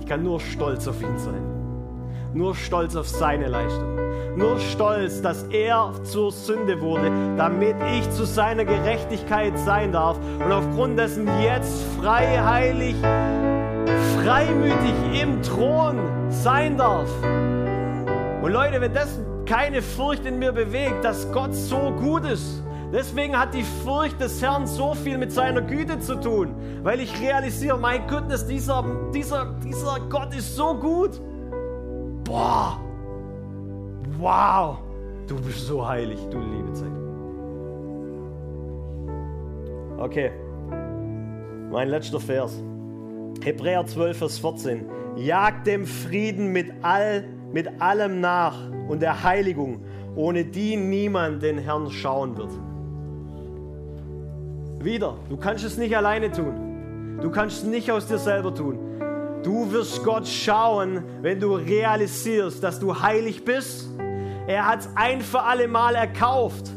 Ich 0.00 0.06
kann 0.06 0.22
nur 0.22 0.40
stolz 0.40 0.86
auf 0.86 1.02
ihn 1.02 1.18
sein. 1.18 1.42
Nur 2.34 2.54
stolz 2.54 2.96
auf 2.96 3.08
seine 3.08 3.48
Leistung. 3.48 3.98
Nur 4.36 4.58
stolz, 4.60 5.20
dass 5.20 5.44
er 5.44 5.92
zur 6.04 6.30
Sünde 6.32 6.80
wurde, 6.80 7.10
damit 7.36 7.76
ich 7.92 8.08
zu 8.10 8.24
seiner 8.24 8.64
Gerechtigkeit 8.64 9.58
sein 9.58 9.92
darf 9.92 10.16
und 10.38 10.52
aufgrund 10.52 10.98
dessen 10.98 11.28
jetzt 11.42 11.82
frei, 12.00 12.38
heilig, 12.38 12.94
freimütig 14.22 15.22
im 15.22 15.42
Thron 15.42 15.98
sein 16.30 16.76
darf. 16.76 17.08
Und 18.42 18.52
Leute, 18.52 18.80
wenn 18.80 18.94
das 18.94 19.18
keine 19.46 19.82
Furcht 19.82 20.26
in 20.26 20.38
mir 20.38 20.52
bewegt, 20.52 21.04
dass 21.04 21.30
Gott 21.32 21.54
so 21.54 21.90
gut 21.98 22.24
ist, 22.24 22.62
deswegen 22.92 23.38
hat 23.38 23.54
die 23.54 23.64
Furcht 23.84 24.20
des 24.20 24.40
Herrn 24.42 24.66
so 24.66 24.94
viel 24.94 25.18
mit 25.18 25.32
seiner 25.32 25.62
Güte 25.62 25.98
zu 25.98 26.14
tun, 26.20 26.54
weil 26.82 27.00
ich 27.00 27.20
realisiere, 27.20 27.78
mein 27.78 28.06
Goodness, 28.06 28.46
dieser, 28.46 28.84
dieser, 29.12 29.54
dieser 29.64 29.98
Gott 30.08 30.34
ist 30.34 30.54
so 30.54 30.74
gut. 30.74 31.20
Boah, 32.24 32.78
wow, 34.18 34.78
du 35.26 35.36
bist 35.36 35.66
so 35.66 35.86
heilig, 35.86 36.18
du 36.30 36.38
liebe 36.38 36.72
Zeit. 36.72 36.88
Okay, 39.98 40.30
mein 41.70 41.88
letzter 41.88 42.20
Vers. 42.20 42.62
Hebräer 43.42 43.86
12, 43.86 44.16
Vers 44.16 44.38
14. 44.38 44.84
Jagt 45.16 45.66
dem 45.66 45.84
Frieden 45.86 46.52
mit, 46.52 46.72
all, 46.82 47.24
mit 47.52 47.80
allem 47.80 48.20
nach 48.20 48.56
und 48.88 49.02
der 49.02 49.22
Heiligung, 49.22 49.80
ohne 50.16 50.44
die 50.44 50.76
niemand 50.76 51.42
den 51.42 51.58
Herrn 51.58 51.90
schauen 51.90 52.36
wird. 52.36 52.50
Wieder, 54.84 55.16
du 55.28 55.36
kannst 55.36 55.64
es 55.64 55.76
nicht 55.76 55.96
alleine 55.96 56.30
tun. 56.30 57.18
Du 57.20 57.30
kannst 57.30 57.58
es 57.58 57.64
nicht 57.64 57.90
aus 57.90 58.06
dir 58.06 58.18
selber 58.18 58.54
tun. 58.54 58.78
Du 59.42 59.70
wirst 59.70 60.04
Gott 60.04 60.26
schauen, 60.26 61.04
wenn 61.22 61.38
du 61.38 61.54
realisierst, 61.54 62.62
dass 62.62 62.80
du 62.80 63.00
heilig 63.00 63.44
bist. 63.44 63.88
Er 64.46 64.66
hat 64.66 64.80
es 64.80 64.88
ein 64.94 65.20
für 65.20 65.42
alle 65.42 65.68
Mal 65.68 65.94
erkauft. 65.94 66.70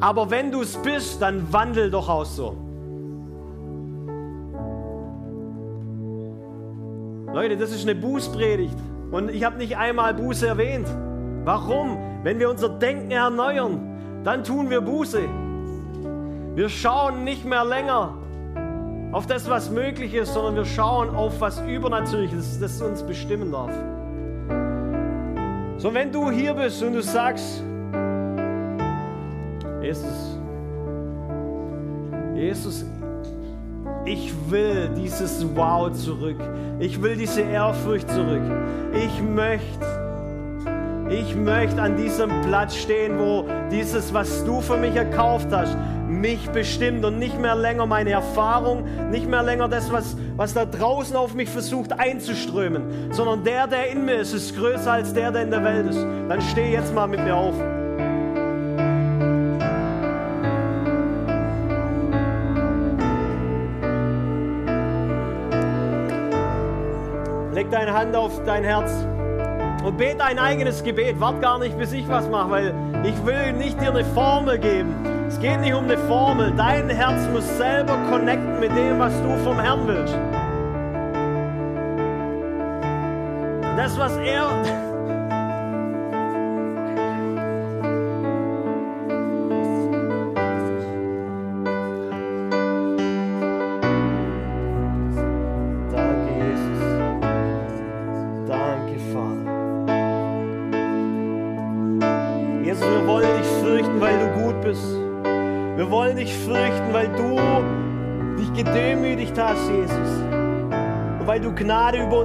Aber 0.00 0.30
wenn 0.30 0.50
du 0.50 0.62
es 0.62 0.76
bist, 0.76 1.22
dann 1.22 1.52
wandel 1.52 1.90
doch 1.90 2.08
auch 2.08 2.24
so. 2.24 2.56
Leute, 7.32 7.56
das 7.56 7.70
ist 7.70 7.82
eine 7.82 7.94
Bußpredigt. 7.94 8.76
Und 9.10 9.30
ich 9.30 9.44
habe 9.44 9.56
nicht 9.56 9.76
einmal 9.76 10.14
Buße 10.14 10.46
erwähnt. 10.46 10.88
Warum? 11.44 11.96
Wenn 12.22 12.38
wir 12.38 12.50
unser 12.50 12.68
Denken 12.68 13.10
erneuern, 13.10 14.22
dann 14.24 14.44
tun 14.44 14.68
wir 14.68 14.80
Buße. 14.80 15.20
Wir 16.54 16.68
schauen 16.68 17.24
nicht 17.24 17.44
mehr 17.44 17.64
länger 17.64 18.19
auf 19.12 19.26
das, 19.26 19.48
was 19.48 19.70
möglich 19.70 20.14
ist, 20.14 20.34
sondern 20.34 20.56
wir 20.56 20.64
schauen 20.64 21.10
auf 21.10 21.40
was 21.40 21.60
Übernatürliches, 21.60 22.60
das 22.60 22.80
uns 22.80 23.02
bestimmen 23.02 23.50
darf. 23.50 23.72
So, 25.78 25.92
wenn 25.94 26.12
du 26.12 26.30
hier 26.30 26.54
bist 26.54 26.82
und 26.82 26.92
du 26.92 27.02
sagst, 27.02 27.64
Jesus, 29.82 30.38
Jesus, 32.34 32.84
ich 34.04 34.32
will 34.48 34.90
dieses 34.96 35.44
Wow 35.54 35.92
zurück. 35.92 36.38
Ich 36.78 37.02
will 37.02 37.16
diese 37.16 37.42
Ehrfurcht 37.42 38.08
zurück. 38.10 38.42
Ich 38.94 39.22
möchte, 39.22 39.86
ich 41.08 41.34
möchte 41.34 41.82
an 41.82 41.96
diesem 41.96 42.30
Platz 42.42 42.76
stehen, 42.76 43.18
wo 43.18 43.46
dieses, 43.70 44.12
was 44.14 44.44
du 44.44 44.60
für 44.60 44.76
mich 44.76 44.94
erkauft 44.94 45.48
hast, 45.50 45.76
mich 46.10 46.50
bestimmt 46.50 47.04
und 47.04 47.18
nicht 47.18 47.38
mehr 47.38 47.54
länger 47.54 47.86
meine 47.86 48.10
Erfahrung, 48.10 48.84
nicht 49.10 49.28
mehr 49.28 49.42
länger 49.42 49.68
das, 49.68 49.92
was, 49.92 50.16
was 50.36 50.54
da 50.54 50.64
draußen 50.64 51.16
auf 51.16 51.34
mich 51.34 51.48
versucht 51.48 51.98
einzuströmen, 51.98 53.12
sondern 53.12 53.44
der, 53.44 53.66
der 53.66 53.90
in 53.90 54.04
mir 54.04 54.16
ist, 54.16 54.32
ist 54.32 54.56
größer 54.56 54.92
als 54.92 55.12
der, 55.12 55.30
der 55.30 55.42
in 55.42 55.50
der 55.50 55.64
Welt 55.64 55.88
ist. 55.88 56.04
Dann 56.28 56.40
steh 56.40 56.72
jetzt 56.72 56.94
mal 56.94 57.06
mit 57.06 57.22
mir 57.24 57.34
auf. 57.34 57.54
Leg 67.54 67.70
deine 67.70 67.92
Hand 67.92 68.16
auf 68.16 68.42
dein 68.44 68.64
Herz 68.64 68.90
und 69.84 69.96
bete 69.96 70.24
ein 70.24 70.38
eigenes 70.38 70.82
Gebet. 70.82 71.20
Wart 71.20 71.40
gar 71.40 71.58
nicht, 71.58 71.78
bis 71.78 71.92
ich 71.92 72.08
was 72.08 72.28
mache, 72.28 72.50
weil 72.50 72.74
ich 73.04 73.24
will 73.24 73.52
nicht 73.52 73.80
dir 73.80 73.90
eine 73.90 74.04
Formel 74.04 74.58
geben. 74.58 74.94
Geht 75.40 75.60
nicht 75.62 75.72
um 75.72 75.84
eine 75.84 75.96
Formel. 75.96 76.52
Dein 76.54 76.90
Herz 76.90 77.26
muss 77.32 77.48
selber 77.56 77.96
connecten 78.10 78.60
mit 78.60 78.76
dem, 78.76 78.98
was 78.98 79.14
du 79.22 79.36
vom 79.42 79.58
Herrn 79.58 79.86
willst. 79.86 80.14
Das, 83.78 83.98
was 83.98 84.18
er 84.18 84.89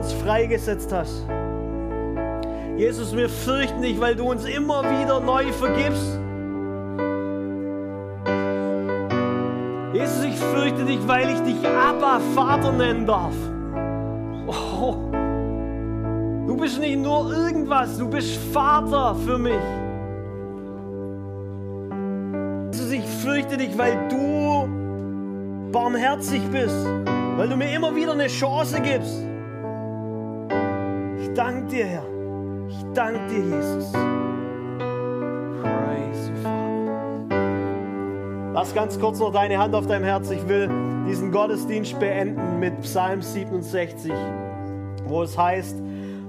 uns 0.06 0.14
freigesetzt 0.14 0.92
hast. 0.94 1.26
Jesus, 2.78 3.16
wir 3.16 3.28
fürchten 3.28 3.82
dich, 3.82 4.00
weil 4.00 4.16
du 4.16 4.30
uns 4.30 4.46
immer 4.46 4.84
wieder 4.84 5.20
neu 5.20 5.52
vergibst. 5.54 6.20
Jesus, 9.94 10.26
ich 10.26 10.36
fürchte 10.36 10.86
dich, 10.86 11.00
weil 11.08 11.30
ich 11.30 11.40
dich 11.40 11.68
Abba 11.68 12.20
Vater 12.36 12.72
nennen 12.72 13.08
darf. 13.08 13.34
Oh, 14.48 14.96
du 16.46 16.56
bist 16.58 16.80
nicht 16.80 17.00
nur 17.00 17.32
irgendwas, 17.32 17.98
du 17.98 18.08
bist 18.08 18.38
Vater 18.54 19.16
für 19.26 19.40
mich. 19.40 19.54
Jesus, 22.74 22.92
ich 22.92 23.06
fürchte 23.24 23.58
dich, 23.58 23.76
weil 23.76 23.98
du 24.10 25.72
barmherzig 25.72 26.44
bist, 26.52 26.86
weil 27.38 27.50
du 27.50 27.56
mir 27.56 27.74
immer 27.74 27.96
wieder 27.96 28.12
eine 28.12 28.28
Chance 28.28 28.80
gibst. 28.82 29.25
Ich 31.36 31.42
danke 31.42 31.68
dir, 31.68 31.86
Herr. 31.86 32.06
Ich 32.70 32.86
danke 32.94 33.20
dir, 33.28 33.44
Jesus. 33.44 33.92
Praise 35.62 36.30
you, 36.30 36.36
Father. 36.42 37.34
Lass 38.54 38.74
ganz 38.74 38.98
kurz 38.98 39.20
noch 39.20 39.34
deine 39.34 39.58
Hand 39.58 39.76
auf 39.76 39.86
deinem 39.86 40.06
Herz. 40.06 40.32
Ich 40.32 40.48
will 40.48 40.70
diesen 41.06 41.34
Gottesdienst 41.34 42.00
beenden 42.00 42.62
mit 42.62 42.80
Psalm 42.84 43.22
67, 43.22 44.14
wo 45.08 45.24
es 45.24 45.38
heißt, 45.38 45.76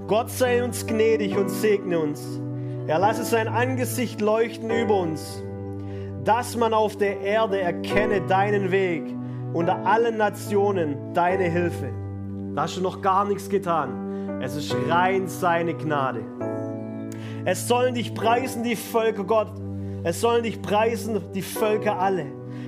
Gott 0.09 0.29
sei 0.29 0.61
uns 0.61 0.85
gnädig 0.85 1.37
und 1.37 1.47
segne 1.51 1.99
uns. 1.99 2.41
Er 2.87 2.99
lasse 2.99 3.23
sein 3.23 3.47
Angesicht 3.47 4.19
leuchten 4.19 4.69
über 4.69 4.99
uns, 4.99 5.41
dass 6.25 6.57
man 6.57 6.73
auf 6.73 6.97
der 6.97 7.21
Erde 7.21 7.61
erkenne 7.61 8.19
deinen 8.27 8.71
Weg, 8.71 9.03
unter 9.53 9.85
allen 9.85 10.17
Nationen 10.17 11.13
deine 11.13 11.45
Hilfe. 11.45 11.93
Da 12.55 12.63
hast 12.63 12.75
du 12.75 12.81
noch 12.81 13.01
gar 13.01 13.23
nichts 13.23 13.47
getan. 13.47 14.06
Es 14.41 14.55
ist 14.55 14.75
rein 14.87 15.27
seine 15.27 15.73
Gnade. 15.73 16.21
Es 17.45 17.67
sollen 17.67 17.95
dich 17.95 18.13
preisen 18.13 18.63
die 18.63 18.75
Völker 18.75 19.23
Gott. 19.23 19.51
Es 20.03 20.21
sollen 20.21 20.43
dich 20.43 20.61
preisen 20.61 21.19
die 21.33 21.41
Völker 21.41 21.99
alle. 21.99 22.25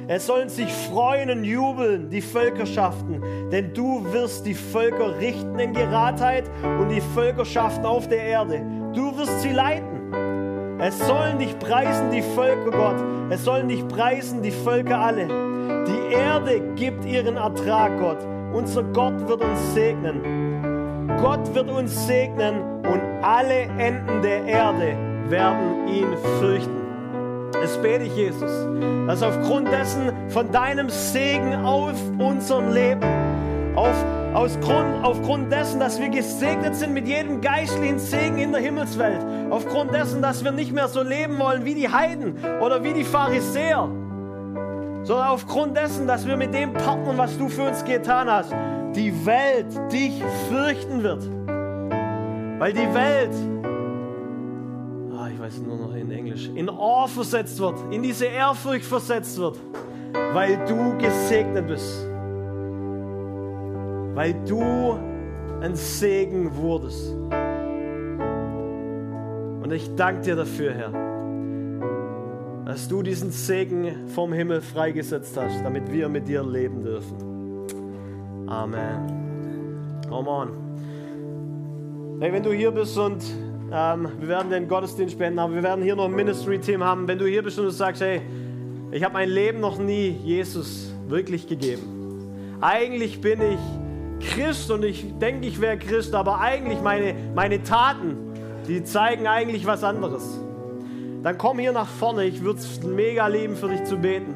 Es 0.07 0.25
sollen 0.25 0.49
sich 0.49 0.71
freuen 0.73 1.29
und 1.29 1.43
jubeln 1.43 2.09
die 2.09 2.21
Völkerschaften, 2.21 3.21
denn 3.51 3.73
du 3.75 4.03
wirst 4.11 4.45
die 4.45 4.55
Völker 4.55 5.19
richten 5.19 5.59
in 5.59 5.73
Geradheit 5.73 6.49
und 6.79 6.89
die 6.89 7.01
Völkerschaften 7.13 7.85
auf 7.85 8.07
der 8.07 8.23
Erde. 8.23 8.61
Du 8.95 9.15
wirst 9.17 9.41
sie 9.41 9.51
leiten. 9.51 10.79
Es 10.79 10.97
sollen 10.97 11.37
dich 11.37 11.59
preisen 11.59 12.09
die 12.09 12.23
Völker 12.23 12.71
Gott. 12.71 12.95
Es 13.29 13.43
sollen 13.43 13.67
dich 13.67 13.87
preisen 13.87 14.41
die 14.41 14.51
Völker 14.51 14.97
alle. 14.97 15.27
Die 15.85 16.13
Erde 16.13 16.61
gibt 16.75 17.05
ihren 17.05 17.37
Ertrag, 17.37 17.99
Gott. 17.99 18.25
Unser 18.53 18.81
Gott 18.83 19.27
wird 19.27 19.43
uns 19.43 19.73
segnen. 19.75 20.48
Gott 21.21 21.53
wird 21.53 21.69
uns 21.69 22.07
segnen 22.07 22.61
und 22.85 23.01
alle 23.21 23.63
Enden 23.77 24.21
der 24.21 24.45
Erde 24.45 24.95
werden 25.27 25.87
ihn 25.87 26.17
fürchten. 26.39 26.79
Es 27.61 27.77
bete 27.77 28.05
ich, 28.05 28.15
Jesus, 28.15 28.51
dass 29.05 29.21
aufgrund 29.21 29.67
dessen 29.67 30.13
von 30.29 30.49
deinem 30.49 30.89
Segen 30.89 31.55
auf 31.65 31.95
unserem 32.17 32.71
Leben, 32.71 33.03
auf, 33.75 33.93
aus 34.33 34.57
Grund, 34.61 35.03
aufgrund 35.03 35.51
dessen, 35.51 35.81
dass 35.81 35.99
wir 35.99 36.07
gesegnet 36.07 36.75
sind 36.75 36.93
mit 36.93 37.05
jedem 37.05 37.41
geistlichen 37.41 37.99
Segen 37.99 38.37
in 38.37 38.53
der 38.53 38.61
Himmelswelt, 38.61 39.19
aufgrund 39.49 39.93
dessen, 39.93 40.21
dass 40.21 40.43
wir 40.45 40.51
nicht 40.51 40.71
mehr 40.71 40.87
so 40.87 41.03
leben 41.03 41.37
wollen 41.37 41.65
wie 41.65 41.75
die 41.75 41.89
Heiden 41.89 42.35
oder 42.61 42.81
wie 42.81 42.93
die 42.93 43.03
Pharisäer, 43.03 43.89
sondern 45.03 45.27
aufgrund 45.27 45.75
dessen, 45.75 46.07
dass 46.07 46.25
wir 46.25 46.37
mit 46.37 46.53
dem 46.53 46.71
partnern, 46.71 47.17
was 47.17 47.37
du 47.37 47.49
für 47.49 47.63
uns 47.63 47.83
getan 47.83 48.29
hast, 48.29 48.53
die 48.95 49.25
Welt 49.25 49.67
dich 49.91 50.23
fürchten 50.49 51.03
wird. 51.03 51.29
Weil 52.59 52.73
die 52.73 52.93
Welt, 52.93 53.33
oh, 55.11 55.27
ich 55.31 55.39
weiß 55.39 55.59
nur 55.61 55.77
noch 55.77 55.95
in 55.95 56.11
Englisch, 56.11 56.49
in 56.53 56.69
Awe 56.69 57.07
versetzt 57.07 57.59
wird, 57.59 57.75
in 57.91 58.03
diese 58.03 58.25
Ehrfurcht 58.25 58.85
versetzt 58.85 59.37
wird, 59.37 59.57
weil 60.33 60.57
du 60.65 60.97
gesegnet 60.97 61.67
bist. 61.67 62.05
Weil 64.15 64.33
du 64.45 64.99
ein 65.61 65.75
Segen 65.75 66.55
wurdest. 66.55 67.13
Und 69.63 69.71
ich 69.71 69.95
danke 69.95 70.21
dir 70.21 70.35
dafür, 70.35 70.73
Herr, 70.73 70.91
dass 72.65 72.87
du 72.87 73.03
diesen 73.03 73.31
Segen 73.31 74.07
vom 74.07 74.33
Himmel 74.33 74.61
freigesetzt 74.61 75.37
hast, 75.37 75.63
damit 75.63 75.91
wir 75.91 76.09
mit 76.09 76.27
dir 76.27 76.43
leben 76.43 76.83
dürfen. 76.83 77.28
Amen. 78.49 80.01
Come 80.09 80.27
on. 80.27 82.19
Hey, 82.19 82.33
wenn 82.33 82.41
du 82.41 82.51
hier 82.51 82.71
bist 82.71 82.97
und 82.97 83.23
ähm, 83.71 84.09
wir 84.19 84.27
werden 84.27 84.49
den 84.49 84.67
Gottesdienst 84.67 85.13
spenden, 85.13 85.37
aber 85.37 85.53
wir 85.53 85.61
werden 85.61 85.83
hier 85.83 85.95
noch 85.95 86.05
ein 86.05 86.15
Ministry-Team 86.15 86.83
haben. 86.83 87.07
Wenn 87.07 87.19
du 87.19 87.27
hier 87.27 87.43
bist 87.43 87.59
und 87.59 87.65
du 87.65 87.71
sagst, 87.71 88.01
hey, 88.01 88.21
ich 88.91 89.03
habe 89.03 89.13
mein 89.13 89.29
Leben 89.29 89.59
noch 89.59 89.77
nie 89.77 90.09
Jesus 90.23 90.91
wirklich 91.07 91.47
gegeben. 91.47 92.57
Eigentlich 92.59 93.21
bin 93.21 93.39
ich 93.39 93.59
Christ 94.31 94.71
und 94.71 94.83
ich 94.83 95.05
denke, 95.19 95.45
ich 95.45 95.61
wäre 95.61 95.77
Christ, 95.77 96.15
aber 96.15 96.39
eigentlich 96.39 96.81
meine, 96.81 97.13
meine 97.35 97.61
Taten, 97.61 98.17
die 98.67 98.83
zeigen 98.83 99.27
eigentlich 99.27 99.67
was 99.67 99.83
anderes. 99.83 100.39
Dann 101.21 101.37
komm 101.37 101.59
hier 101.59 101.71
nach 101.71 101.87
vorne. 101.87 102.25
Ich 102.25 102.43
würde 102.43 102.59
es 102.59 102.81
mega 102.81 103.27
lieben, 103.27 103.55
für 103.55 103.69
dich 103.69 103.83
zu 103.83 103.97
beten, 103.97 104.33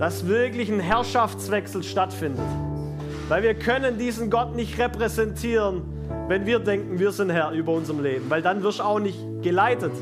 dass 0.00 0.26
wirklich 0.26 0.70
ein 0.72 0.80
Herrschaftswechsel 0.80 1.84
stattfindet. 1.84 2.42
Weil 3.28 3.42
wir 3.42 3.54
können 3.54 3.98
diesen 3.98 4.30
Gott 4.30 4.54
nicht 4.54 4.78
repräsentieren, 4.78 5.82
wenn 6.28 6.44
wir 6.44 6.58
denken, 6.58 6.98
wir 6.98 7.10
sind 7.10 7.30
Herr 7.30 7.52
über 7.52 7.72
unserem 7.72 8.02
Leben. 8.02 8.28
Weil 8.28 8.42
dann 8.42 8.62
wirst 8.62 8.80
du 8.80 8.82
auch 8.82 8.98
nicht 8.98 9.18
geleitet. 9.42 9.92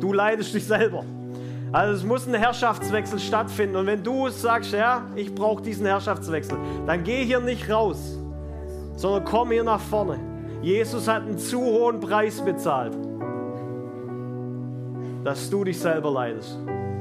Du 0.00 0.12
leitest 0.12 0.54
dich 0.54 0.64
selber. 0.64 1.04
Also 1.72 1.94
es 1.94 2.04
muss 2.04 2.26
ein 2.26 2.34
Herrschaftswechsel 2.34 3.18
stattfinden. 3.18 3.76
Und 3.76 3.86
wenn 3.86 4.02
du 4.02 4.28
sagst, 4.28 4.72
ja, 4.72 5.02
ich 5.16 5.34
brauche 5.34 5.62
diesen 5.62 5.86
Herrschaftswechsel, 5.86 6.56
dann 6.86 7.04
geh 7.04 7.24
hier 7.24 7.40
nicht 7.40 7.68
raus, 7.68 8.16
sondern 8.96 9.24
komm 9.24 9.50
hier 9.50 9.64
nach 9.64 9.80
vorne. 9.80 10.18
Jesus 10.62 11.06
hat 11.06 11.22
einen 11.22 11.38
zu 11.38 11.60
hohen 11.60 12.00
Preis 12.00 12.40
bezahlt, 12.40 12.96
dass 15.24 15.50
du 15.50 15.64
dich 15.64 15.78
selber 15.78 16.10
leidest. 16.10 16.58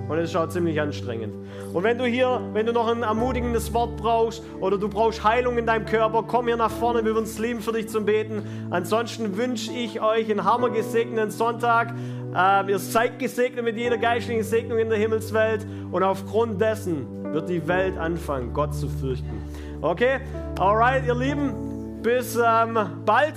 Und 0.07 0.17
es 0.17 0.29
ist 0.29 0.35
auch 0.35 0.49
ziemlich 0.49 0.79
anstrengend. 0.79 1.33
Und 1.73 1.83
wenn 1.83 1.97
du 1.97 2.05
hier, 2.05 2.41
wenn 2.53 2.65
du 2.65 2.71
noch 2.71 2.87
ein 2.87 3.03
ermutigendes 3.03 3.73
Wort 3.73 3.97
brauchst 3.97 4.41
oder 4.59 4.77
du 4.77 4.87
brauchst 4.87 5.23
Heilung 5.23 5.57
in 5.57 5.65
deinem 5.65 5.85
Körper, 5.85 6.23
komm 6.25 6.47
hier 6.47 6.57
nach 6.57 6.71
vorne, 6.71 7.03
wir 7.03 7.13
würden 7.13 7.25
es 7.25 7.37
lieben 7.39 7.61
für 7.61 7.73
dich 7.73 7.89
zum 7.89 8.05
Beten. 8.05 8.41
Ansonsten 8.69 9.37
wünsche 9.37 9.71
ich 9.71 10.01
euch 10.01 10.31
einen 10.31 10.43
hammergesegneten 10.43 11.31
Sonntag. 11.31 11.93
Äh, 12.35 12.71
ihr 12.71 12.79
seid 12.79 13.19
gesegnet 13.19 13.65
mit 13.65 13.77
jeder 13.77 13.97
geistlichen 13.97 14.43
Segnung 14.43 14.79
in 14.79 14.89
der 14.89 14.97
Himmelswelt 14.97 15.65
und 15.91 16.03
aufgrund 16.03 16.61
dessen 16.61 17.33
wird 17.33 17.49
die 17.49 17.67
Welt 17.67 17.97
anfangen, 17.97 18.53
Gott 18.53 18.73
zu 18.73 18.87
fürchten. 18.87 19.41
Okay? 19.81 20.19
Alright, 20.59 21.05
ihr 21.05 21.15
Lieben, 21.15 22.01
bis 22.01 22.35
ähm, 22.35 22.77
bald. 23.05 23.35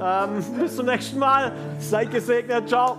Ähm, 0.00 0.44
bis 0.60 0.76
zum 0.76 0.86
nächsten 0.86 1.18
Mal. 1.18 1.52
Seid 1.78 2.10
gesegnet. 2.10 2.68
Ciao. 2.68 2.98